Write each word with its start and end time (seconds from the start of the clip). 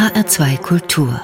HR2 0.00 0.56
Kultur 0.62 1.20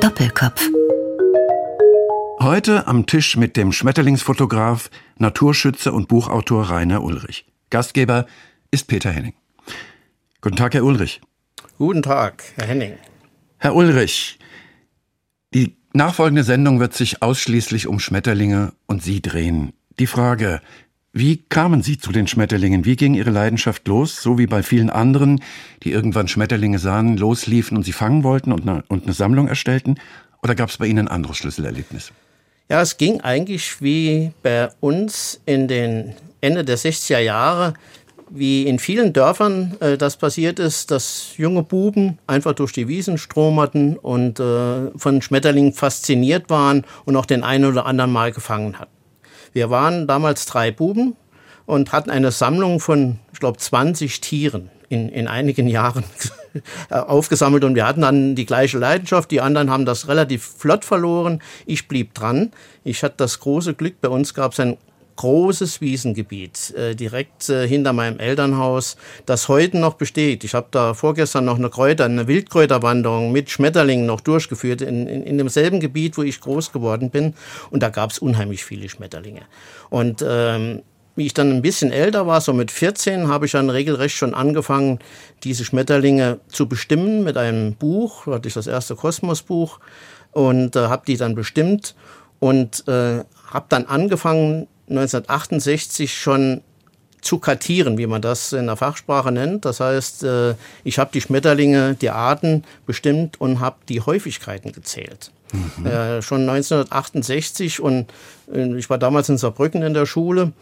Doppelkopf 0.00 0.70
Heute 2.38 2.86
am 2.86 3.06
Tisch 3.06 3.36
mit 3.36 3.56
dem 3.56 3.72
Schmetterlingsfotograf, 3.72 4.90
Naturschützer 5.18 5.92
und 5.92 6.06
Buchautor 6.06 6.70
Rainer 6.70 7.02
Ulrich. 7.02 7.46
Gastgeber 7.70 8.26
ist 8.70 8.86
Peter 8.86 9.10
Henning. 9.10 9.34
Guten 10.40 10.54
Tag, 10.54 10.74
Herr 10.74 10.84
Ulrich. 10.84 11.20
Guten 11.78 12.02
Tag, 12.02 12.44
Herr 12.54 12.68
Henning. 12.68 12.92
Herr 13.58 13.74
Ulrich, 13.74 14.38
die 15.52 15.74
nachfolgende 15.94 16.44
Sendung 16.44 16.78
wird 16.78 16.94
sich 16.94 17.24
ausschließlich 17.24 17.88
um 17.88 17.98
Schmetterlinge 17.98 18.72
und 18.86 19.02
Sie 19.02 19.20
drehen. 19.20 19.72
Die 19.98 20.06
Frage, 20.06 20.60
wie 21.12 21.36
kamen 21.36 21.82
Sie 21.82 21.98
zu 21.98 22.10
den 22.10 22.26
Schmetterlingen? 22.26 22.86
Wie 22.86 22.96
ging 22.96 23.12
Ihre 23.12 23.30
Leidenschaft 23.30 23.86
los? 23.86 24.22
So 24.22 24.38
wie 24.38 24.46
bei 24.46 24.62
vielen 24.62 24.88
anderen, 24.88 25.42
die 25.82 25.92
irgendwann 25.92 26.26
Schmetterlinge 26.26 26.78
sahen, 26.78 27.18
losliefen 27.18 27.76
und 27.76 27.82
sie 27.82 27.92
fangen 27.92 28.24
wollten 28.24 28.50
und 28.50 28.62
eine, 28.62 28.82
und 28.88 29.04
eine 29.04 29.12
Sammlung 29.12 29.46
erstellten? 29.46 29.96
Oder 30.42 30.54
gab 30.54 30.70
es 30.70 30.78
bei 30.78 30.86
Ihnen 30.86 31.06
ein 31.06 31.14
anderes 31.14 31.36
Schlüsselerlebnis? 31.36 32.12
Ja, 32.70 32.80
es 32.80 32.96
ging 32.96 33.20
eigentlich 33.20 33.82
wie 33.82 34.32
bei 34.42 34.70
uns 34.80 35.40
in 35.44 35.68
den 35.68 36.14
Ende 36.40 36.64
der 36.64 36.78
60er 36.78 37.18
Jahre, 37.18 37.74
wie 38.30 38.62
in 38.66 38.78
vielen 38.78 39.12
Dörfern 39.12 39.76
äh, 39.80 39.98
das 39.98 40.16
passiert 40.16 40.58
ist, 40.58 40.90
dass 40.90 41.34
junge 41.36 41.62
Buben 41.62 42.18
einfach 42.26 42.54
durch 42.54 42.72
die 42.72 42.88
Wiesen 42.88 43.18
stromerten 43.18 43.98
und 43.98 44.40
äh, 44.40 44.90
von 44.96 45.20
Schmetterlingen 45.20 45.74
fasziniert 45.74 46.48
waren 46.48 46.86
und 47.04 47.16
auch 47.16 47.26
den 47.26 47.44
einen 47.44 47.66
oder 47.66 47.84
anderen 47.84 48.10
mal 48.10 48.32
gefangen 48.32 48.78
hatten. 48.78 49.01
Wir 49.52 49.70
waren 49.70 50.06
damals 50.06 50.46
drei 50.46 50.70
Buben 50.70 51.16
und 51.66 51.92
hatten 51.92 52.10
eine 52.10 52.30
Sammlung 52.30 52.80
von, 52.80 53.18
ich 53.32 53.40
glaube, 53.40 53.58
20 53.58 54.20
Tieren 54.20 54.70
in, 54.88 55.08
in 55.08 55.28
einigen 55.28 55.68
Jahren 55.68 56.04
aufgesammelt 56.90 57.64
und 57.64 57.74
wir 57.74 57.86
hatten 57.86 58.02
dann 58.02 58.34
die 58.34 58.46
gleiche 58.46 58.78
Leidenschaft. 58.78 59.30
Die 59.30 59.40
anderen 59.40 59.70
haben 59.70 59.86
das 59.86 60.08
relativ 60.08 60.44
flott 60.44 60.84
verloren. 60.84 61.40
Ich 61.66 61.88
blieb 61.88 62.14
dran. 62.14 62.50
Ich 62.84 63.02
hatte 63.02 63.14
das 63.18 63.40
große 63.40 63.74
Glück, 63.74 64.00
bei 64.00 64.08
uns 64.08 64.34
gab 64.34 64.52
es 64.52 64.60
ein 64.60 64.76
großes 65.16 65.80
Wiesengebiet 65.80 66.74
äh, 66.74 66.94
direkt 66.94 67.48
äh, 67.48 67.66
hinter 67.66 67.92
meinem 67.92 68.18
Elternhaus, 68.18 68.96
das 69.26 69.48
heute 69.48 69.78
noch 69.78 69.94
besteht. 69.94 70.44
Ich 70.44 70.54
habe 70.54 70.68
da 70.70 70.94
vorgestern 70.94 71.44
noch 71.44 71.58
eine 71.58 71.70
Kräuter, 71.70 72.04
eine 72.04 72.26
Wildkräuterwanderung 72.26 73.32
mit 73.32 73.50
Schmetterlingen 73.50 74.06
noch 74.06 74.20
durchgeführt 74.20 74.82
in, 74.82 75.06
in, 75.06 75.22
in 75.22 75.38
demselben 75.38 75.80
Gebiet, 75.80 76.16
wo 76.18 76.22
ich 76.22 76.40
groß 76.40 76.72
geworden 76.72 77.10
bin. 77.10 77.34
Und 77.70 77.82
da 77.82 77.88
gab 77.88 78.10
es 78.10 78.18
unheimlich 78.18 78.64
viele 78.64 78.88
Schmetterlinge. 78.88 79.42
Und 79.90 80.24
ähm, 80.26 80.82
wie 81.14 81.26
ich 81.26 81.34
dann 81.34 81.50
ein 81.50 81.62
bisschen 81.62 81.92
älter 81.92 82.26
war, 82.26 82.40
so 82.40 82.52
mit 82.52 82.70
14, 82.70 83.28
habe 83.28 83.46
ich 83.46 83.52
dann 83.52 83.68
regelrecht 83.68 84.16
schon 84.16 84.34
angefangen, 84.34 84.98
diese 85.44 85.64
Schmetterlinge 85.64 86.40
zu 86.48 86.68
bestimmen 86.68 87.22
mit 87.22 87.36
einem 87.36 87.74
Buch. 87.74 88.24
Da 88.24 88.32
hatte 88.32 88.48
ich 88.48 88.54
das 88.54 88.66
erste 88.66 88.96
Kosmosbuch 88.96 89.78
und 90.32 90.76
äh, 90.76 90.86
habe 90.86 91.04
die 91.06 91.16
dann 91.16 91.34
bestimmt 91.34 91.94
und 92.40 92.88
äh, 92.88 93.24
habe 93.50 93.66
dann 93.68 93.86
angefangen, 93.86 94.66
1968 94.88 96.14
schon 96.16 96.62
zu 97.22 97.38
kartieren, 97.38 97.98
wie 97.98 98.06
man 98.06 98.20
das 98.20 98.52
in 98.52 98.66
der 98.66 98.76
Fachsprache 98.76 99.30
nennt. 99.30 99.64
Das 99.64 99.80
heißt, 99.80 100.24
äh, 100.24 100.54
ich 100.82 100.98
habe 100.98 101.10
die 101.14 101.20
Schmetterlinge, 101.20 101.94
die 101.94 102.10
Arten 102.10 102.64
bestimmt 102.84 103.40
und 103.40 103.60
habe 103.60 103.76
die 103.88 104.00
Häufigkeiten 104.00 104.72
gezählt. 104.72 105.30
Mhm. 105.52 105.86
Äh, 105.86 106.22
schon 106.22 106.48
1968 106.48 107.80
und 107.80 108.12
ich 108.76 108.90
war 108.90 108.98
damals 108.98 109.28
in 109.28 109.38
Saarbrücken 109.38 109.82
in 109.82 109.94
der 109.94 110.06
Schule 110.06 110.52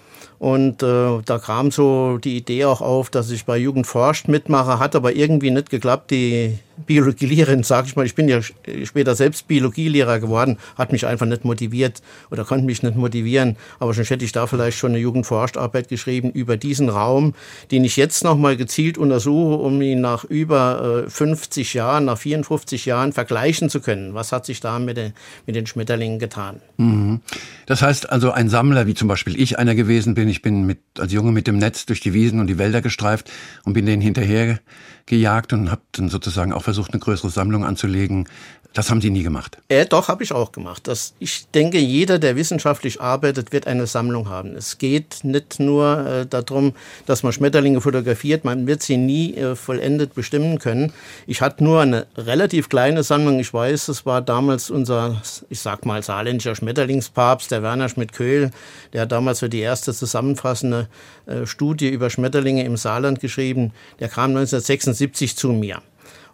und 0.40 0.82
äh, 0.82 1.18
da 1.22 1.38
kam 1.38 1.70
so 1.70 2.16
die 2.16 2.38
Idee 2.38 2.64
auch 2.64 2.80
auf, 2.80 3.10
dass 3.10 3.30
ich 3.30 3.44
bei 3.44 3.58
Jugend 3.58 3.86
forscht 3.86 4.26
mitmache, 4.26 4.78
hat 4.78 4.96
aber 4.96 5.12
irgendwie 5.12 5.50
nicht 5.50 5.68
geklappt. 5.68 6.10
Die 6.10 6.58
Biologielehrerin, 6.86 7.62
sage 7.62 7.88
ich 7.88 7.96
mal, 7.96 8.06
ich 8.06 8.14
bin 8.14 8.26
ja 8.26 8.40
später 8.84 9.14
selbst 9.14 9.48
Biologielehrer 9.48 10.18
geworden, 10.18 10.58
hat 10.76 10.92
mich 10.92 11.06
einfach 11.06 11.26
nicht 11.26 11.44
motiviert 11.44 12.00
oder 12.30 12.46
konnte 12.46 12.64
mich 12.64 12.82
nicht 12.82 12.96
motivieren. 12.96 13.56
Aber 13.80 13.92
schon 13.92 14.04
hätte 14.04 14.24
ich 14.24 14.32
da 14.32 14.46
vielleicht 14.46 14.78
schon 14.78 14.92
eine 14.92 14.98
Jugendforscharbeit 14.98 15.88
geschrieben 15.88 16.30
über 16.30 16.56
diesen 16.56 16.88
Raum, 16.88 17.34
den 17.70 17.84
ich 17.84 17.98
jetzt 17.98 18.24
nochmal 18.24 18.56
gezielt 18.56 18.96
untersuche, 18.96 19.56
um 19.56 19.82
ihn 19.82 20.00
nach 20.00 20.24
über 20.24 21.04
äh, 21.06 21.10
50 21.10 21.74
Jahren, 21.74 22.06
nach 22.06 22.16
54 22.16 22.86
Jahren 22.86 23.12
vergleichen 23.12 23.68
zu 23.68 23.80
können. 23.80 24.14
Was 24.14 24.32
hat 24.32 24.46
sich 24.46 24.60
da 24.60 24.78
mit 24.78 24.96
den, 24.96 25.12
mit 25.46 25.54
den 25.54 25.66
Schmetterlingen 25.66 26.18
getan? 26.18 26.62
Mhm. 26.78 27.20
Das 27.70 27.82
heißt 27.82 28.10
also, 28.10 28.32
ein 28.32 28.48
Sammler, 28.48 28.88
wie 28.88 28.94
zum 28.94 29.06
Beispiel 29.06 29.40
ich 29.40 29.60
einer 29.60 29.76
gewesen 29.76 30.14
bin, 30.14 30.28
ich 30.28 30.42
bin 30.42 30.66
mit, 30.66 30.80
als 30.98 31.12
Junge 31.12 31.30
mit 31.30 31.46
dem 31.46 31.56
Netz 31.56 31.86
durch 31.86 32.00
die 32.00 32.12
Wiesen 32.12 32.40
und 32.40 32.48
die 32.48 32.58
Wälder 32.58 32.82
gestreift 32.82 33.30
und 33.62 33.74
bin 33.74 33.86
denen 33.86 34.02
hinterher 34.02 34.58
gejagt 35.06 35.52
und 35.52 35.70
habe 35.70 35.82
dann 35.92 36.08
sozusagen 36.08 36.52
auch 36.52 36.64
versucht, 36.64 36.92
eine 36.92 36.98
größere 36.98 37.30
Sammlung 37.30 37.64
anzulegen. 37.64 38.28
Das 38.72 38.88
haben 38.88 39.00
Sie 39.00 39.10
nie 39.10 39.24
gemacht? 39.24 39.58
Äh, 39.68 39.84
doch, 39.84 40.06
habe 40.06 40.22
ich 40.22 40.32
auch 40.32 40.52
gemacht. 40.52 40.86
Das, 40.86 41.14
ich 41.18 41.48
denke, 41.48 41.78
jeder, 41.78 42.20
der 42.20 42.36
wissenschaftlich 42.36 43.00
arbeitet, 43.00 43.50
wird 43.50 43.66
eine 43.66 43.88
Sammlung 43.88 44.28
haben. 44.28 44.54
Es 44.54 44.78
geht 44.78 45.24
nicht 45.24 45.58
nur 45.58 46.06
äh, 46.06 46.26
darum, 46.26 46.74
dass 47.04 47.24
man 47.24 47.32
Schmetterlinge 47.32 47.80
fotografiert, 47.80 48.44
man 48.44 48.68
wird 48.68 48.82
sie 48.82 48.96
nie 48.96 49.34
äh, 49.34 49.56
vollendet 49.56 50.14
bestimmen 50.14 50.60
können. 50.60 50.92
Ich 51.26 51.40
hatte 51.40 51.64
nur 51.64 51.80
eine 51.80 52.06
relativ 52.16 52.68
kleine 52.68 53.02
Sammlung. 53.02 53.40
Ich 53.40 53.52
weiß, 53.52 53.88
es 53.88 54.06
war 54.06 54.22
damals 54.22 54.70
unser, 54.70 55.20
ich 55.48 55.58
sag 55.58 55.84
mal, 55.84 56.04
saarländischer 56.04 56.54
Schmetterlingspapst, 56.54 57.50
der 57.50 57.64
Werner 57.64 57.88
Schmidt-Köhl, 57.88 58.52
der 58.92 59.02
hat 59.02 59.10
damals 59.10 59.40
für 59.40 59.48
die 59.48 59.60
erste 59.60 59.92
zusammenfassende 59.92 60.86
äh, 61.26 61.44
Studie 61.44 61.88
über 61.88 62.08
Schmetterlinge 62.08 62.64
im 62.64 62.76
Saarland 62.76 63.18
geschrieben. 63.18 63.72
Der 63.98 64.08
kam 64.08 64.30
1976 64.30 65.36
zu 65.36 65.48
mir. 65.48 65.82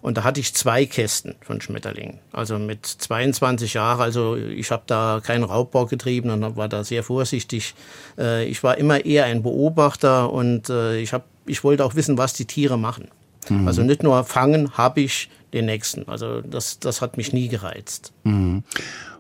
Und 0.07 0.17
da 0.19 0.23
hatte 0.23 0.39
ich 0.39 0.55
zwei 0.55 0.87
Kästen 0.87 1.35
von 1.41 1.61
Schmetterlingen. 1.61 2.21
Also 2.31 2.61
mit 2.61 2.87
22 2.87 3.75
Jahren, 3.75 4.01
also 4.01 4.37
ich 4.37 4.71
habe 4.71 4.85
da 4.87 5.21
keinen 5.21 5.43
Raubbau 5.43 5.87
getrieben 5.87 6.31
und 6.31 6.57
war 6.57 6.69
da 6.69 6.85
sehr 6.85 7.03
vorsichtig. 7.03 7.75
Äh, 8.17 8.45
ich 8.45 8.63
war 8.63 8.79
immer 8.79 9.05
eher 9.05 9.25
ein 9.25 9.43
Beobachter 9.43 10.33
und 10.33 10.71
äh, 10.71 11.01
ich, 11.01 11.13
hab, 11.13 11.25
ich 11.45 11.65
wollte 11.65 11.85
auch 11.85 11.97
wissen, 11.97 12.19
was 12.19 12.35
die 12.35 12.45
Tiere 12.45 12.79
machen. 12.79 13.09
Mhm. 13.49 13.67
Also 13.67 13.83
nicht 13.83 14.05
nur 14.05 14.23
fangen, 14.23 14.79
habe 14.79 15.01
ich 15.01 15.29
den 15.53 15.67
nächsten. 15.67 16.09
Also 16.09 16.41
das, 16.41 16.79
das 16.79 17.03
hat 17.03 17.17
mich 17.17 17.33
nie 17.33 17.49
gereizt. 17.49 18.13
Mhm. 18.23 18.63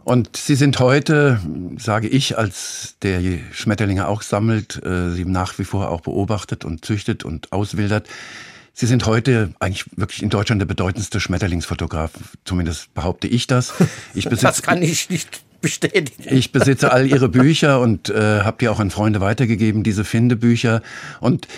Und 0.05 0.37
Sie 0.37 0.55
sind 0.55 0.79
heute, 0.79 1.41
sage 1.79 2.07
ich, 2.07 2.39
als 2.39 2.95
der 3.03 3.21
Schmetterlinge 3.51 4.07
auch 4.07 4.23
sammelt, 4.23 4.81
äh, 4.85 5.11
sie 5.11 5.25
nach 5.25 5.59
wie 5.59 5.65
vor 5.65 5.91
auch 5.91 6.03
beobachtet 6.03 6.65
und 6.65 6.85
züchtet 6.85 7.25
und 7.25 7.51
auswildert, 7.53 8.07
Sie 8.79 8.85
sind 8.85 9.07
heute 9.07 9.55
eigentlich 9.59 9.87
wirklich 9.97 10.23
in 10.23 10.29
Deutschland 10.29 10.61
der 10.61 10.67
bedeutendste 10.67 11.19
Schmetterlingsfotograf. 11.19 12.11
Zumindest 12.45 12.93
behaupte 12.93 13.27
ich 13.27 13.47
das. 13.47 13.73
Ich 14.13 14.25
besitze, 14.29 14.45
das 14.45 14.61
kann 14.61 14.83
ich 14.83 15.09
nicht 15.09 15.41
bestätigen. 15.63 16.23
Ich 16.29 16.53
besitze 16.53 16.93
all 16.93 17.07
Ihre 17.07 17.31
Bücher 17.31 17.81
und 17.81 18.11
äh, 18.11 18.43
habe 18.43 18.59
die 18.61 18.69
auch 18.69 18.79
an 18.79 18.91
Freunde 18.91 19.23
weitergegeben, 19.23 19.83
diese 19.83 20.05
Findebücher. 20.05 20.83
Und 21.21 21.49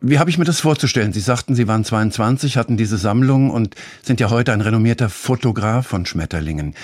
wie 0.00 0.18
habe 0.18 0.30
ich 0.30 0.38
mir 0.38 0.46
das 0.46 0.60
vorzustellen? 0.60 1.12
Sie 1.12 1.20
sagten, 1.20 1.54
Sie 1.54 1.68
waren 1.68 1.84
22, 1.84 2.56
hatten 2.56 2.78
diese 2.78 2.96
Sammlung 2.96 3.50
und 3.50 3.74
sind 4.02 4.18
ja 4.18 4.30
heute 4.30 4.54
ein 4.54 4.62
renommierter 4.62 5.10
Fotograf 5.10 5.88
von 5.88 6.06
Schmetterlingen. 6.06 6.74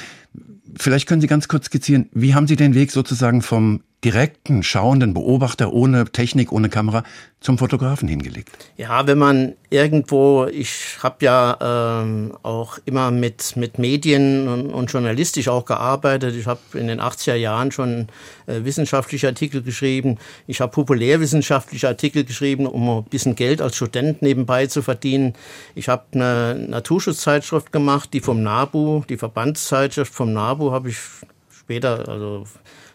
Vielleicht 0.76 1.08
können 1.08 1.22
Sie 1.22 1.28
ganz 1.28 1.48
kurz 1.48 1.64
skizzieren, 1.64 2.10
wie 2.12 2.34
haben 2.34 2.46
Sie 2.46 2.56
den 2.56 2.74
Weg 2.74 2.90
sozusagen 2.90 3.40
vom 3.40 3.80
direkten, 4.04 4.62
schauenden 4.62 5.12
Beobachter 5.12 5.72
ohne 5.72 6.04
Technik, 6.04 6.52
ohne 6.52 6.68
Kamera 6.68 7.02
zum 7.40 7.58
Fotografen 7.58 8.08
hingelegt? 8.08 8.70
Ja, 8.76 9.06
wenn 9.08 9.18
man 9.18 9.54
irgendwo, 9.70 10.46
ich 10.46 10.98
habe 11.02 11.24
ja 11.24 12.02
ähm, 12.02 12.36
auch 12.44 12.78
immer 12.84 13.10
mit, 13.10 13.56
mit 13.56 13.78
Medien 13.78 14.46
und, 14.46 14.70
und, 14.70 14.92
journalistisch 14.92 15.48
auch 15.48 15.64
gearbeitet. 15.64 16.36
Ich 16.36 16.46
habe 16.46 16.60
in 16.74 16.86
den 16.86 17.00
80er 17.00 17.34
Jahren 17.34 17.72
schon 17.72 18.08
äh, 18.46 18.62
wissenschaftliche 18.64 19.26
Artikel 19.26 19.62
geschrieben. 19.62 20.18
Ich 20.46 20.60
habe 20.60 20.70
populärwissenschaftliche 20.70 21.88
Artikel 21.88 22.24
geschrieben, 22.24 22.66
um 22.66 22.88
ein 22.88 23.04
bisschen 23.04 23.34
Geld 23.34 23.60
als 23.60 23.74
Student 23.76 24.22
nebenbei 24.22 24.68
zu 24.68 24.82
verdienen. 24.82 25.34
Ich 25.74 25.88
habe 25.88 26.04
eine 26.12 26.54
Naturschutzzeitschrift 26.54 27.72
gemacht, 27.72 28.10
die 28.12 28.20
vom 28.20 28.44
NABU, 28.44 29.02
die 29.08 29.16
Verbandszeitschrift 29.16 30.14
vom 30.14 30.32
NABU 30.32 30.70
habe 30.70 30.90
ich 30.90 30.98
später, 31.50 32.08
also 32.08 32.44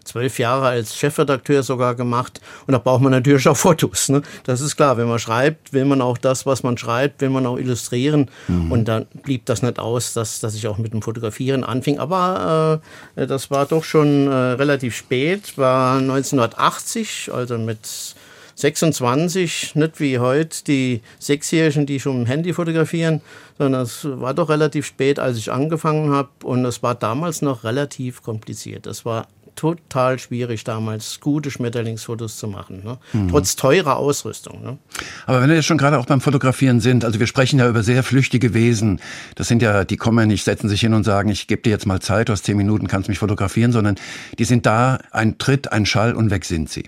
zwölf 0.04 0.40
Jahre 0.40 0.68
als 0.68 0.96
Chefredakteur 0.96 1.64
sogar 1.64 1.96
gemacht. 1.96 2.42
Und 2.68 2.74
da 2.74 2.78
braucht 2.78 3.02
man 3.02 3.12
natürlich 3.12 3.48
auch 3.48 3.58
Fotos. 3.64 4.10
Ne? 4.10 4.22
Das 4.44 4.62
ist 4.62 4.76
klar. 4.76 4.98
Wenn 4.98 5.08
man 5.08 5.20
schreibt, 5.20 5.74
will 5.74 5.86
man 5.86 6.02
auch 6.02 6.18
das, 6.18 6.46
was 6.46 6.64
man 6.64 6.78
schreibt, 6.78 7.22
will 7.22 7.30
man 7.30 7.46
auch 7.46 7.58
illustrieren. 7.58 8.30
Mhm. 8.48 8.72
Und 8.72 8.86
dann 8.86 9.06
blieb 9.24 9.46
das 9.46 9.62
nicht 9.62 9.80
aus, 9.80 10.14
dass, 10.14 10.40
dass 10.40 10.56
ich 10.56 10.68
auch 10.68 10.78
mit 10.78 10.94
dem 10.94 11.02
Fotografieren 11.02 11.64
anfing. 11.64 12.00
Aber 12.00 12.82
äh, 13.16 13.28
das 13.28 13.52
war 13.52 13.66
doch 13.66 13.84
schon 13.84 14.28
äh, 14.28 14.34
relativ 14.34 14.96
spät, 14.96 15.58
war 15.58 15.98
1980, 15.98 17.32
also 17.34 17.58
mit 17.58 18.16
26, 18.56 19.76
nicht 19.76 20.00
wie 20.00 20.20
heute 20.20 20.64
die 20.66 21.02
Sechsjährigen, 21.20 21.86
die 21.86 22.00
schon 22.00 22.22
im 22.22 22.26
Handy 22.26 22.54
fotografieren, 22.54 23.22
sondern 23.58 23.82
es 23.82 24.06
war 24.06 24.34
doch 24.34 24.50
relativ 24.50 24.86
spät, 24.86 25.20
als 25.20 25.38
ich 25.38 25.52
angefangen 25.52 26.12
habe 26.12 26.30
und 26.44 26.64
es 26.66 26.84
war 26.84 26.96
damals 26.96 27.42
noch 27.42 27.64
relativ 27.64 28.22
kompliziert. 28.22 28.86
Das 28.86 29.06
war 29.06 29.28
total 29.56 30.20
schwierig 30.20 30.64
damals, 30.64 31.20
gute 31.20 31.52
Schmetterlingsfotos 31.52 32.38
zu 32.38 32.48
machen, 32.48 32.84
ne? 32.84 32.98
mhm. 33.14 33.30
trotz 33.30 33.56
teurer 33.56 33.98
Ausrüstung. 33.98 34.62
Ne? 34.64 34.78
Aber 35.26 35.42
wenn 35.42 35.50
wir 35.50 35.56
jetzt 35.56 35.66
schon 35.66 35.78
gerade 35.78 36.00
auch 36.00 36.06
beim 36.06 36.22
Fotografieren 36.22 36.80
sind, 36.80 37.06
also 37.06 37.20
wir 37.20 37.28
sprechen 37.28 37.60
ja 37.60 37.68
über 37.68 37.84
sehr 37.84 38.04
flüchtige 38.04 38.54
Wesen. 38.54 39.00
Das 39.36 39.48
sind 39.48 39.62
ja, 39.62 39.84
die 39.84 39.98
kommen 39.98 40.20
ja 40.20 40.26
nicht, 40.26 40.44
setzen 40.44 40.70
sich 40.70 40.82
hin 40.82 40.94
und 40.94 41.04
sagen, 41.04 41.30
ich 41.30 41.48
gebe 41.48 41.62
dir 41.62 41.70
jetzt 41.70 41.86
mal 41.86 42.00
Zeit, 42.00 42.30
du 42.30 42.34
hast 42.34 42.46
zehn 42.46 42.58
Minuten, 42.58 42.88
kannst 42.88 43.10
mich 43.10 43.20
fotografieren, 43.20 43.72
sondern 43.72 43.96
die 44.38 44.46
sind 44.46 44.66
da, 44.66 45.00
ein 45.12 45.38
Tritt, 45.38 45.72
ein 45.72 45.86
Schall 45.86 46.14
und 46.14 46.30
weg 46.30 46.46
sind 46.46 46.70
sie. 46.70 46.86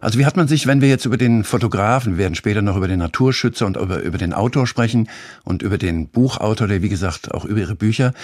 Also 0.00 0.18
wie 0.18 0.24
hat 0.24 0.36
man 0.36 0.48
sich, 0.48 0.66
wenn 0.66 0.80
wir 0.80 0.88
jetzt 0.88 1.04
über 1.04 1.18
den 1.18 1.44
Fotografen, 1.44 2.12
wir 2.12 2.18
werden 2.18 2.34
später 2.34 2.62
noch 2.62 2.76
über 2.76 2.88
den 2.88 2.98
Naturschützer 2.98 3.66
und 3.66 3.76
über, 3.76 4.00
über 4.00 4.16
den 4.16 4.32
Autor 4.32 4.66
sprechen 4.66 5.10
und 5.44 5.62
über 5.62 5.76
den 5.76 6.08
Buchautor, 6.08 6.68
der 6.68 6.80
wie 6.80 6.88
gesagt 6.88 7.32
auch 7.34 7.44
über 7.44 7.60
ihre 7.60 7.74
Bücher, 7.74 8.14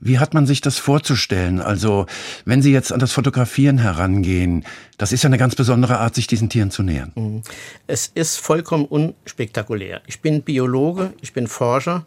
wie 0.00 0.18
hat 0.18 0.34
man 0.34 0.46
sich 0.46 0.60
das 0.60 0.78
vorzustellen? 0.78 1.60
Also, 1.60 2.06
wenn 2.44 2.62
Sie 2.62 2.72
jetzt 2.72 2.92
an 2.92 3.00
das 3.00 3.12
Fotografieren 3.12 3.78
herangehen, 3.78 4.64
das 4.98 5.12
ist 5.12 5.22
ja 5.22 5.28
eine 5.28 5.38
ganz 5.38 5.54
besondere 5.54 5.98
Art, 5.98 6.14
sich 6.14 6.26
diesen 6.26 6.48
Tieren 6.48 6.70
zu 6.70 6.82
nähern. 6.82 7.12
Mhm. 7.14 7.42
Es 7.86 8.10
ist 8.14 8.38
vollkommen 8.38 8.84
unspektakulär. 8.84 10.02
Ich 10.06 10.20
bin 10.20 10.42
Biologe, 10.42 11.12
ich 11.20 11.32
bin 11.32 11.46
Forscher 11.46 12.06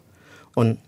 und 0.54 0.78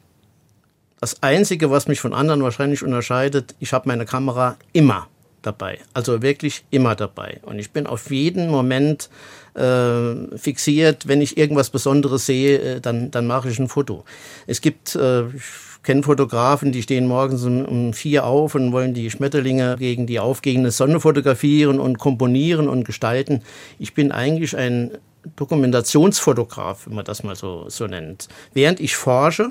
das 1.00 1.20
Einzige, 1.20 1.70
was 1.70 1.88
mich 1.88 2.00
von 2.00 2.14
anderen 2.14 2.44
wahrscheinlich 2.44 2.84
unterscheidet, 2.84 3.56
ich 3.58 3.72
habe 3.72 3.88
meine 3.88 4.04
Kamera 4.06 4.56
immer 4.72 5.08
dabei. 5.42 5.80
Also 5.94 6.22
wirklich 6.22 6.64
immer 6.70 6.94
dabei. 6.94 7.40
Und 7.42 7.58
ich 7.58 7.72
bin 7.72 7.88
auf 7.88 8.10
jeden 8.12 8.48
Moment 8.48 9.10
äh, 9.54 10.38
fixiert. 10.38 11.08
Wenn 11.08 11.20
ich 11.20 11.36
irgendwas 11.36 11.70
Besonderes 11.70 12.26
sehe, 12.26 12.58
äh, 12.58 12.80
dann, 12.80 13.10
dann 13.10 13.26
mache 13.26 13.48
ich 13.48 13.58
ein 13.58 13.68
Foto. 13.68 14.04
Es 14.46 14.60
gibt, 14.60 14.94
äh, 14.94 15.24
kenne 15.82 16.02
Fotografen, 16.02 16.72
die 16.72 16.82
stehen 16.82 17.06
morgens 17.06 17.44
um, 17.44 17.64
um 17.64 17.92
vier 17.92 18.24
auf 18.24 18.54
und 18.54 18.72
wollen 18.72 18.94
die 18.94 19.10
Schmetterlinge 19.10 19.76
gegen 19.78 20.06
die 20.06 20.20
aufgehende 20.20 20.70
Sonne 20.70 21.00
fotografieren 21.00 21.80
und 21.80 21.98
komponieren 21.98 22.68
und 22.68 22.84
gestalten. 22.84 23.42
Ich 23.78 23.94
bin 23.94 24.12
eigentlich 24.12 24.56
ein 24.56 24.92
Dokumentationsfotograf, 25.36 26.86
wenn 26.86 26.94
man 26.94 27.04
das 27.04 27.22
mal 27.22 27.36
so, 27.36 27.68
so 27.68 27.86
nennt. 27.86 28.28
Während 28.54 28.80
ich 28.80 28.96
forsche, 28.96 29.50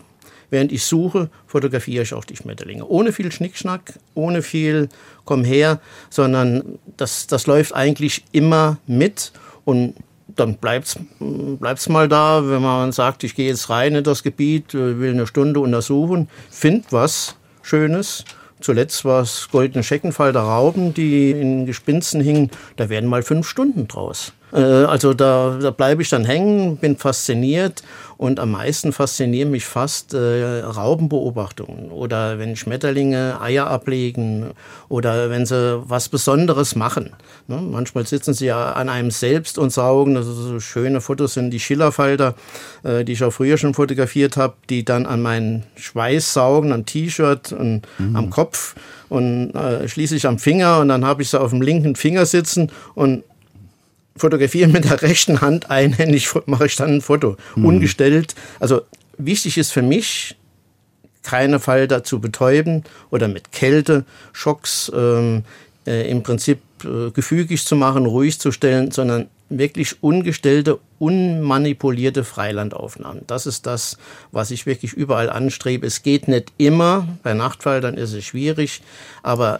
Während 0.51 0.73
ich 0.73 0.83
suche, 0.83 1.29
fotografiere 1.47 2.03
ich 2.03 2.13
auch 2.13 2.25
die 2.25 2.35
Schmetterlinge. 2.35 2.85
Ohne 2.85 3.13
viel 3.13 3.31
Schnickschnack, 3.31 3.97
ohne 4.15 4.41
viel 4.41 4.89
komm 5.23 5.45
her, 5.45 5.79
sondern 6.09 6.77
das, 6.97 7.25
das 7.25 7.47
läuft 7.47 7.73
eigentlich 7.73 8.25
immer 8.33 8.77
mit 8.85 9.31
und 9.63 9.95
dann 10.35 10.55
bleibt 10.55 10.87
es 10.87 11.89
mal 11.89 12.07
da, 12.07 12.47
wenn 12.47 12.61
man 12.61 12.91
sagt, 12.91 13.23
ich 13.23 13.35
gehe 13.35 13.47
jetzt 13.47 13.69
rein 13.69 13.95
in 13.95 14.03
das 14.03 14.23
Gebiet, 14.23 14.73
äh, 14.73 14.99
will 14.99 15.11
eine 15.11 15.27
Stunde 15.27 15.59
untersuchen, 15.59 16.27
finde 16.49 16.85
was 16.91 17.35
Schönes. 17.61 18.25
Zuletzt 18.59 19.05
war 19.05 19.23
es 19.23 19.49
goldene 19.51 19.83
Scheckenfalter 19.83 20.41
Rauben, 20.41 20.93
die 20.93 21.31
in 21.31 21.65
Gespinsten 21.65 22.21
hingen. 22.21 22.51
Da 22.75 22.89
werden 22.89 23.09
mal 23.09 23.23
fünf 23.23 23.47
Stunden 23.47 23.87
draus. 23.87 24.33
Äh, 24.53 24.59
also 24.59 25.13
da, 25.13 25.57
da 25.61 25.71
bleibe 25.71 26.01
ich 26.01 26.09
dann 26.09 26.25
hängen, 26.25 26.77
bin 26.77 26.97
fasziniert 26.97 27.83
und 28.21 28.39
am 28.39 28.51
meisten 28.51 28.93
faszinieren 28.93 29.49
mich 29.49 29.65
fast 29.65 30.13
äh, 30.13 30.59
Raubenbeobachtungen 30.59 31.89
oder 31.89 32.37
wenn 32.37 32.55
Schmetterlinge 32.55 33.41
Eier 33.41 33.65
ablegen 33.65 34.51
oder 34.89 35.31
wenn 35.31 35.47
sie 35.47 35.81
was 35.87 36.07
Besonderes 36.07 36.75
machen. 36.75 37.13
Ne? 37.47 37.57
Manchmal 37.57 38.05
sitzen 38.05 38.35
sie 38.35 38.45
ja 38.45 38.73
an 38.73 38.89
einem 38.89 39.09
selbst 39.09 39.57
und 39.57 39.71
saugen. 39.71 40.17
Also 40.17 40.33
so 40.33 40.59
schöne 40.59 41.01
Fotos 41.01 41.33
sind 41.33 41.49
die 41.49 41.59
Schillerfalter, 41.59 42.35
äh, 42.83 43.03
die 43.03 43.13
ich 43.13 43.23
auch 43.23 43.31
früher 43.31 43.57
schon 43.57 43.73
fotografiert 43.73 44.37
habe, 44.37 44.53
die 44.69 44.85
dann 44.85 45.07
an 45.07 45.23
meinen 45.23 45.63
Schweiß 45.75 46.31
saugen, 46.33 46.73
am 46.73 46.85
T-Shirt 46.85 47.51
und 47.53 47.87
mhm. 47.97 48.15
am 48.15 48.29
Kopf 48.29 48.75
und 49.09 49.55
äh, 49.55 49.87
schließlich 49.87 50.27
am 50.27 50.37
Finger 50.37 50.79
und 50.79 50.89
dann 50.89 51.05
habe 51.05 51.23
ich 51.23 51.31
sie 51.31 51.41
auf 51.41 51.49
dem 51.49 51.63
linken 51.63 51.95
Finger 51.95 52.27
sitzen 52.27 52.71
und 52.93 53.23
fotografiere 54.15 54.69
mit 54.69 54.85
der 54.85 55.01
rechten 55.01 55.41
Hand 55.41 55.69
einhändig, 55.69 56.29
mache 56.45 56.65
ich 56.65 56.75
dann 56.75 56.95
ein 56.95 57.01
Foto. 57.01 57.37
Mhm. 57.55 57.65
Ungestellt. 57.65 58.35
Also 58.59 58.81
wichtig 59.17 59.57
ist 59.57 59.71
für 59.71 59.81
mich, 59.81 60.35
keine 61.23 61.59
Falter 61.59 62.03
zu 62.03 62.19
betäuben 62.19 62.83
oder 63.11 63.27
mit 63.27 63.51
Kälte, 63.51 64.05
Schocks 64.33 64.91
ähm, 64.95 65.43
äh, 65.85 66.09
im 66.09 66.23
Prinzip 66.23 66.59
äh, 66.83 67.11
gefügig 67.11 67.65
zu 67.65 67.75
machen, 67.75 68.05
ruhig 68.05 68.39
zu 68.39 68.51
stellen, 68.51 68.91
sondern 68.91 69.27
wirklich 69.49 70.01
ungestellte, 70.01 70.79
unmanipulierte 70.97 72.23
Freilandaufnahmen. 72.23 73.23
Das 73.27 73.45
ist 73.45 73.65
das, 73.65 73.97
was 74.31 74.51
ich 74.51 74.65
wirklich 74.65 74.93
überall 74.93 75.29
anstrebe. 75.29 75.85
Es 75.85 76.03
geht 76.03 76.27
nicht 76.27 76.53
immer, 76.57 77.07
bei 77.23 77.33
Nachtfaltern 77.33 77.95
ist 77.95 78.13
es 78.13 78.23
schwierig, 78.23 78.81
aber 79.23 79.59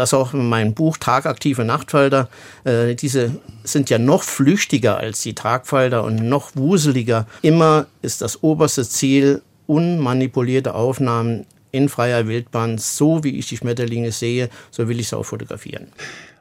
das 0.00 0.14
auch 0.14 0.34
in 0.34 0.48
meinem 0.48 0.74
Buch 0.74 0.96
Tagaktive 0.96 1.64
Nachtfalter, 1.64 2.28
äh, 2.64 2.94
diese 2.94 3.36
sind 3.62 3.90
ja 3.90 3.98
noch 3.98 4.22
flüchtiger 4.22 4.96
als 4.96 5.20
die 5.20 5.34
Tagfalter 5.34 6.02
und 6.04 6.16
noch 6.16 6.56
wuseliger. 6.56 7.26
Immer 7.42 7.86
ist 8.02 8.22
das 8.22 8.42
oberste 8.42 8.88
Ziel 8.88 9.42
unmanipulierte 9.66 10.74
Aufnahmen 10.74 11.46
in 11.70 11.88
freier 11.88 12.26
Wildbahn, 12.26 12.78
so 12.78 13.22
wie 13.22 13.38
ich 13.38 13.48
die 13.48 13.58
Schmetterlinge 13.58 14.10
sehe, 14.10 14.48
so 14.70 14.88
will 14.88 14.98
ich 14.98 15.08
sie 15.08 15.16
auch 15.16 15.24
fotografieren. 15.24 15.88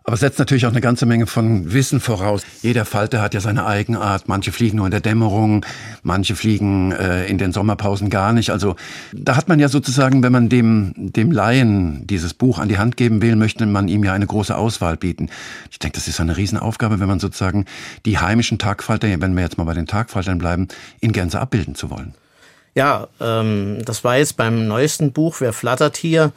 Aber 0.10 0.16
es 0.16 0.22
setzt 0.22 0.40
natürlich 0.40 0.66
auch 0.66 0.72
eine 0.72 0.82
ganze 0.82 1.06
Menge 1.06 1.28
von 1.28 1.72
Wissen 1.72 2.00
voraus. 2.00 2.42
Jeder 2.64 2.84
Falter 2.86 3.22
hat 3.22 3.36
ja 3.36 3.42
seine 3.42 3.68
Eigenart. 3.68 4.28
Manche 4.28 4.52
fliegen 4.52 4.78
nur 4.78 4.88
in 4.88 4.92
der 4.92 5.02
Dämmerung, 5.02 5.64
manche 6.02 6.36
fliegen 6.36 6.92
äh, 6.94 7.28
in 7.28 7.38
den 7.38 7.52
Sommerpausen 7.52 8.10
gar 8.10 8.34
nicht. 8.34 8.50
Also 8.50 8.76
da 9.14 9.36
hat 9.36 9.48
man 9.48 9.60
ja 9.60 9.70
sozusagen, 9.70 10.24
wenn 10.24 10.32
man 10.32 10.50
dem, 10.50 10.96
dem 10.98 11.32
Laien 11.32 12.08
dieses 12.08 12.34
Buch 12.34 12.58
an 12.58 12.70
die 12.70 12.80
Hand 12.80 12.98
geben 12.98 13.22
will, 13.22 13.36
möchte 13.36 13.68
man 13.68 13.88
ihm 13.88 14.04
ja 14.04 14.14
eine 14.14 14.26
große 14.26 14.58
Auswahl 14.58 14.98
bieten. 14.98 15.30
Ich 15.70 15.78
denke, 15.78 15.94
das 15.94 16.08
ist 16.08 16.20
eine 16.20 16.38
Riesenaufgabe, 16.38 17.00
wenn 17.00 17.08
man 17.08 17.20
sozusagen 17.20 17.66
die 18.08 18.18
heimischen 18.18 18.58
Tagfalter, 18.58 19.10
wenn 19.22 19.36
wir 19.36 19.44
jetzt 19.44 19.60
mal 19.60 19.66
bei 19.66 19.76
den 19.76 19.86
Tagfaltern 19.86 20.40
bleiben, 20.40 20.70
in 21.02 21.12
Gänze 21.12 21.40
abbilden 21.40 21.76
zu 21.76 21.92
wollen. 21.92 22.16
Ja, 22.74 23.10
ähm, 23.22 23.78
das 23.86 24.04
war 24.04 24.18
jetzt 24.18 24.38
beim 24.38 24.68
neuesten 24.68 25.12
Buch, 25.12 25.36
Wer 25.40 25.54
flattert 25.54 25.98
hier, 25.98 26.32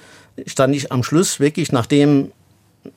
stand 0.46 0.76
ich 0.76 0.92
am 0.92 1.02
Schluss 1.02 1.40
wirklich, 1.40 1.72
nachdem 1.72 2.32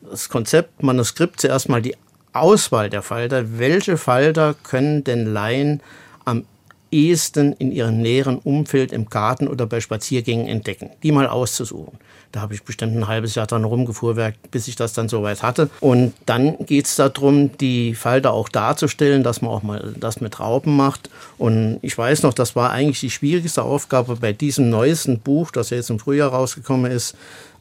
das 0.09 0.29
Konzept, 0.29 0.83
Manuskript 0.83 1.41
zuerst 1.41 1.69
mal 1.69 1.81
die 1.81 1.95
Auswahl 2.33 2.89
der 2.89 3.01
Falter. 3.01 3.57
Welche 3.57 3.97
Falter 3.97 4.55
können 4.63 5.03
denn 5.03 5.25
Laien 5.25 5.81
am 6.25 6.45
ehesten 6.91 7.53
in 7.53 7.71
ihrem 7.71 8.01
näheren 8.01 8.37
Umfeld 8.37 8.91
im 8.91 9.09
Garten 9.09 9.47
oder 9.47 9.65
bei 9.65 9.79
Spaziergängen 9.81 10.47
entdecken? 10.47 10.91
Die 11.03 11.11
mal 11.11 11.27
auszusuchen. 11.27 11.97
Da 12.31 12.41
habe 12.41 12.53
ich 12.53 12.63
bestimmt 12.63 12.95
ein 12.95 13.07
halbes 13.07 13.35
Jahr 13.35 13.47
dran 13.47 13.63
rumgefuhrwerkt, 13.63 14.51
bis 14.51 14.67
ich 14.67 14.75
das 14.75 14.91
dann 14.91 15.07
soweit 15.07 15.41
hatte. 15.41 15.69
Und 15.79 16.13
dann 16.25 16.57
geht 16.65 16.85
es 16.85 16.97
darum, 16.97 17.57
die 17.57 17.95
Falter 17.95 18.33
auch 18.33 18.49
darzustellen, 18.49 19.23
dass 19.23 19.41
man 19.41 19.51
auch 19.51 19.63
mal 19.63 19.93
das 19.97 20.19
mit 20.19 20.39
Raupen 20.39 20.75
macht. 20.75 21.09
Und 21.37 21.79
ich 21.81 21.97
weiß 21.97 22.23
noch, 22.23 22.33
das 22.33 22.55
war 22.55 22.71
eigentlich 22.71 22.99
die 22.99 23.09
schwierigste 23.09 23.63
Aufgabe 23.63 24.17
bei 24.17 24.33
diesem 24.33 24.69
neuesten 24.69 25.19
Buch, 25.19 25.51
das 25.51 25.69
jetzt 25.69 25.89
im 25.89 25.99
Frühjahr 25.99 26.31
rausgekommen 26.31 26.91
ist, 26.91 27.15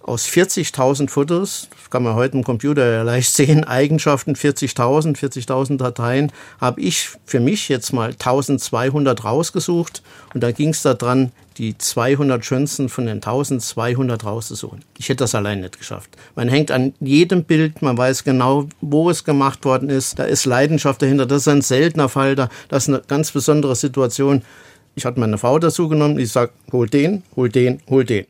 aus 0.06 0.26
40.000 0.26 1.08
Fotos, 1.08 1.68
das 1.78 1.88
kann 1.88 2.02
man 2.02 2.14
heute 2.14 2.36
im 2.36 2.44
Computer 2.44 2.90
ja 2.90 3.02
leicht 3.02 3.32
sehen, 3.34 3.64
Eigenschaften 3.64 4.34
40.000, 4.34 5.16
40.000 5.16 5.78
Dateien, 5.78 6.30
habe 6.60 6.80
ich 6.82 7.08
für 7.24 7.40
mich 7.40 7.68
jetzt 7.68 7.92
mal 7.92 8.10
1200 8.10 9.24
rausgesucht 9.24 10.02
und 10.34 10.42
da 10.42 10.52
ging 10.52 10.70
es 10.70 10.82
daran, 10.82 11.32
die 11.56 11.78
200 11.78 12.44
schönsten 12.44 12.88
von 12.88 13.06
den 13.06 13.16
1200 13.16 14.24
rauszusuchen. 14.24 14.82
Ich 14.98 15.08
hätte 15.08 15.24
das 15.24 15.34
allein 15.34 15.60
nicht 15.60 15.78
geschafft. 15.78 16.10
Man 16.34 16.48
hängt 16.48 16.70
an 16.70 16.92
jedem 17.00 17.44
Bild, 17.44 17.80
man 17.80 17.96
weiß 17.96 18.24
genau, 18.24 18.68
wo 18.82 19.08
es 19.08 19.24
gemacht 19.24 19.64
worden 19.64 19.88
ist, 19.88 20.18
da 20.18 20.24
ist 20.24 20.44
Leidenschaft 20.44 21.00
dahinter, 21.00 21.24
das 21.24 21.42
ist 21.42 21.48
ein 21.48 21.62
seltener 21.62 22.10
Fall, 22.10 22.34
das 22.34 22.50
ist 22.70 22.88
eine 22.88 23.02
ganz 23.06 23.32
besondere 23.32 23.74
Situation. 23.74 24.42
Ich 24.96 25.06
hatte 25.06 25.18
meine 25.18 25.38
Frau 25.38 25.58
dazu 25.58 25.88
genommen, 25.88 26.18
die 26.18 26.26
sagt, 26.26 26.52
hol 26.72 26.88
den, 26.88 27.22
hol 27.36 27.48
den, 27.48 27.80
hol 27.88 28.04
den. 28.04 28.26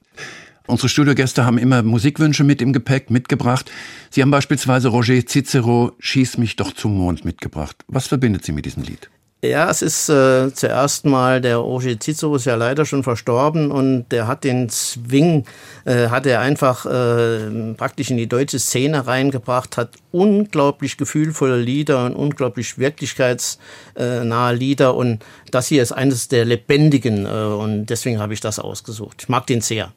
Unsere 0.67 0.89
Studiogäste 0.89 1.45
haben 1.45 1.59
immer 1.59 1.83
Musikwünsche 1.83 2.43
mit 2.43 2.63
im 2.63 2.73
Gepäck 2.73 3.11
mitgebracht. 3.11 3.71
Sie 4.11 4.23
haben 4.23 4.31
beispielsweise 4.31 4.89
Roger 4.89 5.27
Cicero 5.27 5.93
Schieß 5.99 6.39
mich 6.39 6.57
doch 6.57 6.73
zum 6.73 6.97
Mond 6.97 7.25
mitgebracht. 7.25 7.85
Was 7.87 8.07
verbindet 8.07 8.45
Sie 8.47 8.53
mit 8.53 8.65
diesem 8.65 8.83
Lied? 8.83 9.11
Ja, 9.45 9.69
es 9.69 9.83
ist 9.83 10.09
äh, 10.09 10.55
zuerst 10.55 11.05
mal, 11.05 11.43
der 11.43 11.59
Roger 11.59 12.01
Cicero 12.01 12.35
ist 12.37 12.47
ja 12.47 12.55
leider 12.55 12.87
schon 12.87 13.03
verstorben 13.03 13.71
und 13.71 14.07
der 14.09 14.27
hat 14.27 14.43
den 14.43 14.71
Swing, 14.71 15.45
äh, 15.85 16.09
hat 16.09 16.25
er 16.25 16.41
einfach 16.41 16.87
äh, 16.87 17.75
praktisch 17.75 18.11
in 18.11 18.17
die 18.17 18.27
deutsche 18.27 18.59
Szene 18.59 19.07
reingebracht, 19.07 19.77
hat 19.77 19.91
unglaublich 20.13 20.97
gefühlvolle 20.97 21.61
Lieder 21.61 22.07
und 22.07 22.17
unglaublich 22.17 22.79
wirklichkeitsnahe 22.79 24.55
Lieder 24.55 24.95
und 24.95 25.23
das 25.51 25.67
hier 25.67 25.83
ist 25.83 25.93
eines 25.93 26.29
der 26.29 26.47
lebendigen 26.47 27.27
äh, 27.27 27.29
und 27.29 27.87
deswegen 27.87 28.21
habe 28.21 28.33
ich 28.33 28.41
das 28.41 28.59
ausgesucht. 28.59 29.25
Ich 29.25 29.29
mag 29.29 29.47
den 29.47 29.61
sehr. 29.61 29.93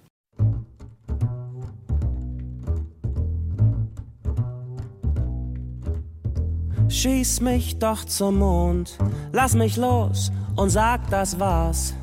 Schieß 6.90 7.42
mich 7.42 7.78
doch 7.80 8.06
zum 8.06 8.40
Mond, 8.40 8.98
lass 9.32 9.54
mich 9.54 9.78
los 9.78 10.32
und 10.56 10.70
sag, 10.70 11.10
das 11.10 11.40
war's. 11.40 11.94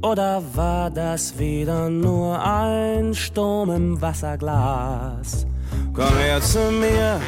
Oder 0.00 0.42
war 0.54 0.90
das 0.90 1.38
wieder 1.38 1.90
nur 1.90 2.40
ein 2.40 3.14
Sturm 3.14 3.70
im 3.70 4.00
Wasserglas? 4.00 5.46
Komm 5.92 6.16
her 6.16 6.40
zu 6.40 6.70
mir, 6.70 7.20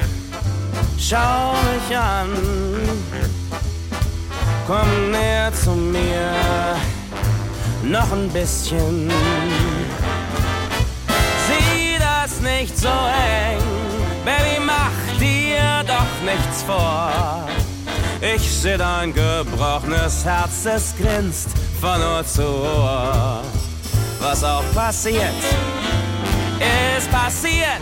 schau 0.98 1.52
mich 1.68 1.98
an. 1.98 2.28
Komm 4.66 5.10
näher 5.10 5.52
zu 5.52 5.72
mir, 5.72 6.76
noch 7.82 8.12
ein 8.12 8.28
bisschen. 8.28 9.10
Nicht 12.42 12.78
so 12.78 12.88
eng, 12.88 13.60
Baby, 14.24 14.60
mach 14.64 15.18
dir 15.18 15.84
doch 15.86 16.24
nichts 16.24 16.62
vor. 16.62 17.46
Ich 18.20 18.42
seh 18.50 18.76
dein 18.76 19.12
gebrochenes 19.12 20.24
Herz, 20.24 20.64
es 20.64 20.94
grinst 20.96 21.48
von 21.80 22.00
Ohr 22.02 22.24
zu 22.24 22.42
Ohr. 22.42 23.42
Was 24.20 24.42
auch 24.44 24.64
passiert, 24.74 25.34
ist 26.96 27.10
passiert. 27.10 27.80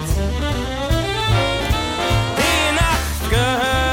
Die 2.37 2.75
Nacht 2.75 3.31
gehört 3.31 3.88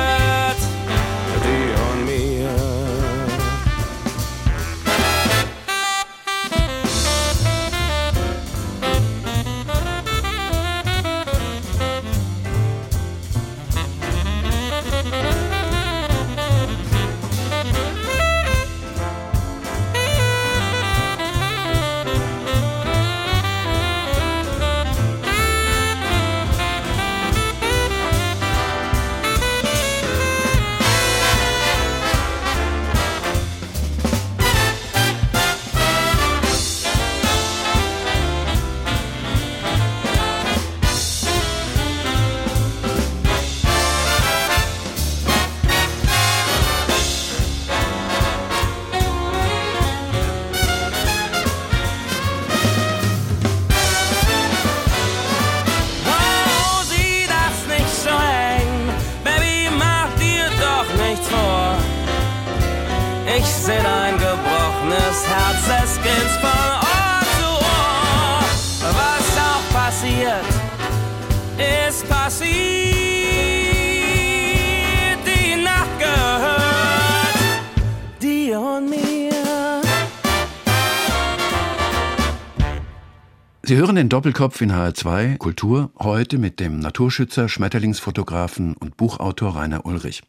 Sie 83.67 83.77
hören 83.77 83.95
den 83.95 84.10
Doppelkopf 84.10 84.62
in 84.62 84.72
HR2 84.72 85.39
Kultur 85.39 85.89
heute 85.98 86.38
mit 86.38 86.60
dem 86.60 86.77
Naturschützer, 86.77 87.50
Schmetterlingsfotografen 87.50 88.75
und 88.75 88.95
Buchautor 88.95 89.55
Rainer 89.55 89.88
Ulrich. 89.88 90.22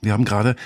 Wir 0.00 0.14
haben 0.14 0.24
gerade 0.24 0.56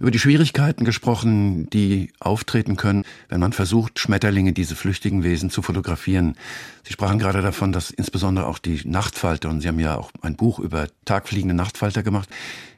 über 0.00 0.10
die 0.10 0.18
Schwierigkeiten 0.18 0.84
gesprochen, 0.84 1.70
die 1.70 2.10
auftreten 2.18 2.74
können, 2.74 3.04
wenn 3.28 3.38
man 3.38 3.52
versucht, 3.52 4.00
Schmetterlinge, 4.00 4.54
diese 4.54 4.74
flüchtigen 4.74 5.22
Wesen, 5.22 5.48
zu 5.48 5.62
fotografieren. 5.62 6.34
Sie 6.82 6.92
sprachen 6.92 7.20
gerade 7.20 7.42
davon, 7.42 7.70
dass 7.70 7.92
insbesondere 7.92 8.48
auch 8.48 8.58
die 8.58 8.80
Nachtfalter, 8.84 9.48
und 9.48 9.60
Sie 9.60 9.68
haben 9.68 9.78
ja 9.78 9.96
auch 9.96 10.10
ein 10.22 10.34
Buch 10.34 10.58
über 10.58 10.88
tagfliegende 11.04 11.54
Nachtfalter 11.54 12.02
gemacht. 12.02 12.28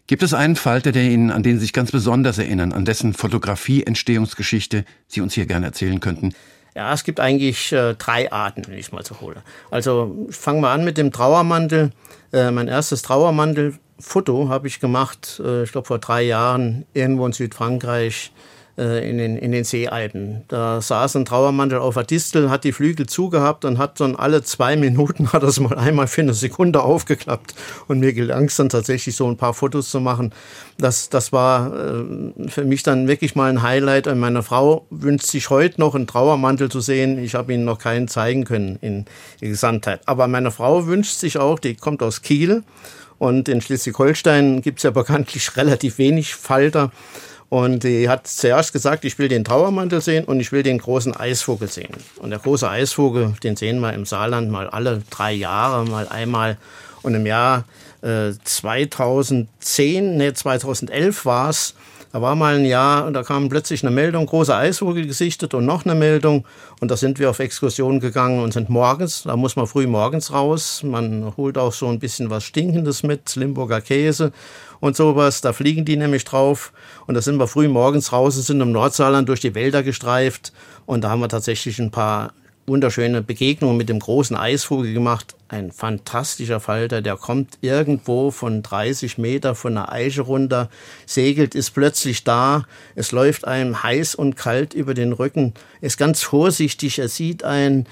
Gibt 0.07 0.23
es 0.23 0.35
einen 0.35 0.57
Falter, 0.57 0.93
der 0.93 1.05
Ihnen, 1.05 1.31
an 1.31 1.43
den 1.43 1.57
Sie 1.57 1.63
sich 1.63 1.73
ganz 1.73 1.91
besonders 1.91 2.37
erinnern, 2.37 2.75
an 2.75 2.85
dessen 2.85 3.15
Fotografie-Entstehungsgeschichte 3.15 4.85
Sie 5.07 5.23
uns 5.23 5.33
hier 5.33 5.47
gerne 5.47 5.65
erzählen 5.65 6.01
könnten? 6.01 6.35
Ja, 6.79 6.93
es 6.93 7.03
gibt 7.03 7.19
eigentlich 7.19 7.73
äh, 7.73 7.95
drei 7.95 8.31
Arten, 8.31 8.63
wenn 8.69 8.79
ich 8.79 8.93
mal 8.93 9.05
so 9.05 9.21
hole. 9.21 9.43
Also 9.69 10.29
ich 10.29 10.37
fange 10.37 10.61
mal 10.61 10.73
an 10.73 10.85
mit 10.85 10.97
dem 10.97 11.11
Trauermantel. 11.11 11.91
Äh, 12.33 12.53
mein 12.53 12.69
erstes 12.69 13.03
Trauermantelfoto 13.03 14.49
habe 14.49 14.69
ich 14.69 14.79
gemacht, 14.79 15.43
äh, 15.45 15.65
ich 15.65 15.73
glaube 15.73 15.89
vor 15.89 15.99
drei 15.99 16.23
Jahren, 16.23 16.87
irgendwo 16.95 17.27
in 17.27 17.33
Südfrankreich 17.33 18.31
äh, 18.79 19.09
in 19.09 19.19
den, 19.19 19.37
in 19.37 19.53
den 19.53 19.65
Seealpen. 19.65 20.45
Da 20.49 20.81
saß 20.81 21.17
ein 21.17 21.25
Trauermantel 21.25 21.79
auf 21.79 21.95
der 21.95 22.05
Distel, 22.05 22.49
hat 22.49 22.65
die 22.65 22.73
Flügel 22.73 23.07
zugehabt 23.07 23.65
und 23.65 23.79
hat 23.79 24.01
dann 24.01 24.15
alle 24.17 24.43
zwei 24.43 24.77
Minuten 24.77 25.33
hat 25.33 25.43
das 25.43 25.59
mal 25.59 25.77
einmal 25.77 26.07
für 26.07 26.21
eine 26.21 26.35
Sekunde 26.35 26.83
aufgeklappt. 26.83 27.55
Und 27.89 28.01
mir 28.01 28.13
gelang 28.13 28.45
es 28.45 28.57
dann 28.57 28.69
tatsächlich 28.69 29.17
so 29.17 29.29
ein 29.29 29.37
paar 29.37 29.53
Fotos 29.53 29.91
zu 29.91 30.01
machen. 30.01 30.33
Das, 30.79 31.09
das 31.09 31.33
war 31.33 31.75
äh, 31.75 32.49
für 32.49 32.65
mich 32.65 32.83
dann 32.83 33.09
wirklich 33.09 33.35
mal 33.35 33.51
ein 33.51 33.63
Highlight. 33.63 34.07
Und 34.07 34.21
meine 34.21 34.43
Frau 34.43 34.87
wünscht 34.91 35.27
sich 35.27 35.51
heute 35.51 35.81
noch 35.81 35.95
einen 35.95 36.07
Trauermantel 36.07 36.71
zu 36.71 36.81
sehen. 36.81 37.19
Ich 37.19 37.35
habe 37.35 37.53
Ihnen 37.53 37.65
noch 37.65 37.79
keinen 37.79 38.09
zeigen 38.09 38.45
können 38.45 38.79
in, 38.81 39.07
in 39.41 39.51
Gesamtheit. 39.51 40.01
Aber 40.07 40.29
meine 40.29 40.51
Frau 40.51 40.87
wünscht 40.87 41.17
sich 41.17 41.39
auch, 41.39 41.59
die 41.59 41.75
kommt 41.75 42.03
aus 42.03 42.23
Kiel. 42.23 42.63
Und 43.19 43.49
in 43.49 43.61
Schleswig-Holstein 43.61 44.63
gibt 44.63 44.79
es 44.79 44.85
ja 44.85 44.91
bekanntlich 44.91 45.57
relativ 45.57 45.99
wenig 45.99 46.35
Falter. 46.35 46.93
Und 47.51 47.85
die 47.85 48.09
hat 48.11 48.27
zuerst 48.27 48.75
gesagt, 48.75 49.05
ich 49.05 49.19
will 49.19 49.29
den 49.29 49.45
Trauermantel 49.45 50.03
sehen 50.03 50.25
und 50.25 50.39
ich 50.41 50.53
will 50.53 50.63
den 50.63 50.79
großen 50.79 51.17
Eisvogel 51.17 51.69
sehen. 51.69 51.95
Und 52.19 52.31
der 52.31 52.39
große 52.41 52.69
Eisvogel, 52.69 53.35
den 53.43 53.57
sehen 53.57 53.81
wir 53.81 53.95
im 53.95 54.05
Saarland 54.05 54.51
mal 54.51 54.69
alle 54.69 55.03
drei 55.09 55.33
Jahre, 55.33 55.87
mal 55.87 56.09
einmal. 56.09 56.59
Und 57.03 57.15
im 57.15 57.25
Jahr 57.25 57.65
äh, 58.03 58.33
2010, 58.45 60.17
nee, 60.19 60.33
2011 60.35 61.25
war 61.25 61.49
es, 61.49 61.75
da 62.13 62.23
war 62.23 62.35
mal 62.37 62.57
ein 62.57 62.65
Jahr 62.65 63.07
und 63.07 63.13
da 63.13 63.23
kam 63.23 63.49
plötzlich 63.51 63.83
eine 63.83 63.91
Meldung, 63.91 64.25
große 64.25 64.55
Eisvogel 64.55 65.07
gesichtet 65.07 65.53
und 65.53 65.67
noch 65.67 65.85
eine 65.85 65.95
Meldung. 65.95 66.47
Und 66.81 66.91
da 66.91 66.97
sind 66.97 67.19
wir 67.19 67.29
auf 67.29 67.39
Exkursion 67.39 68.01
gegangen 68.01 68.43
und 68.43 68.55
sind 68.55 68.71
morgens, 68.71 69.25
da 69.25 69.37
muss 69.37 69.57
man 69.57 69.67
früh 69.67 69.87
morgens 69.87 70.33
raus. 70.33 70.83
Man 70.83 71.35
holt 71.37 71.59
auch 71.59 71.73
so 71.73 71.87
ein 71.89 71.99
bisschen 71.99 72.31
was 72.31 72.45
Stinkendes 72.45 73.03
mit, 73.03 73.37
Limburger 73.37 73.83
Käse 73.83 74.33
und 74.81 74.97
sowas. 74.97 75.43
Da 75.43 75.53
fliegen 75.53 75.85
die 75.85 75.97
nämlich 75.97 76.25
drauf. 76.25 76.73
Und 77.07 77.15
da 77.15 77.21
sind 77.21 77.37
wir 77.37 77.47
früh 77.47 77.69
morgens 77.69 78.13
raus 78.13 78.37
und 78.37 78.43
sind 78.43 78.61
im 78.61 78.73
Nordsaarland 78.73 79.29
durch 79.29 79.41
die 79.41 79.55
Wälder 79.55 79.83
gestreift. 79.83 80.53
Und 80.87 81.05
da 81.05 81.11
haben 81.11 81.21
wir 81.21 81.29
tatsächlich 81.29 81.79
ein 81.79 81.91
paar 81.91 82.33
wunderschöne 82.67 83.23
Begegnungen 83.23 83.77
mit 83.77 83.91
dem 83.91 83.99
großen 83.99 84.37
Eisvogel 84.37 84.95
gemacht. 84.95 85.35
Ein 85.51 85.73
fantastischer 85.73 86.61
Falter, 86.61 87.01
der 87.01 87.17
kommt 87.17 87.57
irgendwo 87.63 88.31
von 88.31 88.63
30 88.63 89.17
Meter 89.17 89.55
von 89.55 89.79
einer 89.79 89.91
Eiche 89.91 90.21
runter, 90.21 90.69
segelt, 91.07 91.55
ist 91.55 91.71
plötzlich 91.71 92.23
da. 92.23 92.67
Es 92.95 93.13
läuft 93.13 93.47
einem 93.47 93.83
heiß 93.83 94.15
und 94.15 94.37
kalt 94.37 94.75
über 94.75 94.93
den 94.93 95.15
Rücken, 95.15 95.55
ist 95.81 95.97
ganz 95.97 96.21
vorsichtig. 96.23 96.99
Er 96.99 97.09
sieht 97.09 97.45
einen, 97.45 97.87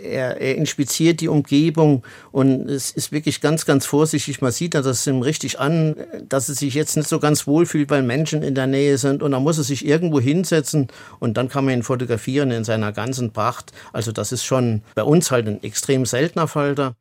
er, 0.00 0.40
er 0.40 0.54
inspiziert 0.54 1.20
die 1.20 1.26
Umgebung 1.26 2.04
und 2.30 2.70
es 2.70 2.92
ist 2.92 3.10
wirklich 3.10 3.40
ganz, 3.40 3.66
ganz 3.66 3.84
vorsichtig. 3.84 4.40
Man 4.40 4.52
sieht 4.52 4.74
das 4.74 5.04
ihm 5.08 5.22
richtig 5.22 5.58
an, 5.58 5.96
dass 6.28 6.48
er 6.48 6.54
sich 6.54 6.74
jetzt 6.74 6.96
nicht 6.96 7.08
so 7.08 7.18
ganz 7.18 7.48
wohl 7.48 7.66
fühlt, 7.66 7.90
weil 7.90 8.04
Menschen 8.04 8.44
in 8.44 8.54
der 8.54 8.68
Nähe 8.68 8.96
sind. 8.96 9.24
Und 9.24 9.32
dann 9.32 9.42
muss 9.42 9.58
er 9.58 9.64
sich 9.64 9.84
irgendwo 9.84 10.20
hinsetzen 10.20 10.86
und 11.18 11.36
dann 11.36 11.48
kann 11.48 11.64
man 11.64 11.74
ihn 11.74 11.82
fotografieren 11.82 12.52
in 12.52 12.62
seiner 12.62 12.92
ganzen 12.92 13.32
Pracht. 13.32 13.72
Also 13.92 14.12
das 14.12 14.30
ist 14.30 14.44
schon 14.44 14.82
bei 14.94 15.02
uns 15.02 15.32
halt 15.32 15.48
ein 15.48 15.60
extrem 15.64 16.06
seltener 16.06 16.46
Falter. 16.46 16.91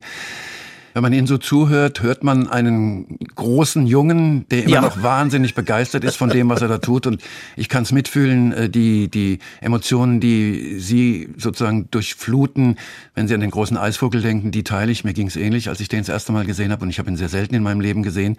Wenn 0.93 1.03
man 1.03 1.13
Ihnen 1.13 1.25
so 1.27 1.37
zuhört, 1.37 2.01
hört 2.01 2.23
man 2.25 2.49
einen 2.49 3.17
großen 3.35 3.87
Jungen, 3.87 4.45
der 4.49 4.63
immer 4.63 4.73
Ja. 4.73 4.81
noch 4.81 5.01
wahnsinnig 5.01 5.55
begeistert 5.55 6.03
ist 6.03 6.17
von 6.17 6.29
dem, 6.29 6.49
was 6.49 6.61
er 6.61 6.67
da 6.67 6.79
tut. 6.79 7.07
Und 7.07 7.21
ich 7.55 7.69
kann 7.69 7.83
es 7.83 7.93
mitfühlen, 7.93 8.51
äh, 8.51 8.69
die, 8.69 9.07
die 9.09 9.39
Emotionen, 9.61 10.19
die 10.19 10.79
Sie 10.79 11.29
sozusagen 11.37 11.87
durchfluten, 11.91 12.77
wenn 13.15 13.29
Sie 13.29 13.33
an 13.33 13.39
den 13.39 13.51
großen 13.51 13.77
Eisvogel 13.77 14.21
denken, 14.21 14.51
die 14.51 14.63
teile 14.65 14.91
ich. 14.91 15.05
Mir 15.05 15.13
ging 15.13 15.27
es 15.27 15.37
ähnlich, 15.37 15.69
als 15.69 15.79
ich 15.79 15.87
den 15.87 15.99
das 15.99 16.09
erste 16.09 16.33
Mal 16.33 16.45
gesehen 16.45 16.73
habe. 16.73 16.83
Und 16.83 16.89
ich 16.89 16.99
habe 16.99 17.09
ihn 17.09 17.15
sehr 17.15 17.29
selten 17.29 17.55
in 17.55 17.63
meinem 17.63 17.79
Leben 17.79 18.03
gesehen. 18.03 18.35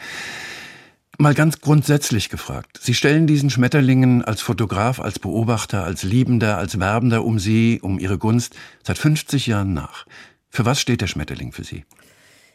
Mal 1.19 1.35
ganz 1.35 1.61
grundsätzlich 1.61 2.29
gefragt. 2.31 2.79
Sie 2.83 2.95
stellen 2.95 3.27
diesen 3.27 3.49
Schmetterlingen 3.49 4.23
als 4.23 4.41
Fotograf, 4.43 4.99
als 5.01 5.19
Beobachter, 5.19 5.85
als 5.85 6.03
Liebender, 6.03 6.59
als 6.59 6.79
Werbender 6.81 7.25
um 7.25 7.39
Sie, 7.39 7.79
um 7.81 7.99
Ihre 7.99 8.19
Gunst 8.19 8.57
seit 8.83 8.99
50 8.99 9.47
Jahren 9.47 9.73
nach. 9.73 10.07
Für 10.53 10.67
was 10.67 10.79
steht 10.79 11.01
der 11.01 11.07
Schmetterling 11.07 11.51
für 11.51 11.65
Sie? 11.65 11.87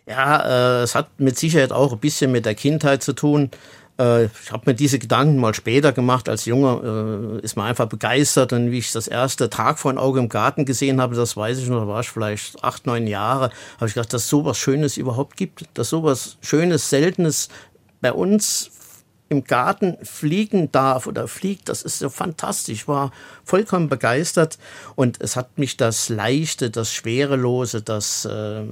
Ja, 0.06 0.80
äh, 0.80 0.84
es 0.84 0.94
hat 0.94 1.20
mit 1.20 1.38
Sicherheit 1.38 1.72
auch 1.72 1.92
ein 1.92 2.00
bisschen 2.00 2.32
mit 2.32 2.46
der 2.46 2.54
Kindheit 2.54 3.02
zu 3.02 3.14
tun. 3.14 3.50
Äh, 4.00 4.26
ich 4.26 4.52
habe 4.52 4.70
mir 4.70 4.76
diese 4.76 5.00
Gedanken 5.00 5.38
mal 5.38 5.56
später 5.56 5.94
gemacht. 5.94 6.30
Als 6.30 6.46
Junge 6.46 7.40
äh, 7.42 7.44
ist 7.44 7.58
man 7.58 7.66
einfach 7.66 7.88
begeistert. 7.88 8.54
Und 8.54 8.70
wie 8.70 8.78
ich 8.78 8.92
das 8.92 9.08
erste 9.08 9.50
Tag 9.50 9.80
vor 9.80 9.92
ein 9.92 9.98
Auge 9.98 10.20
im 10.20 10.30
Garten 10.30 10.64
gesehen 10.64 11.02
habe, 11.02 11.16
das 11.16 11.36
weiß 11.36 11.58
ich 11.58 11.70
noch, 11.70 11.82
da 11.82 11.88
war 11.88 12.02
ich 12.02 12.10
vielleicht 12.10 12.64
acht, 12.64 12.86
neun 12.86 13.08
Jahre, 13.08 13.50
habe 13.78 13.88
ich 13.88 13.96
gedacht, 13.96 14.14
dass 14.14 14.26
es 14.26 14.30
sowas 14.30 14.60
Schönes 14.60 14.98
überhaupt 14.98 15.36
gibt, 15.36 15.66
dass 15.74 15.90
sowas 15.90 16.38
Schönes, 16.42 16.92
Seltenes 16.92 17.50
bei 18.00 18.14
uns 18.14 18.70
im 19.30 19.44
Garten 19.44 19.98
fliegen 20.04 20.72
darf 20.72 21.08
oder 21.08 21.28
fliegt, 21.28 21.70
das 21.70 21.82
ist 21.82 22.00
so 22.00 22.10
fantastisch. 22.10 22.88
War 22.88 23.12
vollkommen 23.44 23.90
begeistert 23.90 24.58
und 24.96 25.22
es 25.22 25.36
hat 25.36 25.58
mich 25.58 25.78
das 25.78 26.10
Leichte, 26.10 26.70
das 26.70 26.94
Schwerelose, 26.94 27.82
das, 27.82 28.26
äh, 28.26 28.64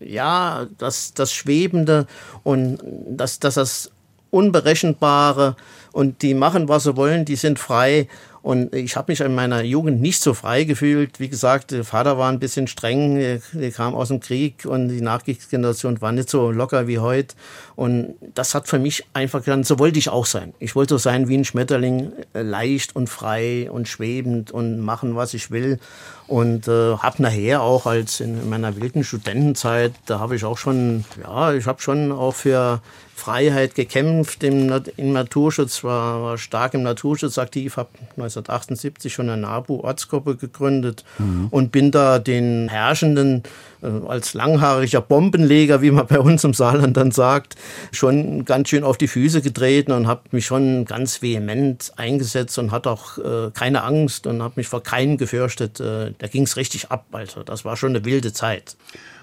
ja, 0.00 0.66
das, 0.78 1.14
das 1.14 1.32
Schwebende 1.32 2.06
und 2.44 2.78
das, 3.08 3.40
das, 3.40 3.54
das 3.54 3.90
Unberechenbare 4.30 5.56
und 5.92 6.22
die 6.22 6.34
machen, 6.34 6.68
was 6.68 6.84
sie 6.84 6.96
wollen, 6.96 7.24
die 7.24 7.36
sind 7.36 7.58
frei. 7.58 8.08
Und 8.40 8.74
ich 8.74 8.96
habe 8.96 9.10
mich 9.12 9.20
in 9.20 9.34
meiner 9.34 9.62
Jugend 9.62 10.00
nicht 10.00 10.22
so 10.22 10.32
frei 10.32 10.64
gefühlt. 10.64 11.20
Wie 11.20 11.28
gesagt, 11.28 11.72
der 11.72 11.84
Vater 11.84 12.18
war 12.18 12.30
ein 12.30 12.38
bisschen 12.38 12.66
streng, 12.66 13.40
der 13.52 13.70
kam 13.72 13.94
aus 13.94 14.08
dem 14.08 14.20
Krieg 14.20 14.64
und 14.64 14.88
die 14.88 15.00
Nachkriegsgeneration 15.00 16.00
war 16.00 16.12
nicht 16.12 16.30
so 16.30 16.50
locker 16.50 16.86
wie 16.86 16.98
heute. 16.98 17.34
Und 17.74 18.14
das 18.34 18.54
hat 18.54 18.68
für 18.68 18.78
mich 18.78 19.04
einfach 19.12 19.44
gedacht, 19.44 19.66
so 19.66 19.78
wollte 19.78 19.98
ich 19.98 20.08
auch 20.08 20.24
sein. 20.24 20.54
Ich 20.60 20.76
wollte 20.76 20.94
so 20.94 20.98
sein 20.98 21.28
wie 21.28 21.36
ein 21.36 21.44
Schmetterling, 21.44 22.12
äh, 22.32 22.42
leicht 22.42 22.94
und 22.94 23.08
frei 23.08 23.68
und 23.70 23.88
schwebend 23.88 24.50
und 24.50 24.80
machen, 24.80 25.16
was 25.16 25.34
ich 25.34 25.50
will. 25.50 25.78
Und 26.26 26.68
äh, 26.68 26.96
habe 26.96 27.22
nachher 27.22 27.60
auch 27.60 27.86
als 27.86 28.20
in 28.20 28.48
meiner 28.48 28.76
wilden 28.76 29.02
Studentenzeit, 29.02 29.92
da 30.06 30.20
habe 30.20 30.36
ich 30.36 30.44
auch 30.44 30.58
schon, 30.58 31.04
ja, 31.22 31.52
ich 31.52 31.66
habe 31.66 31.82
schon 31.82 32.12
auch 32.12 32.34
für 32.34 32.80
Freiheit 33.18 33.74
gekämpft 33.74 34.42
im, 34.44 34.72
im 34.96 35.12
Naturschutz, 35.12 35.82
war, 35.82 36.22
war, 36.22 36.38
stark 36.38 36.74
im 36.74 36.82
Naturschutz 36.82 37.36
aktiv, 37.36 37.76
habe 37.76 37.90
1978 38.16 39.12
schon 39.12 39.28
eine 39.28 39.42
NABU-Ortsgruppe 39.42 40.36
gegründet 40.36 41.04
mhm. 41.18 41.48
und 41.50 41.72
bin 41.72 41.90
da 41.90 42.18
den 42.18 42.68
Herrschenden 42.68 43.42
äh, 43.82 43.86
als 44.06 44.34
langhaariger 44.34 45.00
Bombenleger, 45.00 45.82
wie 45.82 45.90
man 45.90 46.06
bei 46.06 46.20
uns 46.20 46.44
im 46.44 46.54
Saarland 46.54 46.96
dann 46.96 47.10
sagt, 47.10 47.56
schon 47.92 48.44
ganz 48.44 48.68
schön 48.68 48.84
auf 48.84 48.96
die 48.96 49.08
Füße 49.08 49.42
getreten 49.42 49.92
und 49.92 50.06
habe 50.06 50.22
mich 50.30 50.46
schon 50.46 50.84
ganz 50.84 51.20
vehement 51.20 51.92
eingesetzt 51.96 52.58
und 52.58 52.70
hatte 52.70 52.90
auch 52.90 53.18
äh, 53.18 53.50
keine 53.52 53.82
Angst 53.82 54.26
und 54.26 54.42
habe 54.42 54.54
mich 54.56 54.68
vor 54.68 54.82
keinen 54.82 55.16
gefürchtet. 55.18 55.80
Äh, 55.80 56.12
da 56.18 56.26
ging 56.28 56.44
es 56.44 56.56
richtig 56.56 56.90
ab, 56.90 57.06
also 57.12 57.42
das 57.42 57.64
war 57.64 57.76
schon 57.76 57.90
eine 57.90 58.04
wilde 58.04 58.32
Zeit. 58.32 58.76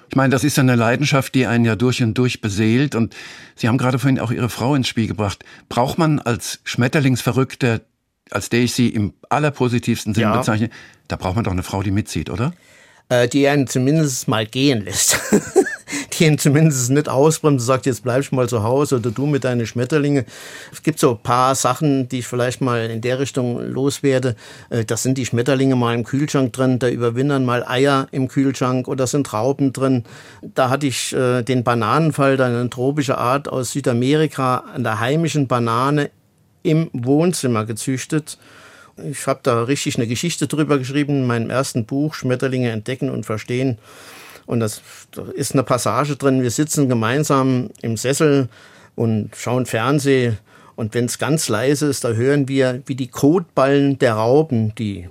Ich 0.10 0.16
meine, 0.16 0.30
das 0.30 0.44
ist 0.44 0.60
eine 0.60 0.76
Leidenschaft, 0.76 1.36
die 1.36 1.46
einen 1.46 1.66
ja 1.66 1.76
durch 1.76 2.02
und 2.04 2.18
durch 2.18 2.42
beseelt. 2.42 2.96
Und 2.96 3.16
Sie 3.56 3.68
haben 3.68 3.78
gerade 3.78 4.00
vorhin 4.00 4.20
auch 4.20 4.32
Ihre 4.32 4.50
Frau 4.50 4.76
ins 4.76 4.88
Spiel 4.88 5.08
gebracht. 5.08 5.44
Braucht 5.70 5.98
man 5.98 6.20
als 6.20 6.60
Schmetterlingsverrückter, 6.64 7.82
als 8.32 8.50
der 8.50 8.62
ich 8.62 8.74
Sie 8.74 8.90
im 8.90 9.14
allerpositivsten 9.30 10.14
Sinn 10.14 10.24
ja. 10.24 10.38
bezeichne, 10.38 10.70
da 11.08 11.16
braucht 11.16 11.36
man 11.36 11.44
doch 11.44 11.52
eine 11.52 11.64
Frau, 11.64 11.84
die 11.84 11.92
mitzieht, 11.92 12.30
oder? 12.30 12.54
Äh, 13.10 13.28
die 13.28 13.48
einen 13.48 13.68
zumindest 13.68 14.28
mal 14.28 14.46
gehen 14.46 14.84
lässt. 14.84 15.20
die 16.14 16.26
ihn 16.26 16.38
zumindest 16.38 16.90
nicht 16.92 17.10
ausbremst 17.10 17.64
und 17.64 17.66
sagt, 17.66 17.86
jetzt 17.86 18.04
bleibst 18.04 18.32
mal 18.32 18.48
zu 18.50 18.64
Hause 18.64 18.98
oder 18.98 19.12
du 19.12 19.26
mit 19.26 19.44
deinen 19.44 19.66
Schmetterlinge. 19.66 20.26
Es 20.72 20.84
gibt 20.84 21.00
so 21.00 21.12
ein 21.12 21.20
paar 21.20 21.56
Sachen, 21.56 22.10
die 22.10 22.20
ich 22.20 22.28
vielleicht 22.28 22.62
mal 22.62 22.90
in 22.90 23.02
der 23.02 23.20
Richtung 23.20 23.60
loswerde. 23.62 24.36
Äh, 24.70 24.86
das 24.86 25.04
sind 25.04 25.18
die 25.18 25.26
Schmetterlinge 25.26 25.76
mal 25.76 25.94
im 25.94 26.04
Kühlschrank 26.04 26.54
drin, 26.54 26.80
da 26.80 26.90
überwintern 26.90 27.46
mal 27.46 27.66
Eier 27.66 28.08
im 28.12 28.28
Kühlschrank 28.28 28.88
oder 28.88 29.08
sind 29.08 29.28
Trauben 29.28 29.74
drin. 29.74 30.04
Da 30.42 30.70
hatte 30.70 30.88
ich 30.88 31.14
äh, 31.14 31.44
den 31.44 31.64
Bananenfall, 31.64 32.40
eine 32.40 32.70
tropische 32.70 33.18
Art 33.18 33.48
aus 33.48 33.72
Südamerika, 33.72 34.64
an 34.74 34.84
der 34.84 35.00
heimischen 35.00 35.48
Banane 35.48 36.12
im 36.64 36.90
Wohnzimmer 36.94 37.66
gezüchtet. 37.66 38.38
Ich 38.98 39.28
habe 39.28 39.42
da 39.44 39.64
richtig 39.64 39.98
eine 39.98 40.08
Geschichte 40.08 40.48
drüber 40.48 40.78
geschrieben 40.78 41.22
in 41.22 41.28
meinem 41.28 41.50
ersten 41.50 41.86
Buch 41.86 42.14
Schmetterlinge 42.14 42.72
entdecken 42.72 43.10
und 43.10 43.26
verstehen. 43.26 43.78
Und 44.46 44.60
das, 44.60 44.82
da 45.12 45.24
ist 45.34 45.54
eine 45.54 45.64
Passage 45.64 46.16
drin. 46.16 46.42
Wir 46.42 46.52
sitzen 46.52 46.90
gemeinsam 46.90 47.70
im 47.82 47.98
Sessel 47.98 48.50
und 48.96 49.32
schauen 49.36 49.66
Fernsehen. 49.66 50.38
Und 50.76 50.94
wenn 50.94 51.06
es 51.06 51.18
ganz 51.18 51.48
leise 51.48 51.88
ist, 51.88 52.04
da 52.04 52.10
hören 52.10 52.48
wir, 52.48 52.82
wie 52.86 52.96
die 52.96 53.08
Kotballen 53.08 53.98
der 53.98 54.14
Rauben, 54.14 54.76
die 54.76 55.10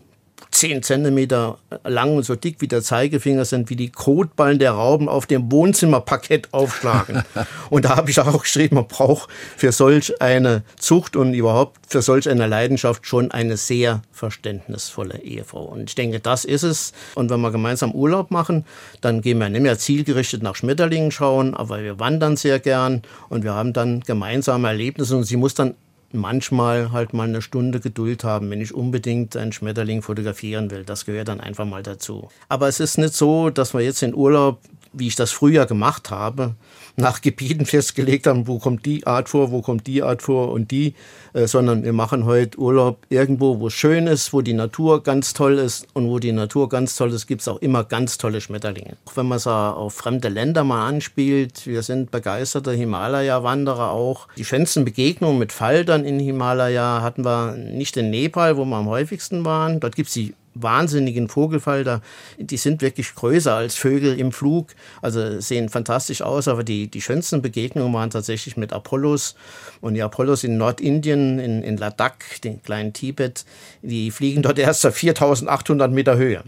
zehn 0.54 0.82
Zentimeter 0.82 1.58
lang 1.84 2.16
und 2.16 2.22
so 2.22 2.36
dick 2.36 2.60
wie 2.60 2.68
der 2.68 2.82
Zeigefinger 2.82 3.44
sind, 3.44 3.70
wie 3.70 3.76
die 3.76 3.90
Kotballen 3.90 4.58
der 4.58 4.72
Rauben 4.72 5.08
auf 5.08 5.26
dem 5.26 5.50
Wohnzimmerparkett 5.50 6.48
aufschlagen. 6.52 7.24
und 7.70 7.84
da 7.84 7.96
habe 7.96 8.10
ich 8.10 8.20
auch 8.20 8.40
geschrieben, 8.40 8.76
man 8.76 8.86
braucht 8.86 9.28
für 9.56 9.72
solch 9.72 10.20
eine 10.22 10.62
Zucht 10.78 11.16
und 11.16 11.34
überhaupt 11.34 11.80
für 11.88 12.02
solch 12.02 12.28
eine 12.28 12.46
Leidenschaft 12.46 13.06
schon 13.06 13.30
eine 13.30 13.56
sehr 13.56 14.02
verständnisvolle 14.12 15.20
Ehefrau. 15.22 15.64
Und 15.64 15.90
ich 15.90 15.94
denke, 15.94 16.20
das 16.20 16.44
ist 16.44 16.62
es. 16.62 16.92
Und 17.14 17.30
wenn 17.30 17.40
wir 17.40 17.50
gemeinsam 17.50 17.92
Urlaub 17.92 18.30
machen, 18.30 18.64
dann 19.00 19.20
gehen 19.20 19.38
wir 19.38 19.48
nicht 19.48 19.62
mehr 19.62 19.78
zielgerichtet 19.78 20.42
nach 20.42 20.56
Schmetterlingen 20.56 21.10
schauen, 21.10 21.54
aber 21.54 21.82
wir 21.82 21.98
wandern 21.98 22.36
sehr 22.36 22.60
gern 22.60 23.02
und 23.28 23.44
wir 23.44 23.54
haben 23.54 23.72
dann 23.72 24.00
gemeinsame 24.00 24.68
Erlebnisse 24.68 25.16
und 25.16 25.24
sie 25.24 25.36
muss 25.36 25.54
dann 25.54 25.74
manchmal 26.14 26.92
halt 26.92 27.12
mal 27.12 27.28
eine 27.28 27.42
Stunde 27.42 27.80
Geduld 27.80 28.24
haben, 28.24 28.50
wenn 28.50 28.60
ich 28.60 28.74
unbedingt 28.74 29.36
einen 29.36 29.52
Schmetterling 29.52 30.02
fotografieren 30.02 30.70
will. 30.70 30.84
Das 30.84 31.04
gehört 31.04 31.28
dann 31.28 31.40
einfach 31.40 31.64
mal 31.64 31.82
dazu. 31.82 32.28
Aber 32.48 32.68
es 32.68 32.80
ist 32.80 32.98
nicht 32.98 33.14
so, 33.14 33.50
dass 33.50 33.74
wir 33.74 33.80
jetzt 33.80 34.02
in 34.02 34.14
Urlaub, 34.14 34.60
wie 34.92 35.08
ich 35.08 35.16
das 35.16 35.32
früher 35.32 35.66
gemacht 35.66 36.10
habe, 36.10 36.54
nach 36.96 37.20
Gebieten 37.20 37.66
festgelegt 37.66 38.26
haben, 38.26 38.46
wo 38.46 38.58
kommt 38.58 38.86
die 38.86 39.06
Art 39.06 39.28
vor, 39.28 39.50
wo 39.50 39.62
kommt 39.62 39.86
die 39.86 40.02
Art 40.02 40.22
vor 40.22 40.52
und 40.52 40.70
die, 40.70 40.94
äh, 41.32 41.46
sondern 41.46 41.82
wir 41.82 41.92
machen 41.92 42.24
heute 42.24 42.58
Urlaub 42.58 42.98
irgendwo, 43.08 43.58
wo 43.58 43.66
es 43.66 43.74
schön 43.74 44.06
ist, 44.06 44.32
wo 44.32 44.42
die 44.42 44.52
Natur 44.52 45.02
ganz 45.02 45.32
toll 45.32 45.58
ist 45.58 45.88
und 45.92 46.08
wo 46.08 46.18
die 46.18 46.32
Natur 46.32 46.68
ganz 46.68 46.96
toll 46.96 47.12
ist, 47.12 47.26
gibt 47.26 47.40
es 47.40 47.48
auch 47.48 47.60
immer 47.60 47.84
ganz 47.84 48.18
tolle 48.18 48.40
Schmetterlinge. 48.40 48.96
Auch 49.06 49.16
wenn 49.16 49.26
man 49.26 49.36
es 49.36 49.46
auf 49.46 49.94
fremde 49.94 50.28
Länder 50.28 50.62
mal 50.62 50.86
anspielt, 50.86 51.66
wir 51.66 51.82
sind 51.82 52.10
begeisterte 52.10 52.72
Himalaya-Wanderer 52.72 53.90
auch. 53.90 54.28
Die 54.36 54.44
schönsten 54.44 54.84
Begegnungen 54.84 55.38
mit 55.38 55.52
Faltern 55.52 56.04
in 56.04 56.20
Himalaya 56.20 57.02
hatten 57.02 57.24
wir 57.24 57.56
nicht 57.56 57.96
in 57.96 58.10
Nepal, 58.10 58.56
wo 58.56 58.64
wir 58.64 58.76
am 58.76 58.88
häufigsten 58.88 59.44
waren. 59.44 59.80
Dort 59.80 59.96
gibt 59.96 60.08
es 60.08 60.14
die 60.14 60.34
wahnsinnigen 60.54 61.28
Vogelfalter. 61.28 62.00
Die 62.38 62.56
sind 62.56 62.82
wirklich 62.82 63.14
größer 63.14 63.54
als 63.54 63.74
Vögel 63.74 64.18
im 64.18 64.32
Flug, 64.32 64.68
also 65.02 65.40
sehen 65.40 65.68
fantastisch 65.68 66.22
aus, 66.22 66.48
aber 66.48 66.64
die, 66.64 66.88
die 66.88 67.00
schönsten 67.00 67.42
Begegnungen 67.42 67.92
waren 67.92 68.10
tatsächlich 68.10 68.56
mit 68.56 68.72
Apollos. 68.72 69.34
Und 69.80 69.94
die 69.94 70.02
Apollos 70.02 70.44
in 70.44 70.56
Nordindien, 70.56 71.38
in, 71.38 71.62
in 71.62 71.76
Ladakh, 71.76 72.40
den 72.42 72.62
kleinen 72.62 72.92
Tibet, 72.92 73.44
die 73.82 74.10
fliegen 74.10 74.42
dort 74.42 74.58
erst 74.58 74.86
auf 74.86 74.94
4800 74.94 75.90
Meter 75.90 76.16
Höhe. 76.16 76.44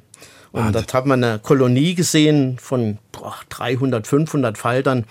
Und 0.52 0.74
dort 0.74 0.94
hat 0.94 1.04
man 1.04 1.22
eine 1.22 1.38
Kolonie 1.38 1.94
gesehen 1.94 2.56
von 2.58 2.96
boah, 3.12 3.34
300, 3.50 4.06
500 4.06 4.56
Faltern. 4.56 5.04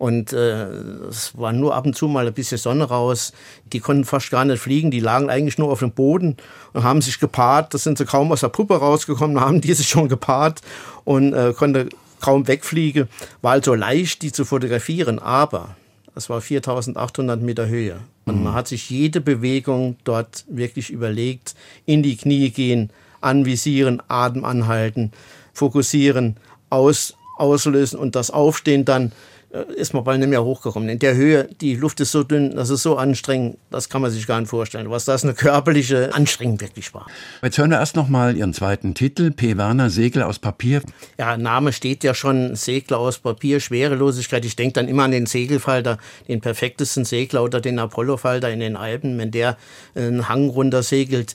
Und 0.00 0.32
äh, 0.32 0.64
es 1.10 1.36
war 1.36 1.52
nur 1.52 1.74
ab 1.74 1.84
und 1.84 1.94
zu 1.94 2.08
mal 2.08 2.26
ein 2.26 2.32
bisschen 2.32 2.56
Sonne 2.56 2.84
raus. 2.84 3.34
Die 3.70 3.80
konnten 3.80 4.06
fast 4.06 4.30
gar 4.30 4.46
nicht 4.46 4.58
fliegen. 4.58 4.90
Die 4.90 4.98
lagen 4.98 5.28
eigentlich 5.28 5.58
nur 5.58 5.70
auf 5.70 5.80
dem 5.80 5.90
Boden 5.90 6.38
und 6.72 6.84
haben 6.84 7.02
sich 7.02 7.20
gepaart. 7.20 7.74
Da 7.74 7.76
sind 7.76 7.98
sie 7.98 8.06
kaum 8.06 8.32
aus 8.32 8.40
der 8.40 8.48
Puppe 8.48 8.78
rausgekommen, 8.78 9.38
haben 9.40 9.60
die 9.60 9.74
sich 9.74 9.88
schon 9.88 10.08
gepaart 10.08 10.62
und 11.04 11.34
äh, 11.34 11.52
konnte 11.52 11.90
kaum 12.18 12.48
wegfliegen. 12.48 13.10
War 13.42 13.52
also 13.52 13.74
leicht, 13.74 14.22
die 14.22 14.32
zu 14.32 14.46
fotografieren. 14.46 15.18
Aber 15.18 15.76
es 16.14 16.30
war 16.30 16.40
4800 16.40 17.42
Meter 17.42 17.68
Höhe. 17.68 17.98
Und 18.24 18.38
mhm. 18.38 18.44
man 18.44 18.54
hat 18.54 18.68
sich 18.68 18.88
jede 18.88 19.20
Bewegung 19.20 19.96
dort 20.04 20.46
wirklich 20.48 20.88
überlegt. 20.88 21.54
In 21.84 22.02
die 22.02 22.16
Knie 22.16 22.48
gehen, 22.48 22.88
anvisieren, 23.20 24.02
Atem 24.08 24.46
anhalten, 24.46 25.12
fokussieren, 25.52 26.38
aus, 26.70 27.16
auslösen 27.36 27.98
und 27.98 28.16
das 28.16 28.30
Aufstehen 28.30 28.86
dann 28.86 29.12
ist 29.50 29.94
man 29.94 30.04
bald 30.04 30.20
nicht 30.20 30.28
mehr 30.28 30.44
hochgekommen. 30.44 30.88
In 30.88 31.00
der 31.00 31.16
Höhe, 31.16 31.48
die 31.60 31.74
Luft 31.74 31.98
ist 32.00 32.12
so 32.12 32.22
dünn, 32.22 32.54
das 32.54 32.70
ist 32.70 32.82
so 32.82 32.96
anstrengend, 32.96 33.58
das 33.70 33.88
kann 33.88 34.00
man 34.00 34.10
sich 34.12 34.26
gar 34.26 34.38
nicht 34.40 34.48
vorstellen, 34.48 34.90
was 34.90 35.04
das 35.04 35.24
eine 35.24 35.34
körperliche 35.34 36.14
Anstrengung 36.14 36.60
wirklich 36.60 36.94
war. 36.94 37.06
Jetzt 37.42 37.58
hören 37.58 37.70
wir 37.70 37.78
erst 37.78 37.96
noch 37.96 38.08
mal 38.08 38.36
Ihren 38.36 38.54
zweiten 38.54 38.94
Titel, 38.94 39.32
P. 39.32 39.56
Werner, 39.56 39.90
Segel 39.90 40.22
aus 40.22 40.38
Papier. 40.38 40.82
Ja, 41.18 41.36
Name 41.36 41.72
steht 41.72 42.04
ja 42.04 42.14
schon, 42.14 42.54
Segler 42.54 42.98
aus 42.98 43.18
Papier, 43.18 43.58
Schwerelosigkeit. 43.58 44.44
Ich 44.44 44.54
denke 44.54 44.74
dann 44.74 44.86
immer 44.86 45.04
an 45.04 45.10
den 45.10 45.26
Segelfalter, 45.26 45.98
den 46.28 46.40
perfektesten 46.40 47.04
Segler 47.04 47.42
oder 47.42 47.60
den 47.60 47.80
Apollofalter 47.80 48.50
in 48.50 48.60
den 48.60 48.76
Alpen, 48.76 49.18
wenn 49.18 49.32
der 49.32 49.56
einen 49.96 50.28
Hang 50.28 50.48
runter 50.48 50.84
segelt. 50.84 51.34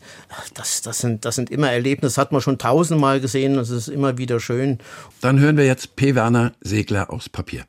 Das, 0.54 0.82
das, 0.82 1.00
sind, 1.00 1.26
das 1.26 1.36
sind 1.36 1.50
immer 1.50 1.70
Erlebnisse, 1.70 2.16
das 2.16 2.18
hat 2.18 2.32
man 2.32 2.40
schon 2.40 2.58
tausendmal 2.58 3.20
gesehen, 3.20 3.56
das 3.56 3.70
ist 3.70 3.90
immer 3.90 4.18
wieder 4.18 4.40
schön. 4.40 4.80
Dann 5.20 5.40
hören 5.40 5.58
wir 5.58 5.66
jetzt 5.66 5.98
P. 5.98 6.16
Werner, 6.16 6.54
Segler 6.62 7.12
aus 7.12 7.28
Papier. 7.28 7.66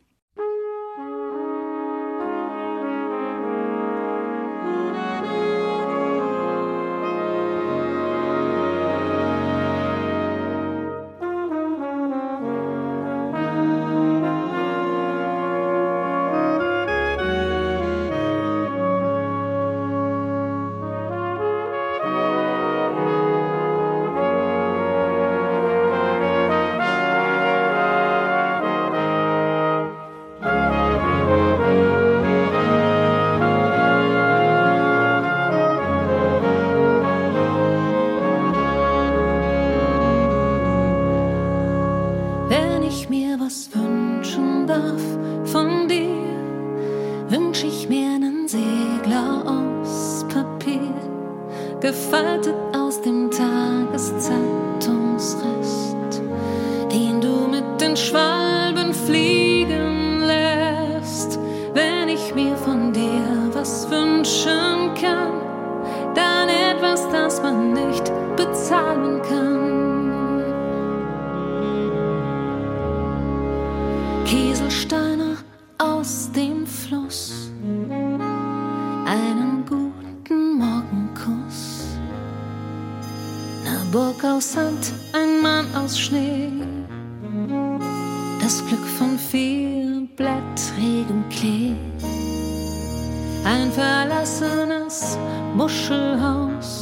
Muschelhaus 95.54 96.75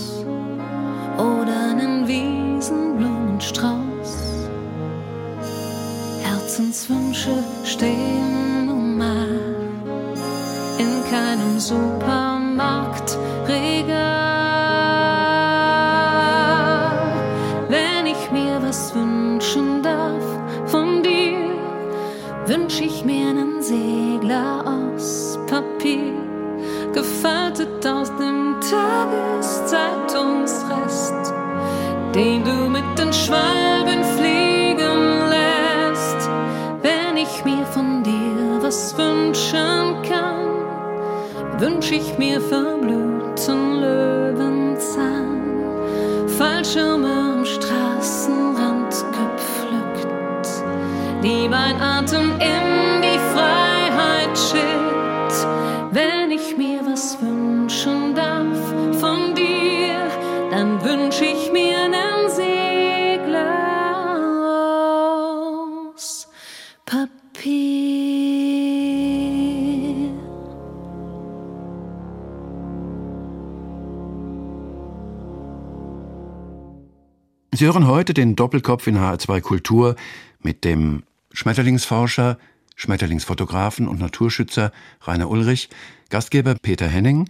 Sie 77.56 77.66
hören 77.66 77.86
heute 77.86 78.14
den 78.14 78.34
Doppelkopf 78.34 78.88
in 78.88 78.98
HR2 78.98 79.40
Kultur 79.40 79.94
mit 80.42 80.64
dem 80.64 81.04
Schmetterlingsforscher, 81.32 82.36
Schmetterlingsfotografen 82.74 83.86
und 83.86 84.00
Naturschützer 84.00 84.72
Rainer 85.02 85.30
Ulrich, 85.30 85.68
Gastgeber 86.10 86.56
Peter 86.60 86.88
Henning. 86.88 87.28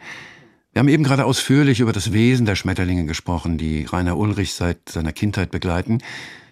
Wir 0.72 0.80
haben 0.80 0.88
eben 0.88 1.04
gerade 1.04 1.26
ausführlich 1.26 1.80
über 1.80 1.92
das 1.92 2.14
Wesen 2.14 2.46
der 2.46 2.56
Schmetterlinge 2.56 3.04
gesprochen, 3.04 3.58
die 3.58 3.84
Rainer 3.84 4.16
Ulrich 4.16 4.54
seit 4.54 4.88
seiner 4.88 5.12
Kindheit 5.12 5.50
begleiten. 5.50 5.98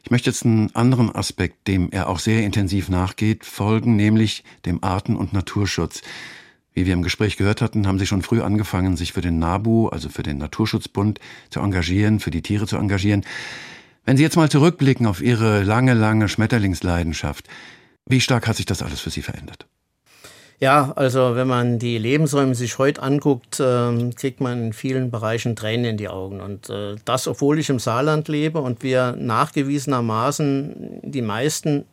Ich 0.04 0.10
möchte 0.10 0.28
jetzt 0.28 0.44
einen 0.44 0.76
anderen 0.76 1.14
Aspekt, 1.14 1.66
dem 1.66 1.90
er 1.92 2.10
auch 2.10 2.18
sehr 2.18 2.44
intensiv 2.44 2.90
nachgeht, 2.90 3.46
folgen, 3.46 3.96
nämlich 3.96 4.44
dem 4.66 4.84
Arten- 4.84 5.16
und 5.16 5.32
Naturschutz. 5.32 6.02
Wie 6.74 6.86
wir 6.86 6.94
im 6.94 7.02
Gespräch 7.02 7.36
gehört 7.36 7.60
hatten, 7.60 7.86
haben 7.86 7.98
Sie 7.98 8.06
schon 8.06 8.22
früh 8.22 8.40
angefangen, 8.40 8.96
sich 8.96 9.12
für 9.12 9.20
den 9.20 9.38
NABU, 9.38 9.88
also 9.88 10.08
für 10.08 10.22
den 10.22 10.38
Naturschutzbund, 10.38 11.20
zu 11.50 11.60
engagieren, 11.60 12.18
für 12.18 12.30
die 12.30 12.42
Tiere 12.42 12.66
zu 12.66 12.76
engagieren. 12.76 13.24
Wenn 14.04 14.16
Sie 14.16 14.22
jetzt 14.22 14.36
mal 14.36 14.50
zurückblicken 14.50 15.06
auf 15.06 15.20
Ihre 15.20 15.62
lange, 15.62 15.94
lange 15.94 16.28
Schmetterlingsleidenschaft, 16.28 17.46
wie 18.06 18.20
stark 18.20 18.48
hat 18.48 18.56
sich 18.56 18.66
das 18.66 18.82
alles 18.82 19.00
für 19.00 19.10
Sie 19.10 19.22
verändert? 19.22 19.66
Ja, 20.62 20.92
also 20.94 21.34
wenn 21.34 21.48
man 21.48 21.80
die 21.80 21.98
Lebensräume 21.98 22.54
sich 22.54 22.78
heute 22.78 23.02
anguckt, 23.02 23.58
äh, 23.58 24.10
kriegt 24.14 24.40
man 24.40 24.66
in 24.66 24.72
vielen 24.72 25.10
Bereichen 25.10 25.56
Tränen 25.56 25.84
in 25.86 25.96
die 25.96 26.08
Augen. 26.08 26.40
Und 26.40 26.70
äh, 26.70 26.94
das, 27.04 27.26
obwohl 27.26 27.58
ich 27.58 27.68
im 27.68 27.80
Saarland 27.80 28.28
lebe 28.28 28.60
und 28.60 28.84
wir 28.84 29.16
nachgewiesenermaßen 29.18 31.00
die 31.02 31.22
meisten 31.22 31.84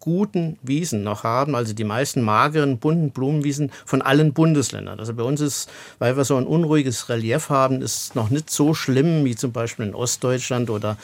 guten 0.00 0.58
Wiesen 0.62 1.02
noch 1.02 1.24
haben, 1.24 1.54
also 1.54 1.72
die 1.72 1.84
meisten 1.84 2.22
mageren, 2.22 2.78
bunten 2.78 3.10
Blumenwiesen 3.10 3.70
von 3.84 4.02
allen 4.02 4.32
Bundesländern. 4.32 4.98
Also 4.98 5.14
bei 5.14 5.22
uns 5.22 5.40
ist, 5.40 5.70
weil 5.98 6.16
wir 6.16 6.24
so 6.24 6.36
ein 6.36 6.46
unruhiges 6.46 7.08
Relief 7.08 7.48
haben, 7.50 7.82
ist 7.82 8.14
noch 8.14 8.30
nicht 8.30 8.50
so 8.50 8.74
schlimm 8.74 9.24
wie 9.24 9.36
zum 9.36 9.52
Beispiel 9.52 9.86
in 9.86 9.94
Ostdeutschland 9.94 10.70
oder 10.70 10.96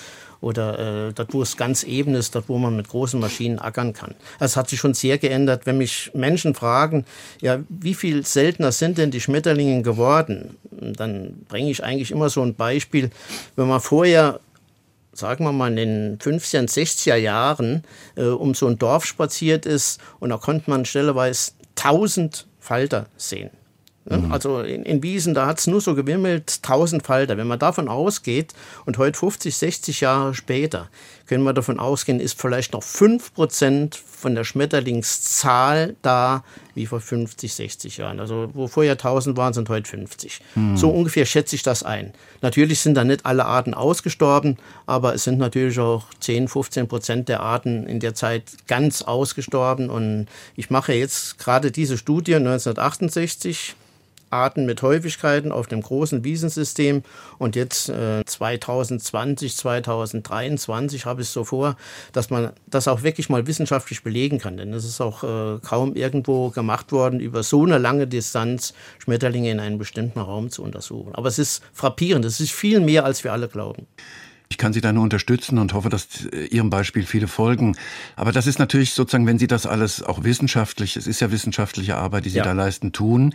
oder 0.44 1.08
äh, 1.08 1.12
dort, 1.14 1.32
wo 1.32 1.40
es 1.40 1.56
ganz 1.56 1.84
eben 1.84 2.14
ist, 2.14 2.34
dort, 2.34 2.50
wo 2.50 2.58
man 2.58 2.76
mit 2.76 2.88
großen 2.88 3.18
Maschinen 3.18 3.58
ackern 3.58 3.94
kann. 3.94 4.14
Das 4.38 4.56
hat 4.56 4.68
sich 4.68 4.78
schon 4.78 4.92
sehr 4.92 5.16
geändert. 5.16 5.64
Wenn 5.64 5.78
mich 5.78 6.10
Menschen 6.12 6.54
fragen, 6.54 7.06
ja, 7.40 7.60
wie 7.70 7.94
viel 7.94 8.26
seltener 8.26 8.70
sind 8.70 8.98
denn 8.98 9.10
die 9.10 9.22
Schmetterlinge 9.22 9.80
geworden, 9.80 10.58
dann 10.70 11.44
bringe 11.48 11.70
ich 11.70 11.82
eigentlich 11.82 12.10
immer 12.10 12.28
so 12.28 12.42
ein 12.42 12.54
Beispiel. 12.54 13.10
Wenn 13.56 13.68
man 13.68 13.80
vorher 13.80 14.38
sagen 15.14 15.44
wir 15.44 15.52
mal, 15.52 15.68
in 15.68 15.76
den 15.76 16.18
50er, 16.18 16.68
60er 16.68 17.16
Jahren 17.16 17.84
äh, 18.16 18.24
um 18.24 18.54
so 18.54 18.66
ein 18.66 18.78
Dorf 18.78 19.04
spaziert 19.04 19.66
ist 19.66 20.00
und 20.20 20.30
da 20.30 20.36
konnte 20.36 20.70
man 20.70 20.84
stelleweise 20.84 21.52
1000 21.76 22.46
Falter 22.60 23.06
sehen. 23.16 23.50
Ne? 24.06 24.18
Mhm. 24.18 24.32
Also 24.32 24.60
in, 24.60 24.84
in 24.84 25.02
Wiesen, 25.02 25.34
da 25.34 25.46
hat 25.46 25.58
es 25.58 25.66
nur 25.66 25.80
so 25.80 25.94
gewimmelt, 25.94 26.60
1000 26.62 27.02
Falter. 27.02 27.36
Wenn 27.36 27.46
man 27.46 27.58
davon 27.58 27.88
ausgeht 27.88 28.52
und 28.84 28.98
heute 28.98 29.18
50, 29.18 29.56
60 29.56 30.00
Jahre 30.00 30.34
später, 30.34 30.88
können 31.26 31.44
wir 31.44 31.52
davon 31.52 31.78
ausgehen, 31.78 32.20
ist 32.20 32.38
vielleicht 32.40 32.72
noch 32.72 32.82
5% 32.82 33.96
von 33.96 34.34
der 34.34 34.44
Schmetterlingszahl 34.44 35.96
da 36.02 36.44
wie 36.74 36.86
vor 36.86 37.00
50, 37.00 37.54
60 37.54 37.96
Jahren. 37.98 38.20
Also 38.20 38.50
wo 38.52 38.68
vorher 38.68 38.92
1000 38.92 39.36
waren, 39.36 39.52
sind 39.52 39.68
heute 39.68 39.88
50. 39.88 40.40
So 40.74 40.90
ungefähr 40.90 41.26
schätze 41.26 41.56
ich 41.56 41.62
das 41.62 41.82
ein. 41.82 42.12
Natürlich 42.42 42.80
sind 42.80 42.94
da 42.94 43.04
nicht 43.04 43.26
alle 43.26 43.44
Arten 43.46 43.74
ausgestorben, 43.74 44.58
aber 44.86 45.14
es 45.14 45.24
sind 45.24 45.38
natürlich 45.38 45.78
auch 45.78 46.04
10, 46.20 46.48
15 46.48 46.88
Prozent 46.88 47.28
der 47.28 47.40
Arten 47.40 47.86
in 47.86 48.00
der 48.00 48.14
Zeit 48.14 48.44
ganz 48.66 49.02
ausgestorben. 49.02 49.90
Und 49.90 50.26
ich 50.56 50.70
mache 50.70 50.92
jetzt 50.92 51.38
gerade 51.38 51.70
diese 51.70 51.96
Studie 51.96 52.34
1968 52.34 53.76
Arten 54.34 54.66
mit 54.66 54.82
Häufigkeiten 54.82 55.52
auf 55.52 55.66
dem 55.68 55.80
großen 55.80 56.24
Wiesensystem. 56.24 57.02
Und 57.38 57.56
jetzt 57.56 57.88
äh, 57.88 58.24
2020, 58.24 59.56
2023 59.56 61.06
habe 61.06 61.22
ich 61.22 61.28
es 61.28 61.32
so 61.32 61.44
vor, 61.44 61.76
dass 62.12 62.30
man 62.30 62.50
das 62.66 62.88
auch 62.88 63.02
wirklich 63.02 63.28
mal 63.28 63.46
wissenschaftlich 63.46 64.02
belegen 64.02 64.38
kann. 64.38 64.56
Denn 64.56 64.72
es 64.72 64.84
ist 64.84 65.00
auch 65.00 65.22
äh, 65.22 65.58
kaum 65.60 65.94
irgendwo 65.94 66.50
gemacht 66.50 66.92
worden, 66.92 67.20
über 67.20 67.42
so 67.42 67.64
eine 67.64 67.78
lange 67.78 68.06
Distanz 68.06 68.74
Schmetterlinge 68.98 69.50
in 69.50 69.60
einem 69.60 69.78
bestimmten 69.78 70.18
Raum 70.20 70.50
zu 70.50 70.62
untersuchen. 70.62 71.14
Aber 71.14 71.28
es 71.28 71.38
ist 71.38 71.62
frappierend. 71.72 72.24
Es 72.24 72.40
ist 72.40 72.52
viel 72.52 72.80
mehr, 72.80 73.04
als 73.04 73.24
wir 73.24 73.32
alle 73.32 73.48
glauben. 73.48 73.86
Ich 74.50 74.58
kann 74.58 74.72
Sie 74.72 74.80
da 74.80 74.92
nur 74.92 75.02
unterstützen 75.02 75.58
und 75.58 75.72
hoffe, 75.72 75.88
dass 75.88 76.26
äh, 76.32 76.44
Ihrem 76.46 76.70
Beispiel 76.70 77.04
viele 77.06 77.28
folgen. 77.28 77.76
Aber 78.14 78.30
das 78.30 78.46
ist 78.46 78.58
natürlich 78.58 78.92
sozusagen, 78.92 79.26
wenn 79.26 79.38
Sie 79.38 79.46
das 79.46 79.66
alles 79.66 80.02
auch 80.02 80.22
wissenschaftlich, 80.24 80.96
es 80.96 81.06
ist 81.06 81.20
ja 81.20 81.30
wissenschaftliche 81.30 81.96
Arbeit, 81.96 82.24
die 82.26 82.30
Sie 82.30 82.38
Ja. 82.38 82.44
da 82.44 82.52
leisten, 82.52 82.92
tun. 82.92 83.34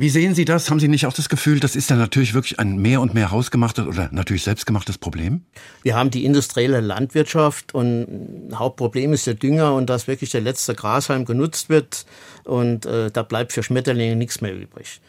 Wie 0.00 0.08
sehen 0.08 0.34
Sie 0.34 0.46
das? 0.46 0.70
Haben 0.70 0.80
Sie 0.80 0.88
nicht 0.88 1.04
auch 1.04 1.12
das 1.12 1.28
Gefühl, 1.28 1.60
das 1.60 1.76
ist 1.76 1.90
ja 1.90 1.96
natürlich 1.96 2.32
wirklich 2.32 2.58
ein 2.58 2.78
mehr 2.78 3.02
und 3.02 3.12
mehr 3.12 3.30
hausgemachtes 3.30 3.86
oder 3.86 4.08
natürlich 4.12 4.44
selbstgemachtes 4.44 4.96
Problem? 4.96 5.42
Wir 5.82 5.94
haben 5.94 6.10
die 6.10 6.24
industrielle 6.24 6.80
Landwirtschaft 6.80 7.74
und 7.74 8.48
Hauptproblem 8.54 9.12
ist 9.12 9.26
der 9.26 9.34
Dünger 9.34 9.74
und 9.74 9.90
dass 9.90 10.08
wirklich 10.08 10.30
der 10.30 10.40
letzte 10.40 10.74
Grashalm 10.74 11.26
genutzt 11.26 11.68
wird 11.68 12.06
und 12.44 12.86
äh, 12.86 13.10
da 13.10 13.22
bleibt 13.22 13.52
für 13.52 13.62
Schmetterlinge 13.62 14.16
nichts 14.16 14.40
mehr 14.40 14.56
übrig. 14.56 15.02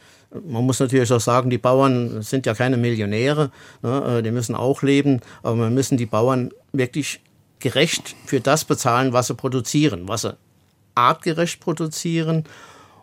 Man 0.45 0.65
muss 0.65 0.81
natürlich 0.81 1.09
auch 1.13 1.21
sagen, 1.21 1.49
die 1.49 1.57
Bauern 1.57 2.21
sind 2.21 2.45
ja 2.45 2.53
keine 2.53 2.75
Millionäre, 2.75 3.49
ne, 3.81 4.17
äh, 4.17 4.21
die 4.21 4.31
müssen 4.31 4.55
auch 4.55 4.81
leben, 4.81 5.21
aber 5.41 5.55
wir 5.55 5.69
müssen 5.69 5.95
die 5.95 6.05
Bauern 6.05 6.51
wirklich 6.73 7.21
gerecht 7.59 8.13
für 8.25 8.41
das 8.41 8.65
bezahlen, 8.65 9.13
was 9.13 9.27
sie 9.27 9.35
produzieren, 9.35 10.09
was 10.09 10.23
sie 10.23 10.35
artgerecht 10.95 11.61
produzieren 11.61 12.43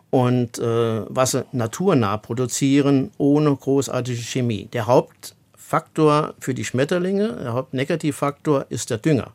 und 0.09 0.57
äh, 0.59 1.01
was 1.07 1.31
sie 1.31 1.45
naturnah 1.51 2.17
produzieren, 2.17 3.11
ohne 3.17 3.55
großartige 3.55 4.21
Chemie. 4.21 4.67
Der 4.73 4.87
Hauptfaktor 4.87 6.33
für 6.39 6.53
die 6.53 6.65
Schmetterlinge, 6.65 7.33
der 7.33 7.53
Hauptnegativfaktor 7.53 8.65
ist 8.69 8.89
der 8.89 8.97
Dünger. 8.97 9.33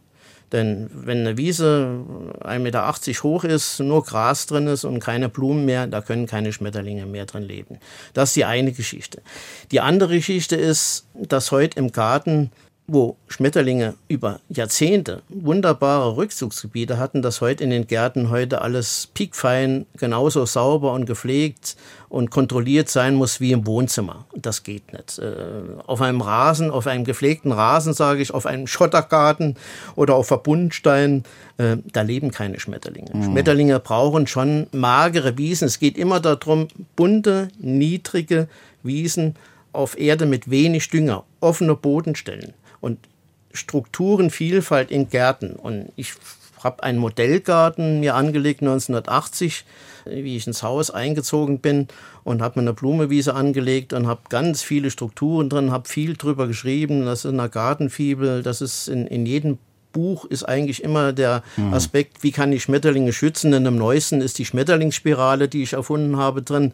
Denn 0.52 0.88
wenn 0.92 1.20
eine 1.20 1.36
Wiese 1.36 2.04
1,80 2.42 2.58
Meter 2.60 2.94
hoch 3.24 3.44
ist, 3.44 3.80
nur 3.80 4.04
Gras 4.04 4.46
drin 4.46 4.68
ist 4.68 4.84
und 4.84 5.00
keine 5.00 5.28
Blumen 5.28 5.64
mehr, 5.64 5.86
da 5.86 6.00
können 6.00 6.26
keine 6.26 6.52
Schmetterlinge 6.52 7.06
mehr 7.06 7.26
drin 7.26 7.42
leben. 7.42 7.78
Das 8.12 8.30
ist 8.30 8.36
die 8.36 8.44
eine 8.44 8.70
Geschichte. 8.70 9.22
Die 9.72 9.80
andere 9.80 10.14
Geschichte 10.14 10.54
ist, 10.54 11.06
dass 11.14 11.50
heute 11.50 11.78
im 11.80 11.90
Garten 11.90 12.52
wo 12.86 13.16
Schmetterlinge 13.28 13.94
über 14.08 14.40
Jahrzehnte 14.50 15.22
wunderbare 15.30 16.18
Rückzugsgebiete 16.18 16.98
hatten, 16.98 17.22
dass 17.22 17.40
heute 17.40 17.64
in 17.64 17.70
den 17.70 17.86
Gärten 17.86 18.28
heute 18.28 18.60
alles 18.60 19.08
piekfein, 19.14 19.86
genauso 19.96 20.44
sauber 20.44 20.92
und 20.92 21.06
gepflegt 21.06 21.76
und 22.10 22.30
kontrolliert 22.30 22.90
sein 22.90 23.14
muss 23.14 23.40
wie 23.40 23.52
im 23.52 23.66
Wohnzimmer. 23.66 24.26
Das 24.36 24.64
geht 24.64 24.92
nicht. 24.92 25.18
Äh, 25.18 25.34
auf 25.86 26.02
einem 26.02 26.20
Rasen, 26.20 26.70
auf 26.70 26.86
einem 26.86 27.04
gepflegten 27.04 27.52
Rasen, 27.52 27.94
sage 27.94 28.20
ich, 28.20 28.34
auf 28.34 28.44
einem 28.44 28.66
Schottergarten 28.66 29.56
oder 29.96 30.14
auf 30.14 30.26
Verbundstein, 30.26 31.24
äh, 31.56 31.78
da 31.90 32.02
leben 32.02 32.32
keine 32.32 32.60
Schmetterlinge. 32.60 33.10
Mhm. 33.14 33.24
Schmetterlinge 33.24 33.80
brauchen 33.80 34.26
schon 34.26 34.66
magere 34.72 35.38
Wiesen. 35.38 35.68
Es 35.68 35.78
geht 35.78 35.96
immer 35.96 36.20
darum, 36.20 36.68
bunte, 36.96 37.48
niedrige 37.58 38.46
Wiesen 38.82 39.36
auf 39.72 39.98
Erde 39.98 40.26
mit 40.26 40.50
wenig 40.50 40.90
Dünger, 40.90 41.24
offene 41.40 41.74
Bodenstellen 41.74 42.52
und 42.84 42.98
Strukturenvielfalt 43.52 44.90
in 44.90 45.08
Gärten. 45.08 45.54
Und 45.54 45.90
ich 45.96 46.12
habe 46.62 46.82
einen 46.82 46.98
Modellgarten 46.98 48.00
mir 48.00 48.14
angelegt 48.14 48.62
1980, 48.62 49.64
wie 50.06 50.36
ich 50.36 50.46
ins 50.46 50.62
Haus 50.62 50.90
eingezogen 50.90 51.60
bin 51.60 51.88
und 52.24 52.42
habe 52.42 52.60
mir 52.60 52.64
eine 52.64 52.74
Blumewiese 52.74 53.34
angelegt 53.34 53.92
und 53.92 54.06
habe 54.06 54.22
ganz 54.28 54.62
viele 54.62 54.90
Strukturen 54.90 55.48
drin, 55.48 55.70
habe 55.70 55.88
viel 55.88 56.14
drüber 56.14 56.46
geschrieben. 56.46 57.04
Das 57.04 57.24
ist 57.24 57.30
in 57.30 57.38
der 57.38 57.48
Gartenfibel, 57.48 58.42
das 58.42 58.60
ist 58.60 58.88
in, 58.88 59.06
in 59.06 59.26
jedem 59.26 59.58
Buch 59.92 60.24
ist 60.24 60.42
eigentlich 60.42 60.82
immer 60.82 61.12
der 61.12 61.44
mhm. 61.56 61.72
Aspekt, 61.72 62.22
wie 62.22 62.32
kann 62.32 62.52
ich 62.52 62.64
Schmetterlinge 62.64 63.12
schützen. 63.12 63.52
In 63.52 63.64
dem 63.64 63.76
neuesten 63.76 64.20
ist 64.20 64.38
die 64.38 64.44
Schmetterlingsspirale, 64.44 65.48
die 65.48 65.62
ich 65.62 65.74
erfunden 65.74 66.16
habe, 66.16 66.42
drin. 66.42 66.72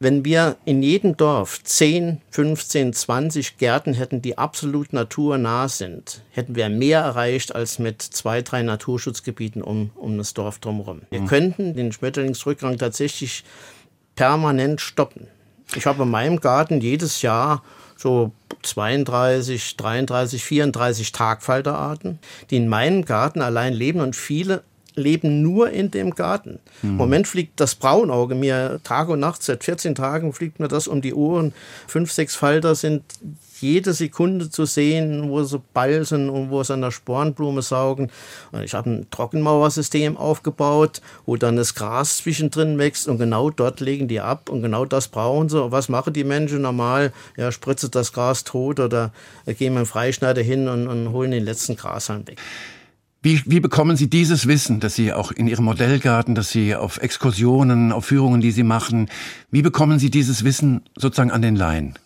Wenn 0.00 0.24
wir 0.24 0.56
in 0.64 0.80
jedem 0.80 1.16
Dorf 1.16 1.64
10, 1.64 2.20
15, 2.30 2.92
20 2.92 3.58
Gärten 3.58 3.94
hätten, 3.94 4.22
die 4.22 4.38
absolut 4.38 4.92
naturnah 4.92 5.66
sind, 5.66 6.22
hätten 6.30 6.54
wir 6.54 6.68
mehr 6.68 7.00
erreicht 7.00 7.52
als 7.52 7.80
mit 7.80 8.00
zwei, 8.00 8.42
drei 8.42 8.62
Naturschutzgebieten 8.62 9.60
um, 9.60 9.90
um 9.96 10.16
das 10.16 10.34
Dorf 10.34 10.60
drumherum. 10.60 11.02
Wir 11.10 11.22
mhm. 11.22 11.26
könnten 11.26 11.74
den 11.74 11.90
Schmetterlingsrückgang 11.90 12.78
tatsächlich 12.78 13.42
permanent 14.14 14.80
stoppen. 14.80 15.26
Ich 15.74 15.84
habe 15.86 16.04
in 16.04 16.10
meinem 16.10 16.38
Garten 16.40 16.80
jedes 16.80 17.22
Jahr 17.22 17.64
so 17.96 18.30
32, 18.62 19.76
33, 19.76 20.44
34 20.44 21.10
Tagfalterarten, 21.10 22.20
die 22.50 22.56
in 22.56 22.68
meinem 22.68 23.04
Garten 23.04 23.42
allein 23.42 23.74
leben 23.74 24.00
und 24.00 24.14
viele 24.14 24.62
leben 24.98 25.42
nur 25.42 25.70
in 25.70 25.90
dem 25.90 26.14
Garten. 26.14 26.58
Mhm. 26.82 26.90
Im 26.90 26.96
Moment 26.96 27.28
fliegt 27.28 27.60
das 27.60 27.74
Braunauge 27.74 28.34
mir 28.34 28.80
Tag 28.84 29.08
und 29.08 29.20
Nacht, 29.20 29.42
seit 29.42 29.64
14 29.64 29.94
Tagen 29.94 30.32
fliegt 30.32 30.60
mir 30.60 30.68
das 30.68 30.88
um 30.88 31.00
die 31.00 31.14
Ohren. 31.14 31.52
Fünf, 31.86 32.12
sechs 32.12 32.34
Falter 32.34 32.74
sind 32.74 33.02
jede 33.60 33.92
Sekunde 33.92 34.50
zu 34.50 34.64
sehen, 34.64 35.28
wo 35.30 35.42
sie 35.42 35.60
balzen 35.74 36.30
und 36.30 36.50
wo 36.50 36.62
sie 36.62 36.74
an 36.74 36.82
der 36.82 36.90
Spornblume 36.90 37.62
saugen. 37.62 38.10
Ich 38.62 38.74
habe 38.74 38.90
ein 38.90 39.10
Trockenmauersystem 39.10 40.16
aufgebaut, 40.16 41.00
wo 41.26 41.36
dann 41.36 41.56
das 41.56 41.74
Gras 41.74 42.18
zwischendrin 42.18 42.78
wächst 42.78 43.08
und 43.08 43.18
genau 43.18 43.50
dort 43.50 43.80
legen 43.80 44.08
die 44.08 44.20
ab 44.20 44.48
und 44.48 44.62
genau 44.62 44.84
das 44.84 45.08
brauchen 45.08 45.48
sie. 45.48 45.62
Und 45.62 45.72
was 45.72 45.88
machen 45.88 46.12
die 46.12 46.24
Menschen 46.24 46.62
normal? 46.62 47.12
Ja, 47.36 47.52
spritzt 47.52 47.94
das 47.94 48.12
Gras 48.12 48.44
tot 48.44 48.80
oder 48.80 49.12
gehen 49.46 49.74
mit 49.74 49.84
dem 49.84 49.86
Freischneider 49.86 50.42
hin 50.42 50.68
und, 50.68 50.88
und 50.88 51.12
holen 51.12 51.30
den 51.30 51.44
letzten 51.44 51.76
Grashalm 51.76 52.26
weg. 52.26 52.38
Wie, 53.20 53.42
wie 53.46 53.58
bekommen 53.58 53.96
Sie 53.96 54.08
dieses 54.08 54.46
Wissen, 54.46 54.78
dass 54.78 54.94
Sie 54.94 55.12
auch 55.12 55.32
in 55.32 55.48
Ihrem 55.48 55.64
Modellgarten, 55.64 56.36
dass 56.36 56.50
Sie 56.50 56.76
auf 56.76 56.98
Exkursionen, 56.98 57.90
auf 57.90 58.04
Führungen, 58.04 58.40
die 58.40 58.52
Sie 58.52 58.62
machen, 58.62 59.10
wie 59.50 59.62
bekommen 59.62 59.98
Sie 59.98 60.08
dieses 60.08 60.44
Wissen 60.44 60.82
sozusagen 60.96 61.32
an 61.32 61.42
den 61.42 61.56
Laien? 61.56 61.98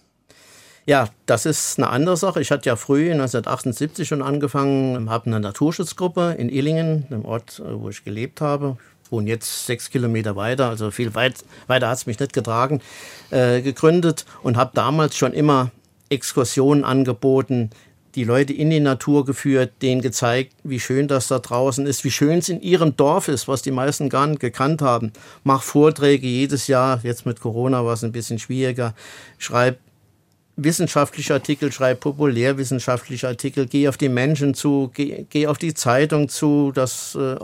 Ja, 0.87 1.09
das 1.27 1.45
ist 1.45 1.79
eine 1.79 1.91
andere 1.91 2.17
Sache. 2.17 2.41
Ich 2.41 2.51
hatte 2.51 2.67
ja 2.67 2.77
früh 2.77 3.13
1978 3.13 4.09
schon 4.09 4.23
angefangen, 4.23 5.11
habe 5.11 5.27
eine 5.27 5.39
Naturschutzgruppe 5.39 6.35
in 6.39 6.49
Illingen, 6.49 7.07
dem 7.11 7.27
Ort, 7.27 7.63
wo 7.65 7.91
ich 7.91 8.05
gelebt 8.05 8.41
habe. 8.41 8.79
Ich 9.05 9.13
wohne 9.13 9.29
jetzt 9.29 9.67
sechs 9.67 9.91
Kilometer 9.91 10.35
weiter, 10.35 10.71
also 10.71 10.91
viel 10.91 11.15
weit, 11.15 11.45
weiter 11.67 11.89
hat 11.89 11.99
es 11.99 12.07
mich 12.07 12.19
nicht 12.19 12.33
getragen, 12.33 12.81
äh, 13.31 13.61
gegründet 13.61 14.25
und 14.43 14.57
habe 14.57 14.71
damals 14.73 15.17
schon 15.17 15.35
immer 15.35 15.71
Exkursionen 16.09 16.85
angeboten, 16.85 17.71
die 18.15 18.25
Leute 18.25 18.53
in 18.53 18.71
die 18.71 18.81
Natur 18.81 19.25
geführt, 19.25 19.73
denen 19.81 20.03
gezeigt, 20.03 20.55
wie 20.65 20.81
schön 20.81 21.09
das 21.09 21.29
da 21.29 21.39
draußen 21.39 21.87
ist, 21.87 22.05
wie 22.05 22.11
schön 22.11 22.39
es 22.39 22.49
in 22.49 22.61
ihrem 22.61 22.97
Dorf 22.97 23.29
ist, 23.29 23.49
was 23.49 23.63
die 23.63 23.71
meisten 23.71 24.09
gar 24.09 24.27
nicht 24.27 24.41
gekannt 24.41 24.83
haben. 24.83 25.13
Mach 25.45 25.63
Vorträge 25.63 26.27
jedes 26.27 26.67
Jahr, 26.67 27.01
jetzt 27.03 27.27
mit 27.27 27.41
Corona 27.41 27.85
war 27.85 27.95
es 27.95 28.05
ein 28.05 28.13
bisschen 28.13 28.39
schwieriger, 28.39 28.95
schreib 29.39 29.79
wissenschaftliche 30.57 31.33
Artikel, 31.35 31.73
schreib 31.73 32.01
populärwissenschaftliche 32.01 33.29
Artikel, 33.29 33.67
geh 33.67 33.89
auf 33.89 33.97
die 33.97 34.11
Menschen 34.11 34.55
zu, 34.55 34.91
geh, 34.95 35.25
geh 35.31 35.47
auf 35.47 35.59
die 35.59 35.75
Zeitung 35.75 36.29
zu, 36.29 36.73
das 36.75 37.15
äh, 37.15 37.37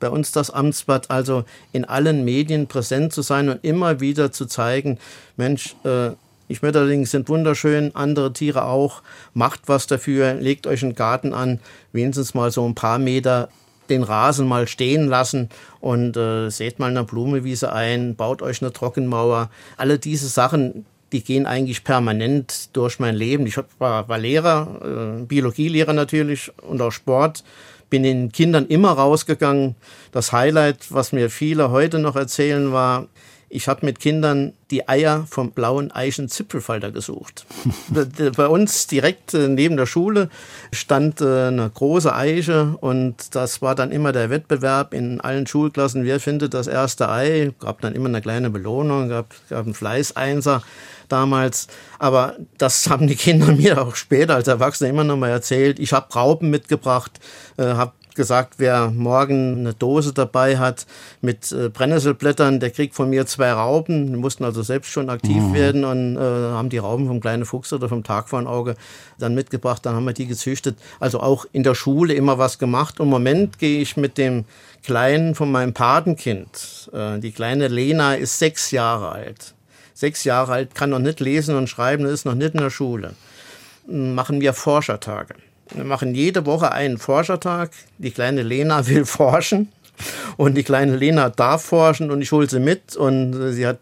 bei 0.00 0.10
uns 0.10 0.32
das 0.32 0.50
Amtsblatt, 0.50 1.10
also 1.10 1.44
in 1.72 1.84
allen 1.84 2.24
Medien 2.24 2.66
präsent 2.66 3.12
zu 3.12 3.22
sein 3.22 3.48
und 3.48 3.64
immer 3.64 4.00
wieder 4.00 4.32
zu 4.32 4.46
zeigen, 4.46 4.98
Mensch, 5.36 5.76
äh, 5.84 6.10
die 6.48 6.56
Schmetterlinge 6.56 7.06
sind 7.06 7.28
wunderschön, 7.28 7.94
andere 7.94 8.32
Tiere 8.32 8.64
auch. 8.64 9.02
Macht 9.34 9.62
was 9.66 9.86
dafür, 9.86 10.34
legt 10.34 10.66
euch 10.66 10.82
einen 10.82 10.94
Garten 10.94 11.32
an, 11.32 11.60
wenigstens 11.92 12.34
mal 12.34 12.50
so 12.50 12.66
ein 12.66 12.74
paar 12.74 12.98
Meter 12.98 13.48
den 13.88 14.02
Rasen 14.02 14.46
mal 14.48 14.68
stehen 14.68 15.06
lassen 15.06 15.48
und 15.80 16.16
äh, 16.16 16.48
seht 16.50 16.78
mal 16.78 16.90
eine 16.90 17.04
Blumewiese 17.04 17.72
ein, 17.72 18.16
baut 18.16 18.42
euch 18.42 18.62
eine 18.62 18.72
Trockenmauer. 18.72 19.50
Alle 19.76 19.98
diese 19.98 20.28
Sachen, 20.28 20.86
die 21.12 21.22
gehen 21.22 21.46
eigentlich 21.46 21.84
permanent 21.84 22.74
durch 22.74 22.98
mein 22.98 23.14
Leben. 23.14 23.46
Ich 23.46 23.58
war, 23.78 24.08
war 24.08 24.18
Lehrer, 24.18 25.18
äh, 25.20 25.24
Biologielehrer 25.24 25.92
natürlich 25.92 26.50
und 26.62 26.80
auch 26.80 26.92
Sport. 26.92 27.44
Bin 27.90 28.02
den 28.02 28.32
Kindern 28.32 28.66
immer 28.66 28.92
rausgegangen. 28.92 29.74
Das 30.12 30.32
Highlight, 30.32 30.90
was 30.90 31.12
mir 31.12 31.28
viele 31.28 31.70
heute 31.70 31.98
noch 31.98 32.16
erzählen, 32.16 32.72
war, 32.72 33.08
ich 33.52 33.68
habe 33.68 33.84
mit 33.84 34.00
Kindern 34.00 34.54
die 34.70 34.88
Eier 34.88 35.26
vom 35.28 35.50
blauen 35.50 35.92
Eichenzipfelfalter 35.92 36.90
gesucht. 36.90 37.44
Bei 38.36 38.46
uns 38.46 38.86
direkt 38.86 39.34
äh, 39.34 39.48
neben 39.48 39.76
der 39.76 39.84
Schule 39.84 40.30
stand 40.72 41.20
äh, 41.20 41.48
eine 41.48 41.68
große 41.68 42.14
Eiche 42.14 42.78
und 42.80 43.34
das 43.34 43.60
war 43.60 43.74
dann 43.74 43.92
immer 43.92 44.12
der 44.12 44.30
Wettbewerb 44.30 44.94
in 44.94 45.20
allen 45.20 45.46
Schulklassen. 45.46 46.04
Wer 46.04 46.18
findet 46.18 46.54
das 46.54 46.66
erste 46.66 47.10
Ei? 47.10 47.52
Gab 47.60 47.82
dann 47.82 47.94
immer 47.94 48.08
eine 48.08 48.22
kleine 48.22 48.48
Belohnung, 48.48 49.10
gab, 49.10 49.34
gab 49.50 49.66
einen 49.66 49.74
Fleißeinser 49.74 50.62
damals. 51.08 51.68
Aber 51.98 52.36
das 52.56 52.88
haben 52.88 53.06
die 53.06 53.16
Kinder 53.16 53.52
mir 53.52 53.82
auch 53.82 53.96
später 53.96 54.34
als 54.34 54.48
Erwachsene 54.48 54.88
immer 54.88 55.04
noch 55.04 55.18
mal 55.18 55.28
erzählt. 55.28 55.78
Ich 55.78 55.92
habe 55.92 56.12
Raupen 56.14 56.48
mitgebracht, 56.48 57.20
äh, 57.58 57.64
habe 57.64 57.92
gesagt, 58.14 58.54
wer 58.58 58.90
morgen 58.90 59.58
eine 59.58 59.74
Dose 59.74 60.12
dabei 60.12 60.58
hat 60.58 60.86
mit 61.20 61.52
äh, 61.52 61.68
Brennnesselblättern, 61.68 62.60
der 62.60 62.70
kriegt 62.70 62.94
von 62.94 63.10
mir 63.10 63.26
zwei 63.26 63.52
Raupen. 63.52 64.12
Die 64.12 64.18
mussten 64.18 64.44
also 64.44 64.62
selbst 64.62 64.90
schon 64.90 65.10
aktiv 65.10 65.42
mhm. 65.42 65.54
werden 65.54 65.84
und 65.84 66.16
äh, 66.16 66.20
haben 66.20 66.68
die 66.68 66.78
Raupen 66.78 67.06
vom 67.06 67.20
kleinen 67.20 67.44
Fuchs 67.44 67.72
oder 67.72 67.88
vom 67.88 68.04
Tagfahnauge 68.04 68.76
dann 69.18 69.34
mitgebracht. 69.34 69.84
Dann 69.84 69.94
haben 69.94 70.04
wir 70.04 70.12
die 70.12 70.26
gezüchtet. 70.26 70.76
Also 71.00 71.20
auch 71.20 71.46
in 71.52 71.62
der 71.62 71.74
Schule 71.74 72.14
immer 72.14 72.38
was 72.38 72.58
gemacht. 72.58 73.00
Und 73.00 73.06
im 73.06 73.10
Moment 73.10 73.58
gehe 73.58 73.80
ich 73.80 73.96
mit 73.96 74.18
dem 74.18 74.44
Kleinen 74.82 75.34
von 75.34 75.50
meinem 75.50 75.72
Patenkind. 75.72 76.90
Äh, 76.92 77.18
die 77.20 77.32
kleine 77.32 77.68
Lena 77.68 78.14
ist 78.14 78.38
sechs 78.38 78.70
Jahre 78.70 79.12
alt. 79.12 79.54
Sechs 79.94 80.24
Jahre 80.24 80.52
alt, 80.52 80.74
kann 80.74 80.90
noch 80.90 80.98
nicht 80.98 81.20
lesen 81.20 81.56
und 81.56 81.68
schreiben, 81.68 82.06
ist 82.06 82.24
noch 82.24 82.34
nicht 82.34 82.54
in 82.54 82.60
der 82.60 82.70
Schule. 82.70 83.14
Machen 83.86 84.40
wir 84.40 84.52
Forschertage. 84.52 85.34
Wir 85.74 85.84
machen 85.84 86.14
jede 86.14 86.44
Woche 86.46 86.72
einen 86.72 86.98
Forschertag. 86.98 87.70
Die 87.98 88.10
kleine 88.10 88.42
Lena 88.42 88.86
will 88.88 89.04
forschen 89.04 89.68
und 90.36 90.54
die 90.54 90.62
kleine 90.62 90.96
Lena 90.96 91.30
darf 91.30 91.64
forschen 91.64 92.10
und 92.10 92.22
ich 92.22 92.32
hole 92.32 92.48
sie 92.48 92.60
mit 92.60 92.96
und 92.96 93.52
sie 93.52 93.66
hat 93.66 93.78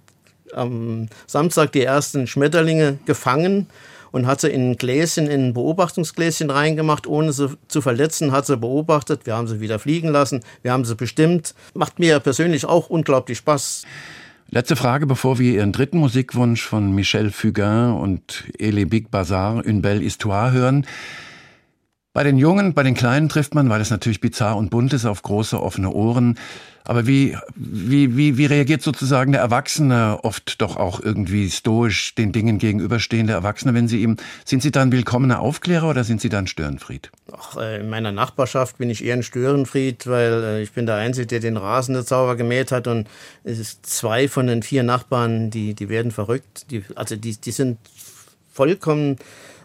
am 0.52 1.08
Samstag 1.26 1.72
die 1.72 1.82
ersten 1.82 2.26
Schmetterlinge 2.26 2.98
gefangen 3.06 3.68
und 4.10 4.26
hat 4.26 4.40
sie 4.40 4.48
in 4.48 4.72
ein 4.72 4.76
Gläschen, 4.76 5.28
in 5.28 5.48
ein 5.48 5.54
Beobachtungsgläschen 5.54 6.50
reingemacht, 6.50 7.06
ohne 7.06 7.32
sie 7.32 7.56
zu 7.68 7.80
verletzen, 7.80 8.32
hat 8.32 8.46
sie 8.46 8.56
beobachtet. 8.56 9.24
Wir 9.24 9.36
haben 9.36 9.46
sie 9.46 9.60
wieder 9.60 9.78
fliegen 9.78 10.08
lassen, 10.08 10.42
wir 10.62 10.72
haben 10.72 10.84
sie 10.84 10.96
bestimmt. 10.96 11.54
Macht 11.74 11.98
mir 11.98 12.18
persönlich 12.20 12.64
auch 12.64 12.90
unglaublich 12.90 13.38
Spaß. 13.38 13.84
Letzte 14.52 14.74
Frage, 14.74 15.06
bevor 15.06 15.38
wir 15.38 15.54
Ihren 15.54 15.70
dritten 15.70 15.98
Musikwunsch 15.98 16.62
von 16.66 16.92
Michel 16.92 17.30
Fugain 17.30 17.92
und 17.92 18.44
Elie 18.58 18.86
Big 18.86 19.12
Bazar, 19.12 19.64
Une 19.64 19.80
Belle 19.80 20.00
Histoire 20.00 20.50
hören. 20.50 20.86
Bei 22.12 22.24
den 22.24 22.38
Jungen, 22.38 22.74
bei 22.74 22.82
den 22.82 22.94
Kleinen 22.94 23.28
trifft 23.28 23.54
man, 23.54 23.70
weil 23.70 23.80
es 23.80 23.90
natürlich 23.90 24.20
bizarr 24.20 24.56
und 24.56 24.70
bunt 24.70 24.92
ist, 24.92 25.06
auf 25.06 25.22
große 25.22 25.62
offene 25.62 25.90
Ohren. 25.92 26.40
Aber 26.82 27.06
wie, 27.06 27.36
wie, 27.54 28.16
wie, 28.16 28.36
wie 28.36 28.46
reagiert 28.46 28.82
sozusagen 28.82 29.30
der 29.30 29.40
Erwachsene, 29.40 30.18
oft 30.24 30.60
doch 30.60 30.76
auch 30.76 30.98
irgendwie 30.98 31.48
stoisch 31.50 32.16
den 32.16 32.32
Dingen 32.32 32.58
gegenüberstehende 32.58 33.32
Erwachsene, 33.32 33.74
wenn 33.74 33.86
Sie 33.86 34.02
ihm, 34.02 34.16
sind 34.44 34.60
Sie 34.60 34.72
dann 34.72 34.90
willkommener 34.90 35.38
Aufklärer 35.38 35.88
oder 35.88 36.02
sind 36.02 36.20
Sie 36.20 36.28
dann 36.28 36.48
Störenfried? 36.48 37.12
Ach, 37.30 37.56
äh, 37.56 37.78
in 37.78 37.88
meiner 37.88 38.10
Nachbarschaft 38.10 38.78
bin 38.78 38.90
ich 38.90 39.04
eher 39.04 39.14
ein 39.14 39.22
Störenfried, 39.22 40.08
weil 40.08 40.42
äh, 40.42 40.62
ich 40.62 40.72
bin 40.72 40.86
der 40.86 40.96
Einzige, 40.96 41.28
der 41.28 41.38
den 41.38 41.56
Rasen 41.56 41.94
der 41.94 42.04
Zauber 42.04 42.34
gemäht 42.34 42.72
hat 42.72 42.88
und 42.88 43.06
es 43.44 43.60
ist 43.60 43.86
zwei 43.86 44.26
von 44.26 44.48
den 44.48 44.64
vier 44.64 44.82
Nachbarn, 44.82 45.50
die, 45.50 45.74
die 45.74 45.88
werden 45.88 46.10
verrückt. 46.10 46.72
Die, 46.72 46.82
also 46.96 47.14
die, 47.14 47.36
die 47.36 47.52
sind 47.52 47.78
vollkommen 48.52 49.16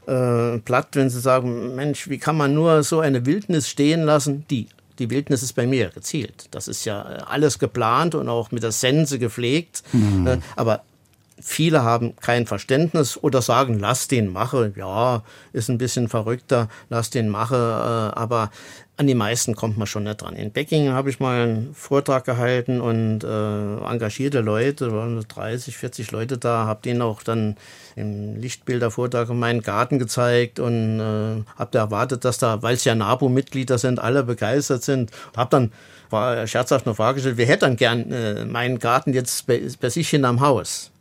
äh, 0.07 0.59
platt, 0.59 0.89
wenn 0.93 1.09
sie 1.09 1.19
sagen, 1.19 1.75
Mensch, 1.75 2.09
wie 2.09 2.17
kann 2.17 2.37
man 2.37 2.53
nur 2.53 2.83
so 2.83 2.99
eine 2.99 3.25
Wildnis 3.25 3.69
stehen 3.69 4.03
lassen? 4.03 4.45
Die, 4.49 4.67
die 4.99 5.09
Wildnis 5.09 5.43
ist 5.43 5.53
bei 5.53 5.67
mir 5.67 5.89
gezielt. 5.89 6.47
Das 6.51 6.67
ist 6.67 6.85
ja 6.85 7.01
äh, 7.01 7.17
alles 7.25 7.59
geplant 7.59 8.15
und 8.15 8.29
auch 8.29 8.51
mit 8.51 8.63
der 8.63 8.71
Sense 8.71 9.19
gepflegt. 9.19 9.83
Mhm. 9.93 10.27
Äh, 10.27 10.37
aber 10.55 10.81
viele 11.39 11.83
haben 11.83 12.15
kein 12.15 12.47
Verständnis 12.47 13.17
oder 13.21 13.41
sagen, 13.41 13.79
lass 13.79 14.07
den 14.07 14.31
mache. 14.31 14.73
Ja, 14.75 15.23
ist 15.53 15.69
ein 15.69 15.77
bisschen 15.77 16.07
verrückter, 16.07 16.69
lass 16.89 17.09
den 17.09 17.29
mache. 17.29 17.55
Äh, 17.55 18.19
aber 18.19 18.51
an 18.97 19.07
die 19.07 19.15
meisten 19.15 19.55
kommt 19.55 19.77
man 19.77 19.87
schon 19.87 20.03
nicht 20.03 20.21
dran. 20.21 20.35
In 20.35 20.51
Becking 20.51 20.89
habe 20.91 21.09
ich 21.09 21.19
mal 21.19 21.43
einen 21.43 21.75
Vortrag 21.75 22.23
gehalten 22.23 22.79
und 22.79 23.25
äh, 23.25 23.77
engagierte 23.91 24.39
Leute, 24.39 24.93
waren 24.93 25.21
30, 25.27 25.75
40 25.75 26.11
Leute 26.11 26.37
da, 26.37 26.65
habe 26.65 26.81
denen 26.81 27.01
auch 27.01 27.21
dann 27.21 27.57
im 27.97 28.37
Lichtbildervortrag 28.37 29.29
meinen 29.29 29.61
Garten 29.61 29.99
gezeigt 29.99 30.59
und 30.59 30.99
äh, 30.99 31.43
habe 31.57 31.69
da 31.71 31.79
erwartet, 31.79 32.23
dass 32.23 32.37
da, 32.37 32.61
weil 32.61 32.75
es 32.75 32.85
ja 32.85 32.95
NABU-Mitglieder 32.95 33.77
sind, 33.77 33.99
alle 33.99 34.23
begeistert 34.23 34.83
sind. 34.83 35.11
Habe 35.35 35.49
dann 35.49 35.71
war 36.09 36.47
scherzhaft 36.47 36.85
gestellt, 36.85 37.37
wer 37.37 37.47
hätte 37.47 37.65
dann 37.65 37.75
gern 37.75 38.11
äh, 38.11 38.45
meinen 38.45 38.79
Garten 38.79 39.13
jetzt 39.13 39.47
bei, 39.47 39.61
bei 39.81 39.89
sich 39.89 40.07
hinterm 40.09 40.39
Haus? 40.39 40.91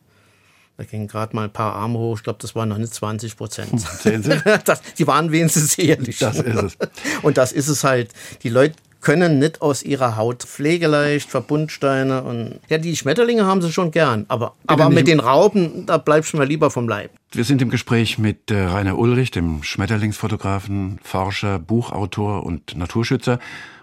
Da 0.77 0.85
gingen 0.85 1.07
gerade 1.07 1.37
mal 1.37 1.45
ein 1.45 1.53
paar 1.53 1.75
Arme 1.75 1.99
hoch. 1.99 2.17
Ich 2.17 2.25
glaube, 2.25 2.39
das 2.43 2.57
waren 2.57 2.69
noch 2.69 2.79
nicht 2.79 2.93
20 2.93 3.37
Prozent. 3.37 3.81
Sehen 3.81 4.23
Sie? 4.23 4.41
Das, 4.65 4.83
die 4.99 5.07
waren 5.07 5.31
wenigstens 5.31 5.79
ehrlich. 5.79 6.19
Das 6.19 6.39
ist 6.39 6.63
es. 6.63 6.77
Und 7.23 7.37
das 7.37 7.53
ist 7.53 7.69
es 7.69 7.85
halt. 7.85 8.11
Die 8.43 8.49
Leute 8.49 8.75
können 9.05 9.39
nicht 9.39 9.63
aus 9.63 9.83
ihrer 9.83 10.17
Haut 10.17 10.43
pflegeleicht, 10.43 11.29
Verbundsteine 11.31 12.23
und 12.23 12.59
ja, 12.69 12.79
die 12.79 12.97
Schmetterlinge 12.97 13.45
haben 13.45 13.61
sie 13.61 13.71
schon 13.71 13.91
gern, 13.91 14.25
aber, 14.29 14.55
aber 14.67 14.89
mit 14.89 15.07
den 15.07 15.21
Raupen, 15.21 15.85
da 15.85 15.99
bleibst 15.99 16.33
du 16.33 16.39
mal 16.39 16.47
lieber 16.47 16.71
vom 16.71 16.89
Leib. 16.89 17.11
Wir 17.31 17.45
sind 17.45 17.61
im 17.61 17.69
Gespräch 17.69 18.19
mit 18.19 18.51
äh, 18.51 18.63
Rainer 18.63 18.97
Ulrich, 18.97 19.31
dem 19.31 19.63
Schmetterlingsfotografen, 19.63 20.99
Forscher, 21.03 21.59
Buchautor 21.59 22.45
und 22.45 22.77
Naturschützer. 22.77 23.39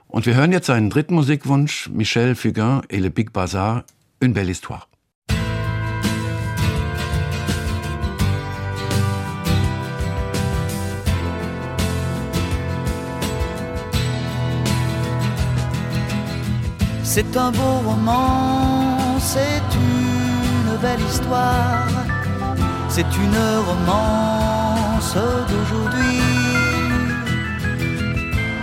Und 0.07 0.25
wir 0.25 0.33
hören 0.33 0.51
jetzt 0.51 0.65
seinen 0.65 0.89
dritten 0.89 1.13
Musikwunsch, 1.13 1.89
Michel 1.93 2.33
Fugain 2.33 2.81
et 2.89 2.99
le 2.99 3.11
Big 3.11 3.31
Bazar, 3.31 3.85
Une 4.23 4.33
belle 4.33 4.49
histoire. 4.49 4.87
C'est 17.13 17.35
un 17.35 17.51
beau 17.51 17.75
roman, 17.89 19.19
c'est 19.19 19.69
une 19.75 20.77
belle 20.81 21.05
histoire, 21.09 21.89
c'est 22.87 23.11
une 23.25 23.41
romance 23.69 25.17
d'aujourd'hui. 25.49 26.21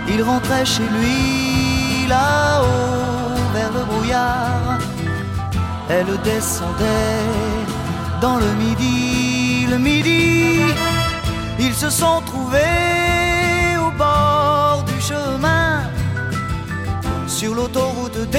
Il 0.07 0.23
rentrait 0.23 0.65
chez 0.65 0.87
lui 0.97 2.07
là-haut 2.07 3.37
vers 3.53 3.71
le 3.71 3.83
brouillard, 3.85 4.79
elle 5.87 6.11
descendait 6.23 7.29
dans 8.19 8.37
le 8.37 8.51
midi, 8.63 9.67
le 9.69 9.77
midi, 9.77 10.61
ils 11.59 11.75
se 11.75 11.91
sont 11.91 12.21
trouvés 12.25 13.77
au 13.85 13.91
bord 13.91 14.83
du 14.87 14.99
chemin. 14.99 15.83
Sur 17.39 17.53
l'autoroute 17.55 18.29
des 18.31 18.38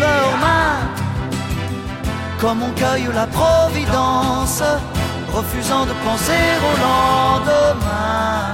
leurs 0.00 0.36
mains, 0.44 0.80
comme 2.40 2.62
on 2.62 2.72
cueille 2.72 3.08
la 3.14 3.26
providence, 3.26 4.62
refusant 5.32 5.84
de 5.86 5.94
penser 6.04 6.44
au 6.68 6.72
lendemain. 6.86 8.52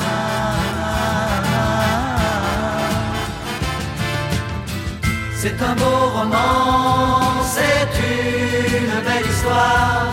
C'est 5.37 5.61
un 5.71 5.75
beau 5.75 6.01
roman, 6.17 7.43
c'est 7.55 7.91
une 8.01 8.95
belle 9.07 9.29
histoire, 9.31 10.11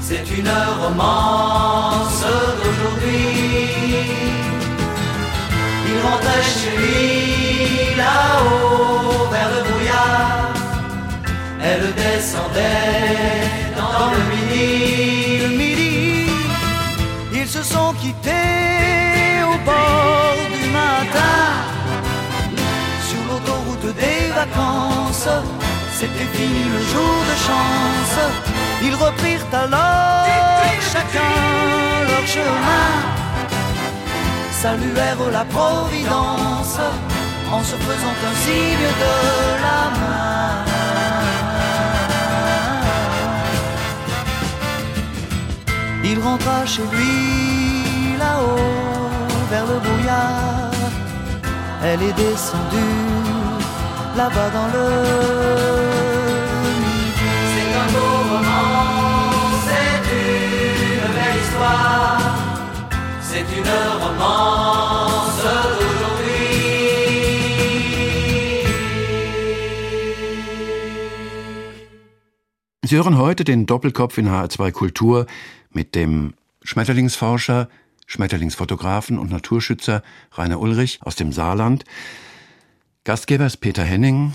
c'est 0.00 0.26
une 0.38 0.52
romance 0.82 2.24
d'aujourd'hui 2.58 4.12
il 5.92 6.00
rentrait 6.06 6.42
chez 6.42 6.76
lui 6.76 7.96
là-haut 7.96 9.28
vers 9.30 9.50
le 9.54 9.60
brouillard. 9.68 10.50
Elle 11.62 11.86
descendait 11.94 13.40
dans 13.80 14.10
le 14.14 14.20
midi. 14.32 15.38
Le 15.44 15.48
midi, 15.62 16.26
ils 17.32 17.48
se 17.56 17.62
sont 17.62 17.92
quittés 17.94 19.42
au 19.52 19.56
bord 19.70 20.36
du 20.56 20.64
matin. 20.80 21.38
Sur 23.08 23.22
l'autoroute 23.28 23.94
des 24.04 24.22
vacances, 24.40 25.28
c'était 25.98 26.30
fini 26.36 26.64
le 26.74 26.80
jour 26.92 27.16
de 27.30 27.36
chance. 27.46 28.18
Ils 28.86 28.94
reprirent 28.94 29.46
alors 29.52 30.32
chacun 30.92 31.34
leur 32.08 32.26
chemin 32.26 33.21
saluèrent 34.62 35.30
la 35.32 35.44
Providence 35.56 36.78
en 37.56 37.62
se 37.70 37.76
faisant 37.86 38.16
un 38.30 38.36
signe 38.44 38.88
de 39.04 39.16
la 39.66 39.80
main. 39.98 40.54
Il 46.04 46.18
rentra 46.20 46.58
chez 46.64 46.86
lui 46.92 48.16
là-haut 48.22 49.08
vers 49.50 49.66
le 49.72 49.78
brouillard. 49.84 50.70
Elle 51.84 52.02
est 52.08 52.16
descendue 52.26 53.00
là-bas 54.16 54.50
dans 54.58 54.68
le 54.76 55.91
Sie 72.92 72.98
hören 72.98 73.16
heute 73.16 73.44
den 73.44 73.64
Doppelkopf 73.64 74.18
in 74.18 74.28
HR2 74.28 74.70
Kultur 74.70 75.26
mit 75.70 75.94
dem 75.94 76.34
Schmetterlingsforscher, 76.62 77.70
Schmetterlingsfotografen 78.06 79.18
und 79.18 79.30
Naturschützer 79.30 80.02
Rainer 80.32 80.60
Ulrich 80.60 80.98
aus 81.00 81.16
dem 81.16 81.32
Saarland. 81.32 81.86
Gastgeber 83.04 83.46
ist 83.46 83.62
Peter 83.62 83.82
Henning. 83.82 84.34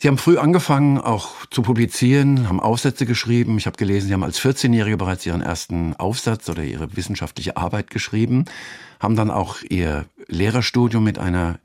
Sie 0.00 0.06
haben 0.06 0.16
früh 0.16 0.38
angefangen, 0.38 0.98
auch 0.98 1.44
zu 1.50 1.62
publizieren, 1.62 2.48
haben 2.48 2.60
Aufsätze 2.60 3.04
geschrieben. 3.04 3.58
Ich 3.58 3.66
habe 3.66 3.76
gelesen, 3.76 4.06
Sie 4.06 4.14
haben 4.14 4.22
als 4.22 4.40
14-Jährige 4.40 4.96
bereits 4.96 5.26
Ihren 5.26 5.42
ersten 5.42 5.96
Aufsatz 5.96 6.48
oder 6.48 6.62
Ihre 6.62 6.96
wissenschaftliche 6.96 7.56
Arbeit 7.56 7.90
geschrieben, 7.90 8.44
haben 9.00 9.16
dann 9.16 9.28
auch 9.28 9.56
Ihr 9.68 10.04
Lehrerstudium 10.28 11.02
mit 11.02 11.18
einer 11.18 11.58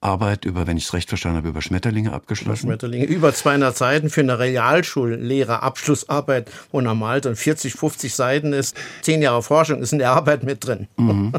Arbeit 0.00 0.44
über, 0.44 0.68
wenn 0.68 0.76
ich 0.76 0.84
es 0.84 0.94
recht 0.94 1.08
verstanden 1.08 1.38
habe, 1.38 1.48
über 1.48 1.62
Schmetterlinge 1.62 2.12
abgeschlossen. 2.12 2.66
Über 2.66 2.74
Schmetterlinge, 2.74 3.06
über 3.06 3.34
200 3.34 3.76
Seiten 3.76 4.08
für 4.08 4.20
eine 4.20 4.38
Realschullehrerabschlussarbeit, 4.38 6.48
wo 6.70 6.80
normal 6.80 7.20
dann 7.20 7.34
40, 7.34 7.74
50 7.74 8.14
Seiten 8.14 8.52
ist. 8.52 8.76
Zehn 9.02 9.20
Jahre 9.20 9.42
Forschung 9.42 9.82
ist 9.82 9.92
in 9.92 9.98
der 9.98 10.12
Arbeit 10.12 10.44
mit 10.44 10.64
drin. 10.64 10.86
Mhm. 10.96 11.32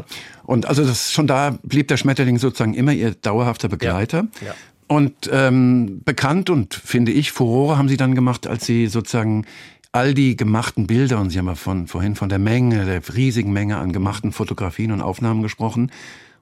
Und 0.44 0.66
also 0.66 0.84
das, 0.84 1.12
schon 1.12 1.26
da 1.26 1.56
blieb 1.62 1.88
der 1.88 1.96
Schmetterling 1.96 2.38
sozusagen 2.38 2.74
immer 2.74 2.92
Ihr 2.92 3.12
dauerhafter 3.12 3.68
Begleiter. 3.68 4.26
Ja. 4.42 4.48
Ja. 4.48 4.54
Und 4.92 5.30
ähm, 5.32 6.02
bekannt 6.04 6.50
und 6.50 6.74
finde 6.74 7.12
ich, 7.12 7.32
Furore 7.32 7.78
haben 7.78 7.88
sie 7.88 7.96
dann 7.96 8.14
gemacht, 8.14 8.46
als 8.46 8.66
sie 8.66 8.88
sozusagen 8.88 9.46
all 9.90 10.12
die 10.12 10.36
gemachten 10.36 10.86
Bilder, 10.86 11.18
und 11.18 11.30
Sie 11.30 11.38
haben 11.38 11.46
ja 11.46 11.54
von, 11.54 11.86
vorhin 11.86 12.14
von 12.14 12.28
der 12.28 12.38
Menge, 12.38 12.84
der 12.84 13.00
riesigen 13.16 13.54
Menge 13.54 13.78
an 13.78 13.92
gemachten 13.92 14.32
Fotografien 14.32 14.92
und 14.92 15.00
Aufnahmen 15.00 15.42
gesprochen, 15.42 15.90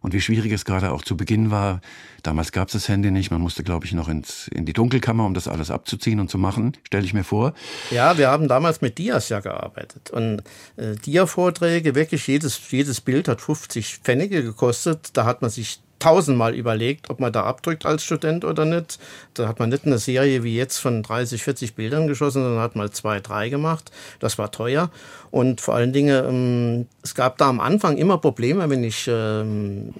und 0.01 0.14
wie 0.14 0.20
schwierig 0.20 0.51
es 0.51 0.64
gerade 0.64 0.90
auch 0.90 1.03
zu 1.03 1.16
Beginn 1.16 1.53
war. 1.53 1.80
Damals 2.24 2.51
gab 2.51 2.66
es 2.66 2.72
das 2.72 2.88
Handy 2.88 3.12
nicht, 3.12 3.30
man 3.30 3.40
musste, 3.40 3.62
glaube 3.62 3.86
ich, 3.86 3.92
noch 3.92 4.09
ins, 4.09 4.48
in 4.48 4.66
die 4.66 4.72
Dunkelkammer, 4.72 5.24
um 5.26 5.34
das 5.34 5.46
alles 5.46 5.70
abzuziehen 5.70 6.18
und 6.18 6.28
zu 6.28 6.38
machen, 6.38 6.76
stelle 6.82 7.05
ich 7.05 7.14
mir 7.14 7.22
vor. 7.22 7.55
Ja, 7.92 8.18
wir 8.18 8.30
haben 8.30 8.48
damals 8.48 8.80
mit 8.80 8.98
Dias 8.98 9.28
ja 9.28 9.38
gearbeitet. 9.38 10.11
Und 10.11 10.42
äh, 10.76 10.96
Dia-Vorträge, 10.96 11.94
wirklich 11.94 12.26
jedes, 12.26 12.61
jedes 12.72 13.01
Bild 13.01 13.28
hat 13.28 13.40
50 13.40 13.98
Pfennige 13.98 14.42
gekostet. 14.42 15.11
Da 15.12 15.24
hat 15.24 15.40
man 15.40 15.51
sich 15.51 15.80
tausendmal 16.01 16.55
überlegt, 16.55 17.11
ob 17.11 17.20
man 17.20 17.32
da 17.32 17.44
abdrückt 17.44 17.86
als 17.86 18.03
Student 18.03 18.44
oder 18.44 18.64
nicht. 18.64 18.98
Da 19.34 19.46
hat 19.46 19.61
man 19.61 19.68
nicht 19.68 19.86
eine 19.86 19.98
Serie 19.98 20.42
wie 20.42 20.57
jetzt 20.57 20.78
von 20.78 21.03
30, 21.03 21.42
40 21.42 21.74
Bildern 21.74 22.09
geschossen, 22.09 22.42
sondern 22.42 22.61
hat 22.61 22.74
mal 22.74 22.90
zwei, 22.90 23.20
drei 23.20 23.48
gemacht. 23.48 23.92
Das 24.18 24.38
war 24.38 24.51
teuer. 24.51 24.90
Und 25.30 25.61
vor 25.61 25.74
allen 25.74 25.92
Dingen, 25.92 26.24
ähm, 26.24 26.86
es 27.03 27.14
gab 27.14 27.38
da 27.38 27.48
am 27.48 27.61
Anfang 27.61 27.96
immer 27.96 28.18
Probleme, 28.18 28.68
wenn 28.68 28.82
ich 28.82 29.07
ähm, 29.09 29.94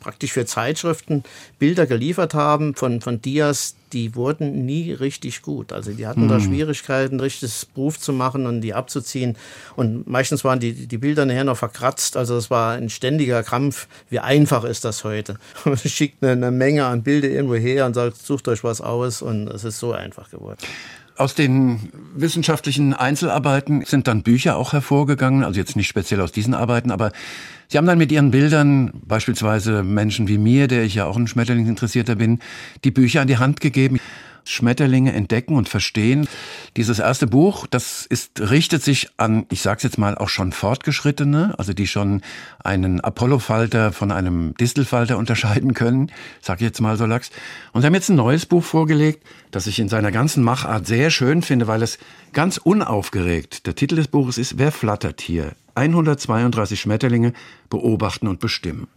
praktisch 0.00 0.32
für 0.32 0.46
Zeitschriften 0.46 1.24
Bilder 1.58 1.86
geliefert 1.86 2.34
haben 2.34 2.74
von, 2.74 3.00
von 3.00 3.20
Dias, 3.20 3.76
die 3.92 4.14
wurden 4.14 4.66
nie 4.66 4.92
richtig 4.92 5.42
gut. 5.42 5.72
Also 5.72 5.92
die 5.92 6.06
hatten 6.06 6.22
hm. 6.22 6.28
da 6.28 6.40
Schwierigkeiten, 6.40 7.20
richtiges 7.20 7.66
Beruf 7.66 7.98
zu 7.98 8.12
machen 8.12 8.46
und 8.46 8.60
die 8.60 8.74
abzuziehen. 8.74 9.36
Und 9.76 10.06
meistens 10.06 10.44
waren 10.44 10.60
die, 10.60 10.86
die 10.86 10.98
Bilder 10.98 11.24
nachher 11.24 11.44
noch 11.44 11.56
verkratzt. 11.56 12.16
Also 12.16 12.36
es 12.36 12.50
war 12.50 12.74
ein 12.74 12.90
ständiger 12.90 13.42
Krampf. 13.42 13.86
Wie 14.10 14.18
einfach 14.18 14.64
ist 14.64 14.84
das 14.84 15.04
heute? 15.04 15.38
Man 15.64 15.76
schickt 15.78 16.22
eine, 16.22 16.32
eine 16.32 16.50
Menge 16.50 16.86
an 16.86 17.02
Bilder 17.02 17.28
irgendwo 17.28 17.54
her 17.54 17.86
und 17.86 17.94
sagt, 17.94 18.18
sucht 18.18 18.48
euch 18.48 18.64
was 18.64 18.80
aus 18.80 19.22
und 19.22 19.48
es 19.48 19.64
ist 19.64 19.78
so 19.78 19.92
einfach 19.92 20.30
geworden. 20.30 20.58
Aus 21.18 21.34
den 21.34 21.88
wissenschaftlichen 22.14 22.92
Einzelarbeiten 22.92 23.86
sind 23.86 24.06
dann 24.06 24.22
Bücher 24.22 24.58
auch 24.58 24.74
hervorgegangen, 24.74 25.44
also 25.44 25.58
jetzt 25.58 25.74
nicht 25.74 25.88
speziell 25.88 26.20
aus 26.20 26.30
diesen 26.30 26.52
Arbeiten, 26.52 26.90
aber 26.90 27.10
Sie 27.68 27.78
haben 27.78 27.86
dann 27.86 27.98
mit 27.98 28.12
Ihren 28.12 28.30
Bildern, 28.30 28.92
beispielsweise 29.04 29.82
Menschen 29.82 30.28
wie 30.28 30.38
mir, 30.38 30.68
der 30.68 30.84
ich 30.84 30.94
ja 30.94 31.06
auch 31.06 31.16
ein 31.16 31.26
Schmetterlingsinteressierter 31.26 32.16
bin, 32.16 32.38
die 32.84 32.90
Bücher 32.90 33.20
an 33.20 33.28
die 33.28 33.38
Hand 33.38 33.60
gegeben. 33.60 33.98
Schmetterlinge 34.48 35.12
entdecken 35.12 35.56
und 35.56 35.68
verstehen. 35.68 36.28
Dieses 36.76 37.00
erste 37.00 37.26
Buch, 37.26 37.66
das 37.66 38.06
ist, 38.06 38.40
richtet 38.40 38.82
sich 38.82 39.08
an, 39.16 39.44
ich 39.50 39.60
sag's 39.60 39.82
jetzt 39.82 39.98
mal, 39.98 40.16
auch 40.16 40.28
schon 40.28 40.52
Fortgeschrittene, 40.52 41.54
also 41.58 41.72
die 41.72 41.86
schon 41.86 42.22
einen 42.62 43.00
Apollo-Falter 43.00 43.92
von 43.92 44.12
einem 44.12 44.54
Distelfalter 44.54 45.18
unterscheiden 45.18 45.74
können, 45.74 46.12
sag 46.40 46.60
ich 46.60 46.66
jetzt 46.66 46.80
mal 46.80 46.96
so 46.96 47.06
lax. 47.06 47.30
Und 47.72 47.80
sie 47.82 47.86
haben 47.86 47.94
jetzt 47.94 48.08
ein 48.08 48.16
neues 48.16 48.46
Buch 48.46 48.62
vorgelegt, 48.62 49.26
das 49.50 49.66
ich 49.66 49.80
in 49.80 49.88
seiner 49.88 50.12
ganzen 50.12 50.42
Machart 50.44 50.86
sehr 50.86 51.10
schön 51.10 51.42
finde, 51.42 51.66
weil 51.66 51.82
es 51.82 51.98
ganz 52.32 52.56
unaufgeregt, 52.56 53.66
der 53.66 53.74
Titel 53.74 53.96
des 53.96 54.08
Buches 54.08 54.38
ist 54.38 54.58
Wer 54.58 54.70
flattert 54.70 55.20
hier? 55.20 55.54
132 55.76 56.80
Schmetterlinge 56.80 57.32
beobachten 57.70 58.26
und 58.26 58.40
bestimmen. 58.40 58.88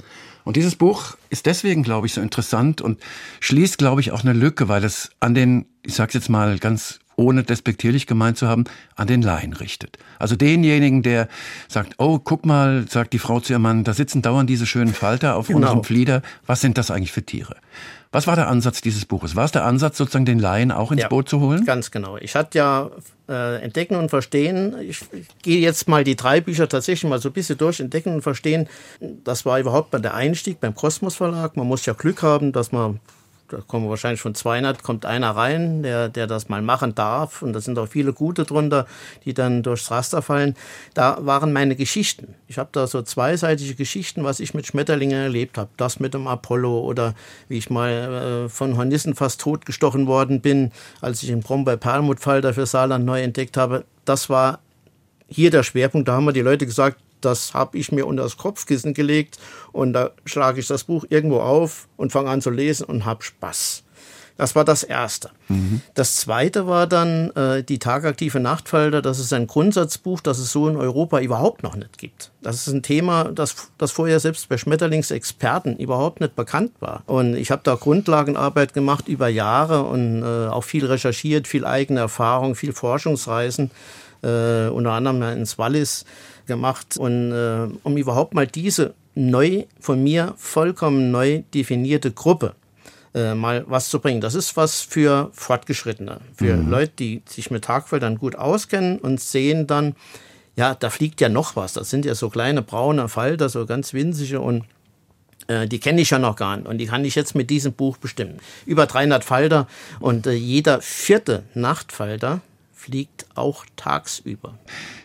Und 0.43 0.55
dieses 0.55 0.75
Buch 0.75 1.17
ist 1.29 1.45
deswegen, 1.45 1.83
glaube 1.83 2.07
ich, 2.07 2.13
so 2.13 2.21
interessant 2.21 2.81
und 2.81 2.99
schließt, 3.39 3.77
glaube 3.77 4.01
ich, 4.01 4.11
auch 4.11 4.23
eine 4.23 4.33
Lücke, 4.33 4.67
weil 4.67 4.83
es 4.83 5.11
an 5.19 5.33
den, 5.33 5.65
ich 5.83 5.93
sage 5.93 6.13
jetzt 6.13 6.29
mal 6.29 6.57
ganz 6.57 6.99
ohne 7.19 7.43
despektierlich 7.43 8.07
gemeint 8.07 8.37
zu 8.37 8.47
haben, 8.47 8.63
an 8.95 9.07
den 9.07 9.21
Laien 9.21 9.53
richtet. 9.53 9.97
Also 10.17 10.35
denjenigen, 10.35 11.03
der 11.03 11.27
sagt, 11.67 11.95
oh, 11.97 12.17
guck 12.17 12.45
mal, 12.45 12.85
sagt 12.87 13.13
die 13.13 13.19
Frau 13.19 13.41
zu 13.41 13.53
ihrem 13.53 13.63
Mann, 13.63 13.83
da 13.83 13.93
sitzen 13.93 14.21
dauernd 14.21 14.49
diese 14.49 14.65
schönen 14.65 14.93
Falter 14.93 15.35
auf 15.35 15.47
genau. 15.47 15.59
unserem 15.59 15.83
Flieder. 15.83 16.21
Was 16.47 16.61
sind 16.61 16.77
das 16.77 16.89
eigentlich 16.89 17.11
für 17.11 17.23
Tiere? 17.23 17.57
Was 18.11 18.25
war 18.25 18.35
der 18.35 18.47
Ansatz 18.47 18.81
dieses 18.81 19.05
Buches? 19.05 19.35
War 19.35 19.45
es 19.45 19.51
der 19.51 19.65
Ansatz, 19.65 19.97
sozusagen 19.97 20.25
den 20.25 20.39
Laien 20.39 20.71
auch 20.71 20.91
ins 20.91 21.01
ja, 21.01 21.09
Boot 21.09 21.29
zu 21.29 21.41
holen? 21.41 21.63
Ganz 21.65 21.91
genau. 21.91 22.17
Ich 22.17 22.33
hatte 22.35 22.57
ja 22.57 22.89
äh, 23.27 23.61
Entdecken 23.61 23.95
und 23.95 24.09
Verstehen. 24.09 24.75
Ich, 24.81 25.01
ich 25.11 25.27
gehe 25.43 25.59
jetzt 25.59 25.87
mal 25.87 26.03
die 26.03 26.15
drei 26.15 26.41
Bücher 26.41 26.67
tatsächlich 26.67 27.07
mal 27.07 27.19
so 27.19 27.29
ein 27.29 27.33
bisschen 27.33 27.57
durch. 27.59 27.79
Entdecken 27.79 28.15
und 28.15 28.21
Verstehen, 28.23 28.67
das 28.99 29.45
war 29.45 29.59
überhaupt 29.59 29.93
mal 29.93 29.99
der 29.99 30.15
Einstieg 30.15 30.59
beim 30.59 30.73
Kosmos 30.73 31.17
Verlag. 31.17 31.55
Man 31.55 31.67
muss 31.67 31.85
ja 31.85 31.93
Glück 31.93 32.23
haben, 32.23 32.51
dass 32.51 32.71
man 32.71 32.99
da 33.49 33.61
kommen 33.65 33.89
wahrscheinlich 33.89 34.21
von 34.21 34.35
200, 34.35 34.83
kommt 34.83 35.05
einer 35.05 35.31
rein, 35.31 35.83
der, 35.83 36.07
der 36.07 36.27
das 36.27 36.49
mal 36.49 36.61
machen 36.61 36.95
darf. 36.95 37.41
Und 37.41 37.53
da 37.53 37.61
sind 37.61 37.77
auch 37.79 37.87
viele 37.87 38.13
gute 38.13 38.45
drunter, 38.45 38.85
die 39.25 39.33
dann 39.33 39.63
durchs 39.63 39.89
Raster 39.89 40.21
fallen. 40.21 40.55
Da 40.93 41.17
waren 41.21 41.51
meine 41.51 41.75
Geschichten. 41.75 42.35
Ich 42.47 42.57
habe 42.57 42.69
da 42.71 42.87
so 42.87 43.01
zweiseitige 43.01 43.75
Geschichten, 43.75 44.23
was 44.23 44.39
ich 44.39 44.53
mit 44.53 44.67
Schmetterlingen 44.67 45.19
erlebt 45.19 45.57
habe. 45.57 45.69
Das 45.77 45.99
mit 45.99 46.13
dem 46.13 46.27
Apollo 46.27 46.79
oder 46.81 47.15
wie 47.47 47.57
ich 47.57 47.69
mal 47.69 48.45
äh, 48.45 48.49
von 48.49 48.77
Hornissen 48.77 49.15
fast 49.15 49.41
totgestochen 49.41 50.07
worden 50.07 50.41
bin, 50.41 50.71
als 51.01 51.23
ich 51.23 51.29
den 51.29 51.41
Brombeer-Perlmuttfalter 51.41 52.53
für 52.53 52.65
Saarland 52.65 53.05
neu 53.05 53.21
entdeckt 53.21 53.57
habe. 53.57 53.85
Das 54.05 54.29
war 54.29 54.59
hier 55.27 55.51
der 55.51 55.63
Schwerpunkt. 55.63 56.07
Da 56.07 56.13
haben 56.13 56.25
mir 56.25 56.33
die 56.33 56.41
Leute 56.41 56.65
gesagt, 56.65 56.99
das 57.21 57.53
habe 57.53 57.77
ich 57.77 57.91
mir 57.91 58.05
unter 58.07 58.23
das 58.23 58.37
Kopfkissen 58.37 58.93
gelegt 58.93 59.37
und 59.71 59.93
da 59.93 60.11
schlage 60.25 60.59
ich 60.59 60.67
das 60.67 60.83
Buch 60.83 61.05
irgendwo 61.09 61.39
auf 61.39 61.87
und 61.97 62.11
fange 62.11 62.29
an 62.29 62.41
zu 62.41 62.49
lesen 62.49 62.85
und 62.85 63.05
habe 63.05 63.23
Spaß. 63.23 63.83
Das 64.39 64.55
war 64.55 64.63
das 64.63 64.83
Erste. 64.83 65.31
Mhm. 65.49 65.81
Das 65.95 66.15
Zweite 66.15 66.65
war 66.65 66.87
dann 66.87 67.29
äh, 67.31 67.61
die 67.61 67.77
tagaktive 67.77 68.39
Nachtfalter. 68.39 69.01
Das 69.01 69.19
ist 69.19 69.33
ein 69.33 69.47
Grundsatzbuch, 69.47 70.21
das 70.21 70.39
es 70.39 70.53
so 70.53 70.69
in 70.69 70.77
Europa 70.77 71.19
überhaupt 71.19 71.61
noch 71.61 71.75
nicht 71.75 71.97
gibt. 71.97 72.31
Das 72.41 72.55
ist 72.55 72.73
ein 72.73 72.81
Thema, 72.81 73.25
das, 73.25 73.69
das 73.77 73.91
vorher 73.91 74.21
selbst 74.21 74.47
bei 74.47 74.57
Schmetterlingsexperten 74.57 75.75
überhaupt 75.75 76.21
nicht 76.21 76.37
bekannt 76.37 76.71
war. 76.79 77.03
Und 77.05 77.35
ich 77.35 77.51
habe 77.51 77.63
da 77.65 77.75
Grundlagenarbeit 77.75 78.73
gemacht 78.73 79.09
über 79.09 79.27
Jahre 79.27 79.83
und 79.83 80.23
äh, 80.23 80.47
auch 80.47 80.63
viel 80.63 80.85
recherchiert, 80.85 81.45
viel 81.45 81.65
eigene 81.65 81.99
Erfahrung, 81.99 82.55
viel 82.55 82.71
Forschungsreisen, 82.71 83.71
äh, 84.23 84.67
unter 84.69 84.93
anderem 84.93 85.21
ins 85.21 85.57
Wallis 85.57 86.05
gemacht 86.49 86.97
und 86.97 87.31
äh, 87.31 87.67
um 87.83 87.95
überhaupt 87.95 88.33
mal 88.33 88.45
diese 88.45 88.93
neu 89.15 89.63
von 89.79 90.03
mir 90.03 90.33
vollkommen 90.35 91.11
neu 91.11 91.43
definierte 91.53 92.11
Gruppe 92.11 92.55
äh, 93.13 93.33
mal 93.33 93.65
was 93.67 93.89
zu 93.89 93.99
bringen. 93.99 94.21
Das 94.21 94.35
ist 94.35 94.57
was 94.57 94.81
für 94.81 95.29
Fortgeschrittene, 95.33 96.19
für 96.35 96.55
mhm. 96.55 96.69
Leute, 96.69 96.91
die 96.99 97.21
sich 97.27 97.49
mit 97.51 97.63
Tagfeldern 97.65 98.17
gut 98.17 98.35
auskennen 98.35 98.99
und 98.99 99.19
sehen 99.19 99.67
dann, 99.67 99.95
ja, 100.55 100.75
da 100.75 100.89
fliegt 100.89 101.21
ja 101.21 101.29
noch 101.29 101.55
was. 101.55 101.73
Das 101.73 101.89
sind 101.89 102.05
ja 102.05 102.15
so 102.15 102.29
kleine 102.29 102.61
braune 102.61 103.07
Falter, 103.07 103.49
so 103.49 103.65
ganz 103.65 103.93
winzige 103.93 104.41
und 104.41 104.65
äh, 105.47 105.67
die 105.67 105.79
kenne 105.79 106.01
ich 106.01 106.11
ja 106.11 106.19
noch 106.19 106.35
gar 106.35 106.57
nicht 106.57 106.67
und 106.67 106.77
die 106.77 106.85
kann 106.85 107.03
ich 107.03 107.15
jetzt 107.15 107.35
mit 107.35 107.49
diesem 107.49 107.73
Buch 107.73 107.97
bestimmen. 107.97 108.37
Über 108.65 108.85
300 108.85 109.23
Falter 109.23 109.67
und 109.99 110.27
äh, 110.27 110.33
jeder 110.33 110.81
vierte 110.81 111.43
Nachtfalter 111.53 112.41
fliegt 112.79 113.25
auch 113.35 113.65
tagsüber. 113.75 114.57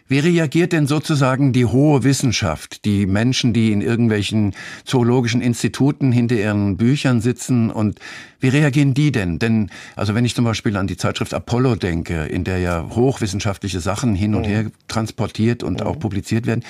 Wie 0.06 0.20
reagiert 0.20 0.72
denn 0.72 0.86
sozusagen 0.86 1.52
die 1.52 1.66
hohe 1.66 2.04
Wissenschaft, 2.04 2.84
die 2.84 3.04
Menschen, 3.04 3.52
die 3.52 3.72
in 3.72 3.80
irgendwelchen 3.80 4.54
zoologischen 4.84 5.40
Instituten 5.40 6.12
hinter 6.12 6.36
ihren 6.36 6.76
Büchern 6.76 7.20
sitzen 7.20 7.70
und 7.70 7.98
wie 8.38 8.48
reagieren 8.48 8.94
die 8.94 9.10
denn? 9.10 9.40
Denn, 9.40 9.70
also 9.96 10.14
wenn 10.14 10.24
ich 10.24 10.36
zum 10.36 10.44
Beispiel 10.44 10.76
an 10.76 10.86
die 10.86 10.96
Zeitschrift 10.96 11.34
Apollo 11.34 11.76
denke, 11.76 12.26
in 12.26 12.44
der 12.44 12.58
ja 12.58 12.88
hochwissenschaftliche 12.90 13.80
Sachen 13.80 14.14
hin 14.14 14.36
und 14.36 14.42
mhm. 14.42 14.50
her 14.50 14.70
transportiert 14.86 15.64
und 15.64 15.80
mhm. 15.80 15.86
auch 15.86 15.98
publiziert 15.98 16.46
werden, 16.46 16.62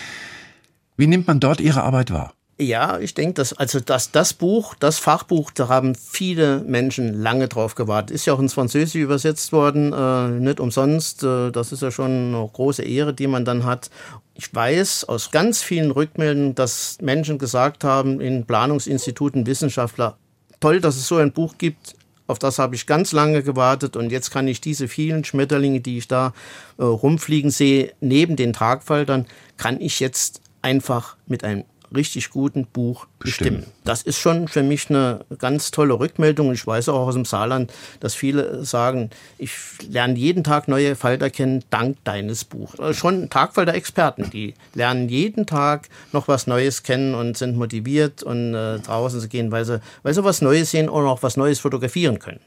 wie 0.97 1.07
nimmt 1.07 1.27
man 1.27 1.39
dort 1.39 1.61
ihre 1.61 1.83
Arbeit 1.83 2.13
wahr? 2.13 2.33
Ja, 2.57 3.01
ich 3.01 3.15
denke, 3.15 3.35
dass 3.35 3.53
also 3.53 3.81
dass 3.81 4.13
das 4.13 4.33
Buch, 4.33 4.77
das 4.79 5.01
Fachbuch, 5.01 5.51
da 5.51 5.67
haben 5.67 5.97
viele 5.97 6.61
Menschen 6.61 7.13
lange 7.13 7.49
drauf 7.49 7.75
gewartet. 7.75 8.15
Ist 8.15 8.27
ja 8.27 8.33
auch 8.33 8.39
ins 8.39 8.55
Französische 8.55 9.01
übersetzt 9.01 9.51
worden, 9.53 9.93
äh, 9.93 10.29
nicht 10.41 10.61
umsonst. 10.61 11.25
Äh, 11.25 11.51
das 11.51 11.73
ist 11.73 11.83
ja 11.83 11.91
schon 11.91 12.33
eine 12.33 12.49
große 12.53 12.85
Ehre, 12.85 13.13
die 13.13 13.27
man 13.27 13.45
dann 13.45 13.65
hat. 13.65 13.91
Ich 14.35 14.55
weiß 14.55 15.05
aus 15.05 15.33
ganz 15.33 15.63
vielen 15.63 15.91
Rückmeldungen, 15.91 16.55
dass 16.55 16.99
Menschen 17.01 17.39
gesagt 17.39 17.83
haben 17.83 18.21
in 18.21 18.47
Planungsinstituten, 18.47 19.47
Wissenschaftler, 19.47 20.17
toll, 20.61 20.81
dass 20.81 20.97
es 20.97 21.09
so 21.09 21.17
ein 21.17 21.33
Buch 21.33 21.55
gibt. 21.59 21.97
Auf 22.29 22.39
das 22.39 22.61
habe 22.61 22.77
ich 22.77 22.87
ganz 22.87 23.11
lange 23.11 23.43
gewartet 23.43 23.97
und 23.97 24.13
jetzt 24.13 24.31
kann 24.31 24.47
ich 24.47 24.61
diese 24.61 24.87
vielen 24.87 25.25
Schmetterlinge, 25.25 25.81
die 25.81 25.99
ich 25.99 26.07
da 26.07 26.33
äh, 26.79 26.85
rumfliegen 26.85 27.51
sehe, 27.51 27.93
neben 28.01 28.37
den 28.37 28.53
Tragfaltern, 28.53 29.27
kann 29.57 29.81
ich 29.81 29.99
jetzt 29.99 30.41
einfach 30.63 31.17
mit 31.27 31.43
einem 31.45 31.65
richtig 31.95 32.31
guten 32.31 32.67
Buch 32.67 33.07
bestimmen. 33.19 33.57
Bestimmen. 33.57 33.73
Das 33.85 34.03
ist 34.03 34.19
schon 34.19 34.49
für 34.49 34.63
mich 34.63 34.91
eine 34.91 35.25
ganz 35.39 35.71
tolle 35.71 35.99
Rückmeldung. 35.99 36.53
Ich 36.53 36.67
weiß 36.67 36.89
auch 36.89 37.07
aus 37.07 37.15
dem 37.15 37.25
Saarland, 37.25 37.73
dass 38.01 38.15
viele 38.15 38.65
sagen, 38.65 39.11
ich 39.39 39.53
lerne 39.89 40.19
jeden 40.19 40.45
Tag 40.45 40.69
neue 40.69 40.97
Falter 40.97 41.31
kennen 41.31 41.65
dank 41.71 41.97
deines 42.05 42.45
Buchs. 42.45 42.79
Also 42.79 42.95
schon 42.95 43.31
Tagfalter-Experten, 43.31 44.31
die 44.31 44.55
lernen 44.75 45.09
jeden 45.09 45.47
Tag 45.47 45.89
noch 46.13 46.29
was 46.29 46.47
Neues 46.47 46.83
kennen 46.83 47.15
und 47.15 47.37
sind 47.37 47.57
motiviert 47.57 48.23
und 48.23 48.55
äh, 48.55 48.79
draußen 48.79 49.21
zu 49.21 49.29
gehen, 49.29 49.51
weil 49.51 49.65
sie, 49.65 49.81
weil 50.03 50.15
sie 50.15 50.25
was 50.25 50.41
Neues 50.41 50.71
sehen 50.71 50.89
und 50.89 51.07
auch 51.07 51.23
was 51.23 51.37
Neues 51.37 51.61
fotografieren 51.61 52.19
können. 52.19 52.41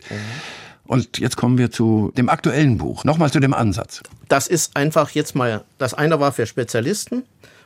Und 0.85 1.19
jetzt 1.19 1.35
kommen 1.35 1.57
wir 1.57 1.69
zu 1.69 2.11
dem 2.17 2.29
aktuellen 2.29 2.77
Buch. 2.77 3.03
Nochmal 3.03 3.31
zu 3.31 3.39
dem 3.39 3.53
Ansatz. 3.53 4.01
Das 4.29 4.47
ist 4.47 4.75
einfach 4.75 5.11
jetzt 5.11 5.35
mal, 5.35 5.63
das 5.77 5.93
eine 5.93 6.19
war 6.19 6.31
für 6.31 6.45
Spezialisten, 6.45 7.23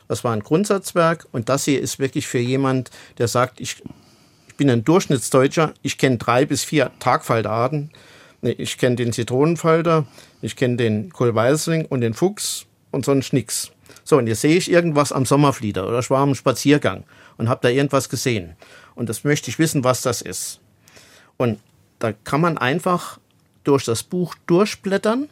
das 0.08 0.24
war 0.24 0.32
ein 0.32 0.42
Grundsatzwerk 0.42 1.26
und 1.32 1.48
das 1.48 1.64
hier 1.64 1.80
ist 1.80 1.98
wirklich 1.98 2.26
für 2.26 2.38
jemand, 2.38 2.90
der 3.18 3.28
sagt, 3.28 3.60
ich, 3.60 3.82
ich 4.48 4.56
bin 4.56 4.70
ein 4.70 4.84
Durchschnittsdeutscher, 4.84 5.74
ich 5.82 5.98
kenne 5.98 6.18
drei 6.18 6.44
bis 6.44 6.64
vier 6.64 6.90
Tagfalterarten. 6.98 7.90
Ich 8.44 8.76
kenne 8.76 8.96
den 8.96 9.12
Zitronenfalter, 9.12 10.04
ich 10.40 10.56
kenne 10.56 10.76
den 10.76 11.12
Kohlweißling 11.12 11.86
und 11.86 12.00
den 12.00 12.12
Fuchs 12.12 12.66
und 12.90 13.04
sonst 13.04 13.32
nix. 13.32 13.70
So, 14.02 14.18
und 14.18 14.26
jetzt 14.26 14.40
sehe 14.40 14.56
ich 14.56 14.68
irgendwas 14.68 15.12
am 15.12 15.24
Sommerflieder 15.24 15.86
oder 15.86 16.00
ich 16.00 16.10
war 16.10 16.22
am 16.22 16.34
Spaziergang 16.34 17.04
und 17.36 17.48
habe 17.48 17.60
da 17.62 17.68
irgendwas 17.68 18.08
gesehen. 18.08 18.56
Und 18.96 19.08
das 19.08 19.22
möchte 19.22 19.48
ich 19.48 19.60
wissen, 19.60 19.84
was 19.84 20.02
das 20.02 20.22
ist. 20.22 20.60
Und 21.36 21.60
da 22.00 22.12
kann 22.12 22.40
man 22.40 22.58
einfach 22.58 23.20
durch 23.62 23.84
das 23.84 24.02
Buch 24.02 24.34
durchblättern. 24.48 25.28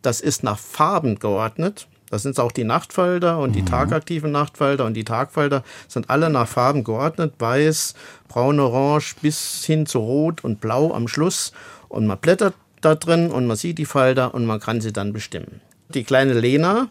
Das 0.00 0.22
ist 0.22 0.42
nach 0.42 0.58
Farben 0.58 1.18
geordnet. 1.18 1.86
Das 2.10 2.22
sind 2.22 2.38
auch 2.38 2.52
die 2.52 2.64
Nachtfalter 2.64 3.38
und 3.38 3.54
die 3.54 3.64
tagaktiven 3.64 4.30
Nachtfalter 4.30 4.84
und 4.84 4.94
die 4.94 5.04
Tagfalter 5.04 5.64
sind 5.88 6.10
alle 6.10 6.30
nach 6.30 6.46
Farben 6.46 6.84
geordnet. 6.84 7.34
Weiß, 7.38 7.94
braun, 8.28 8.60
orange 8.60 9.16
bis 9.20 9.64
hin 9.64 9.86
zu 9.86 9.98
rot 9.98 10.44
und 10.44 10.60
blau 10.60 10.92
am 10.92 11.08
Schluss. 11.08 11.52
Und 11.88 12.06
man 12.06 12.18
blättert 12.18 12.54
da 12.80 12.94
drin 12.94 13.30
und 13.30 13.46
man 13.46 13.56
sieht 13.56 13.78
die 13.78 13.86
Falter 13.86 14.34
und 14.34 14.46
man 14.46 14.60
kann 14.60 14.80
sie 14.80 14.92
dann 14.92 15.12
bestimmen. 15.12 15.60
Die 15.88 16.04
kleine 16.04 16.34
Lena, 16.34 16.88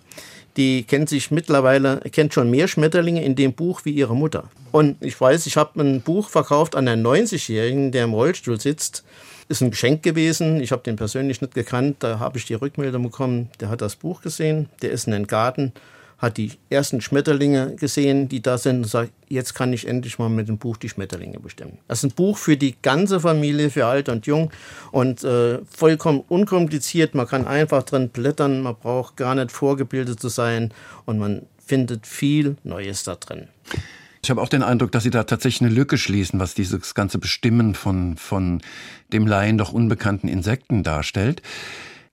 die 0.57 0.83
kennt 0.83 1.09
sich 1.09 1.31
mittlerweile, 1.31 2.01
kennt 2.11 2.33
schon 2.33 2.49
mehr 2.49 2.67
Schmetterlinge 2.67 3.23
in 3.23 3.35
dem 3.35 3.53
Buch 3.53 3.81
wie 3.85 3.91
ihre 3.91 4.15
Mutter. 4.15 4.49
Und 4.71 4.97
ich 5.01 5.19
weiß, 5.19 5.45
ich 5.45 5.57
habe 5.57 5.81
ein 5.81 6.01
Buch 6.01 6.29
verkauft 6.29 6.75
an 6.75 6.87
einen 6.87 7.05
90-Jährigen, 7.05 7.91
der 7.91 8.05
im 8.05 8.13
Rollstuhl 8.13 8.59
sitzt. 8.59 9.03
Ist 9.47 9.61
ein 9.61 9.71
Geschenk 9.71 10.03
gewesen. 10.03 10.61
Ich 10.61 10.71
habe 10.71 10.83
den 10.83 10.95
persönlich 10.95 11.41
nicht 11.41 11.53
gekannt. 11.53 11.97
Da 11.99 12.19
habe 12.19 12.37
ich 12.37 12.45
die 12.45 12.53
Rückmeldung 12.53 13.03
bekommen. 13.03 13.49
Der 13.59 13.69
hat 13.69 13.81
das 13.81 13.95
Buch 13.95 14.21
gesehen. 14.21 14.69
Der 14.81 14.91
ist 14.91 15.05
in 15.05 15.11
den 15.11 15.27
Garten, 15.27 15.73
hat 16.17 16.37
die 16.37 16.51
ersten 16.69 17.01
Schmetterlinge 17.01 17.75
gesehen, 17.75 18.29
die 18.29 18.41
da 18.41 18.57
sind 18.57 18.77
und 18.77 18.87
sagt, 18.87 19.11
jetzt 19.27 19.53
kann 19.53 19.73
ich 19.73 19.87
endlich 19.87 20.19
mal 20.19 20.29
mit 20.29 20.47
dem 20.47 20.57
Buch 20.57 20.77
die 20.77 20.87
Schmetterlinge 20.87 21.39
bestimmen. 21.39 21.79
Das 21.87 21.99
ist 21.99 22.11
ein 22.11 22.15
Buch 22.15 22.37
für 22.37 22.55
die 22.55 22.75
ganze 22.81 23.19
Familie, 23.19 23.69
für 23.69 23.85
alt 23.85 24.07
und 24.07 24.25
jung 24.25 24.49
und 24.91 25.23
äh, 25.25 25.59
vollkommen 25.65 26.23
unkompliziert. 26.29 27.13
Man 27.13 27.27
kann 27.27 27.45
einfach 27.45 27.83
drin 27.83 28.09
blättern, 28.09 28.61
man 28.61 28.75
braucht 28.75 29.17
gar 29.17 29.35
nicht 29.35 29.51
vorgebildet 29.51 30.19
zu 30.19 30.29
sein 30.29 30.73
und 31.05 31.19
man 31.19 31.41
findet 31.65 32.07
viel 32.07 32.55
Neues 32.63 33.03
da 33.03 33.15
drin. 33.15 33.47
Ich 34.23 34.29
habe 34.29 34.41
auch 34.41 34.47
den 34.47 34.63
Eindruck, 34.63 34.93
dass 34.93 35.03
Sie 35.03 35.09
da 35.09 35.25
tatsächlich 35.25 35.67
eine 35.67 35.75
Lücke 35.75 35.97
schließen, 35.97 36.39
was 36.39 36.53
dieses 36.53 36.95
ganze 36.95 37.19
Bestimmen 37.19 37.75
von, 37.75 38.15
von 38.15 38.61
dem 39.11 39.27
Laien 39.27 39.57
doch 39.57 39.73
unbekannten 39.73 40.29
Insekten 40.29 40.81
darstellt. 40.81 41.41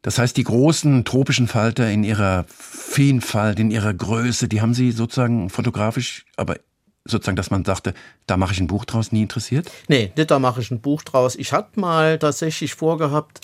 Das 0.02 0.18
heißt, 0.18 0.36
die 0.36 0.42
großen 0.42 1.04
tropischen 1.04 1.46
Falter 1.46 1.88
in 1.88 2.02
ihrer 2.02 2.46
Vielfalt, 2.48 3.60
in 3.60 3.70
ihrer 3.70 3.94
Größe, 3.94 4.48
die 4.48 4.60
haben 4.60 4.74
Sie 4.74 4.90
sozusagen 4.90 5.50
fotografisch, 5.50 6.24
aber 6.36 6.56
sozusagen, 7.04 7.36
dass 7.36 7.52
man 7.52 7.64
sagte, 7.64 7.94
da 8.26 8.36
mache 8.36 8.54
ich 8.54 8.60
ein 8.60 8.66
Buch 8.66 8.84
draus, 8.86 9.12
nie 9.12 9.22
interessiert? 9.22 9.70
Nee, 9.86 10.12
nicht, 10.16 10.30
da 10.32 10.40
mache 10.40 10.62
ich 10.62 10.70
ein 10.72 10.80
Buch 10.80 11.02
draus. 11.02 11.36
Ich 11.36 11.52
hatte 11.52 11.78
mal 11.78 12.18
tatsächlich 12.18 12.74
vorgehabt, 12.74 13.40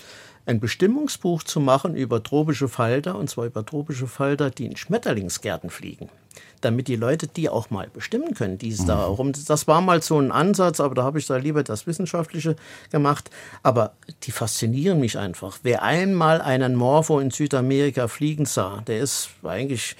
ein 0.47 0.61
Bestimmungsbuch 0.61 1.43
zu 1.43 1.59
machen 1.59 1.95
über 1.95 2.23
tropische 2.23 2.69
Falter, 2.69 3.17
und 3.17 3.29
zwar 3.29 3.45
über 3.45 3.65
tropische 3.65 4.07
Falter, 4.07 4.49
die 4.49 4.65
in 4.65 4.77
Schmetterlingsgärten 4.77 5.69
fliegen. 5.69 6.09
Damit 6.61 6.87
die 6.87 6.95
Leute 6.95 7.27
die 7.27 7.49
auch 7.49 7.69
mal 7.69 7.89
bestimmen 7.93 8.33
können, 8.33 8.57
die 8.57 8.69
es 8.69 8.85
da 8.85 9.05
rum. 9.05 9.33
Das 9.47 9.67
war 9.67 9.81
mal 9.81 10.01
so 10.01 10.19
ein 10.19 10.31
Ansatz, 10.31 10.79
aber 10.79 10.95
da 10.95 11.03
habe 11.03 11.19
ich 11.19 11.25
da 11.25 11.35
lieber 11.35 11.63
das 11.63 11.85
Wissenschaftliche 11.85 12.55
gemacht. 12.91 13.29
Aber 13.61 13.93
die 14.23 14.31
faszinieren 14.31 14.99
mich 14.99 15.17
einfach. 15.17 15.59
Wer 15.63 15.83
einmal 15.83 16.41
einen 16.41 16.75
Morpho 16.75 17.19
in 17.19 17.29
Südamerika 17.29 18.07
fliegen 18.07 18.45
sah, 18.45 18.81
der 18.87 18.99
ist 18.99 19.29
eigentlich 19.43 19.95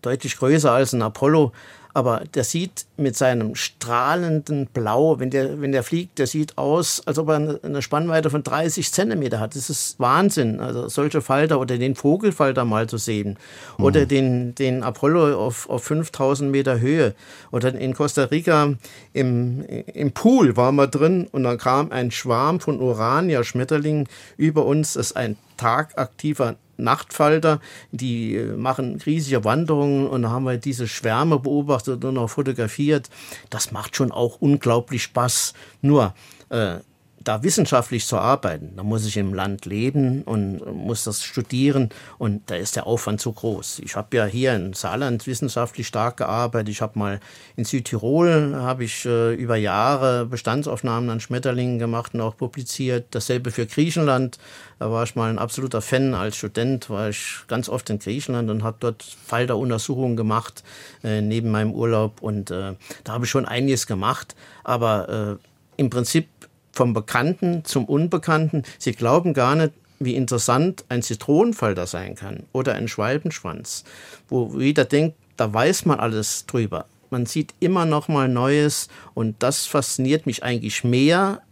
deutlich 0.00 0.36
größer 0.36 0.72
als 0.72 0.92
ein 0.92 1.02
Apollo. 1.02 1.52
Aber 1.92 2.22
der 2.34 2.44
sieht 2.44 2.86
mit 2.96 3.16
seinem 3.16 3.54
strahlenden 3.54 4.66
Blau, 4.66 5.18
wenn 5.18 5.30
der, 5.30 5.60
wenn 5.60 5.72
der 5.72 5.82
fliegt, 5.82 6.18
der 6.18 6.26
sieht 6.26 6.56
aus, 6.58 7.02
als 7.06 7.18
ob 7.18 7.28
er 7.28 7.58
eine, 7.62 7.82
Spannweite 7.82 8.30
von 8.30 8.42
30 8.42 8.92
Zentimeter 8.92 9.40
hat. 9.40 9.56
Das 9.56 9.70
ist 9.70 9.98
Wahnsinn. 9.98 10.60
Also 10.60 10.88
solche 10.88 11.20
Falter 11.20 11.58
oder 11.58 11.78
den 11.78 11.94
Vogelfalter 11.94 12.64
mal 12.64 12.88
zu 12.88 12.98
sehen. 12.98 13.38
Oder 13.78 14.06
den, 14.06 14.54
den 14.54 14.82
Apollo 14.82 15.40
auf, 15.40 15.68
auf 15.68 15.84
5000 15.84 16.50
Meter 16.50 16.80
Höhe. 16.80 17.14
Oder 17.50 17.74
in 17.74 17.94
Costa 17.94 18.24
Rica 18.24 18.74
im, 19.12 19.64
im 19.64 20.12
Pool 20.12 20.56
waren 20.56 20.76
wir 20.76 20.86
drin 20.86 21.26
und 21.32 21.44
dann 21.44 21.58
kam 21.58 21.90
ein 21.90 22.10
Schwarm 22.10 22.60
von 22.60 22.80
Urania-Schmetterlingen 22.80 24.08
über 24.36 24.64
uns. 24.66 24.92
Das 24.92 25.06
ist 25.06 25.16
ein 25.16 25.36
tagaktiver 25.56 26.56
Nachtfalter, 26.82 27.60
die 27.90 28.36
äh, 28.36 28.56
machen 28.56 29.00
riesige 29.04 29.44
Wanderungen 29.44 30.06
und 30.06 30.28
haben 30.28 30.44
wir 30.44 30.56
diese 30.56 30.88
Schwärme 30.88 31.38
beobachtet 31.38 32.04
und 32.04 32.18
auch 32.18 32.28
fotografiert. 32.30 33.08
Das 33.50 33.72
macht 33.72 33.96
schon 33.96 34.12
auch 34.12 34.40
unglaublich 34.40 35.02
Spaß. 35.02 35.54
Nur 35.82 36.14
äh, 36.50 36.78
da 37.22 37.42
wissenschaftlich 37.42 38.06
zu 38.06 38.16
arbeiten, 38.16 38.72
da 38.76 38.82
muss 38.82 39.04
ich 39.04 39.18
im 39.18 39.34
Land 39.34 39.66
leben 39.66 40.22
und 40.22 40.64
muss 40.74 41.04
das 41.04 41.22
studieren 41.22 41.90
und 42.16 42.50
da 42.50 42.56
ist 42.56 42.76
der 42.76 42.86
Aufwand 42.86 43.20
zu 43.20 43.32
groß. 43.32 43.80
Ich 43.80 43.94
habe 43.94 44.16
ja 44.16 44.24
hier 44.24 44.54
in 44.54 44.72
Saarland 44.72 45.26
wissenschaftlich 45.26 45.86
stark 45.86 46.16
gearbeitet. 46.16 46.70
Ich 46.70 46.80
habe 46.80 46.98
mal 46.98 47.20
in 47.56 47.64
Südtirol 47.64 48.56
habe 48.56 48.84
ich 48.84 49.04
äh, 49.04 49.34
über 49.34 49.56
Jahre 49.56 50.24
Bestandsaufnahmen 50.24 51.10
an 51.10 51.20
Schmetterlingen 51.20 51.78
gemacht 51.78 52.14
und 52.14 52.22
auch 52.22 52.36
publiziert. 52.38 53.08
Dasselbe 53.10 53.50
für 53.50 53.66
Griechenland. 53.66 54.38
Da 54.78 54.90
war 54.90 55.04
ich 55.04 55.14
mal 55.14 55.28
ein 55.28 55.38
absoluter 55.38 55.82
Fan 55.82 56.14
als 56.14 56.36
Student, 56.36 56.88
war 56.88 57.10
ich 57.10 57.40
ganz 57.48 57.68
oft 57.68 57.90
in 57.90 57.98
Griechenland 57.98 58.48
und 58.48 58.62
habe 58.62 58.78
dort 58.80 59.02
Falteruntersuchungen 59.02 60.16
gemacht 60.16 60.64
äh, 61.04 61.20
neben 61.20 61.50
meinem 61.50 61.72
Urlaub 61.72 62.22
und 62.22 62.50
äh, 62.50 62.76
da 63.04 63.12
habe 63.12 63.26
ich 63.26 63.30
schon 63.30 63.44
einiges 63.44 63.86
gemacht. 63.86 64.34
Aber 64.64 65.38
äh, 65.38 65.46
im 65.76 65.90
Prinzip 65.90 66.28
vom 66.72 66.92
Bekannten 66.92 67.64
zum 67.64 67.84
Unbekannten. 67.84 68.62
Sie 68.78 68.92
glauben 68.92 69.34
gar 69.34 69.54
nicht, 69.56 69.72
wie 69.98 70.14
interessant 70.14 70.84
ein 70.88 71.02
Zitronenfalter 71.02 71.86
sein 71.86 72.14
kann 72.14 72.44
oder 72.52 72.74
ein 72.74 72.88
Schwalbenschwanz, 72.88 73.84
wo 74.28 74.58
jeder 74.58 74.84
denkt, 74.84 75.16
da 75.36 75.52
weiß 75.52 75.84
man 75.86 76.00
alles 76.00 76.46
drüber. 76.46 76.86
Man 77.10 77.26
sieht 77.26 77.54
immer 77.60 77.86
noch 77.86 78.08
mal 78.08 78.28
Neues 78.28 78.88
und 79.14 79.36
das 79.40 79.66
fasziniert 79.66 80.26
mich 80.26 80.42
eigentlich 80.42 80.84
mehr, 80.84 81.42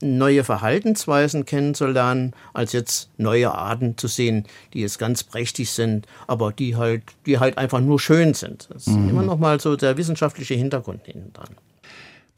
neue 0.00 0.44
Verhaltensweisen 0.44 1.44
kennenzulernen, 1.44 2.34
als 2.52 2.72
jetzt 2.72 3.10
neue 3.16 3.52
Arten 3.52 3.96
zu 3.96 4.08
sehen, 4.08 4.44
die 4.74 4.80
jetzt 4.80 4.98
ganz 4.98 5.24
prächtig 5.24 5.70
sind, 5.70 6.06
aber 6.26 6.52
die 6.52 6.76
halt, 6.76 7.02
die 7.24 7.38
halt 7.38 7.56
einfach 7.56 7.80
nur 7.80 7.98
schön 7.98 8.34
sind. 8.34 8.68
Das 8.72 8.86
ist 8.86 8.94
immer 8.94 9.22
noch 9.22 9.38
mal 9.38 9.60
so 9.60 9.76
der 9.76 9.96
wissenschaftliche 9.96 10.54
Hintergrund 10.54 11.06
hinten 11.06 11.32
dran. 11.32 11.56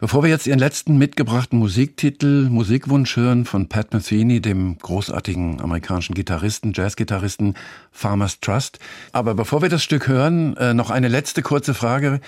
Bevor 0.00 0.22
wir 0.22 0.30
jetzt 0.30 0.46
Ihren 0.46 0.60
letzten 0.60 0.96
mitgebrachten 0.96 1.58
Musiktitel, 1.58 2.48
Musikwunsch 2.50 3.16
hören 3.16 3.44
von 3.44 3.68
Pat 3.68 3.92
Metheny, 3.92 4.40
dem 4.40 4.78
großartigen 4.78 5.60
amerikanischen 5.60 6.14
Gitarristen, 6.14 6.72
Jazzgitarristen 6.72 7.54
Farmers 7.90 8.38
Trust. 8.38 8.78
Aber 9.10 9.34
bevor 9.34 9.60
wir 9.60 9.68
das 9.68 9.82
Stück 9.82 10.06
hören, 10.06 10.56
äh, 10.56 10.72
noch 10.72 10.90
eine 10.90 11.08
letzte 11.08 11.42
kurze 11.42 11.74
Frage. 11.74 12.20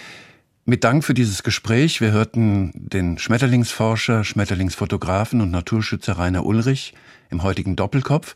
Mit 0.65 0.83
Dank 0.83 1.05
für 1.05 1.15
dieses 1.15 1.45
Gespräch. 1.45 2.01
Wir 2.01 2.11
hörten 2.11 2.73
den 2.75 3.19
Schmetterlingsforscher, 3.19 4.25
Schmetterlingsfotografen 4.25 5.41
und 5.41 5.53
Naturschützer 5.53 6.15
Rainer 6.15 6.45
Ulrich 6.45 6.93
im 7.31 7.45
heutigen 7.45 7.77
Doppelkopf. 7.77 8.35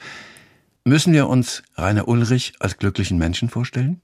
Müssen 0.85 1.12
wir 1.12 1.28
uns 1.28 1.64
Rainer 1.76 2.07
Ulrich 2.07 2.53
als 2.61 2.78
glücklichen 2.78 3.18
Menschen 3.18 3.49
vorstellen? 3.49 4.01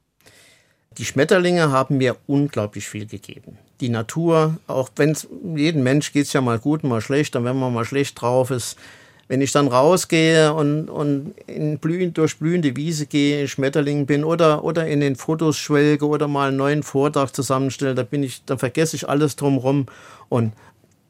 Die 0.98 1.04
Schmetterlinge 1.04 1.70
haben 1.70 1.98
mir 1.98 2.16
unglaublich 2.26 2.88
viel 2.88 3.06
gegeben. 3.06 3.58
Die 3.80 3.88
Natur, 3.88 4.58
auch 4.66 4.90
wenn 4.96 5.10
es 5.10 5.26
jedem 5.54 5.82
Mensch 5.82 6.12
geht 6.12 6.26
es 6.26 6.32
ja 6.32 6.40
mal 6.40 6.58
gut, 6.58 6.84
mal 6.84 7.00
schlecht, 7.00 7.34
und 7.36 7.44
wenn 7.44 7.58
man 7.58 7.72
mal 7.72 7.84
schlecht 7.84 8.20
drauf 8.20 8.50
ist, 8.50 8.76
wenn 9.30 9.40
ich 9.40 9.52
dann 9.52 9.68
rausgehe 9.68 10.52
und, 10.52 10.90
und 10.90 11.34
in 11.46 11.78
blühend, 11.78 12.18
durch 12.18 12.38
blühende 12.38 12.74
Wiese 12.76 13.06
gehe, 13.06 13.46
Schmetterling 13.46 14.04
bin 14.04 14.24
oder, 14.24 14.64
oder 14.64 14.88
in 14.88 15.00
den 15.00 15.14
Fotos 15.14 15.56
schwelge 15.56 16.06
oder 16.08 16.26
mal 16.26 16.48
einen 16.48 16.56
neuen 16.56 16.82
Vortrag 16.82 17.34
zusammenstelle, 17.34 17.94
da 17.94 18.02
bin 18.02 18.24
ich, 18.24 18.44
dann 18.44 18.58
vergesse 18.58 18.96
ich 18.96 19.08
alles 19.08 19.36
drumherum 19.36 19.86
und 20.28 20.52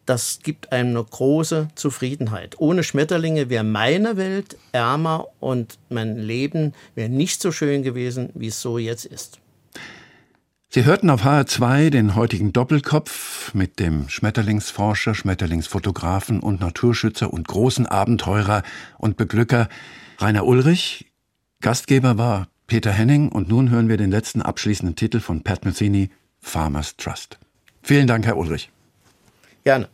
das 0.04 0.40
gibt 0.42 0.70
einem 0.70 0.90
eine 0.90 1.04
große 1.04 1.68
Zufriedenheit. 1.76 2.56
Ohne 2.58 2.82
Schmetterlinge 2.82 3.48
wäre 3.48 3.64
meine 3.64 4.16
Welt 4.16 4.56
ärmer 4.72 5.28
und 5.40 5.78
mein 5.88 6.18
Leben 6.18 6.74
wäre 6.94 7.08
nicht 7.08 7.40
so 7.40 7.52
schön 7.52 7.82
gewesen, 7.82 8.30
wie 8.34 8.48
es 8.48 8.60
so 8.60 8.76
jetzt 8.76 9.06
ist. 9.06 9.39
Sie 10.72 10.84
hörten 10.84 11.10
auf 11.10 11.24
HR2 11.24 11.90
den 11.90 12.14
heutigen 12.14 12.52
Doppelkopf 12.52 13.52
mit 13.54 13.80
dem 13.80 14.08
Schmetterlingsforscher, 14.08 15.16
Schmetterlingsfotografen 15.16 16.38
und 16.38 16.60
Naturschützer 16.60 17.32
und 17.32 17.48
großen 17.48 17.86
Abenteurer 17.86 18.62
und 18.96 19.16
Beglücker 19.16 19.68
Rainer 20.18 20.46
Ulrich. 20.46 21.10
Gastgeber 21.60 22.18
war 22.18 22.46
Peter 22.68 22.92
Henning 22.92 23.30
und 23.30 23.48
nun 23.48 23.70
hören 23.70 23.88
wir 23.88 23.96
den 23.96 24.12
letzten 24.12 24.42
abschließenden 24.42 24.94
Titel 24.94 25.18
von 25.18 25.42
Pat 25.42 25.64
Metheny, 25.64 26.08
Farmers 26.38 26.96
Trust. 26.96 27.40
Vielen 27.82 28.06
Dank, 28.06 28.24
Herr 28.24 28.36
Ulrich. 28.36 28.70
Gerne. 29.64 29.88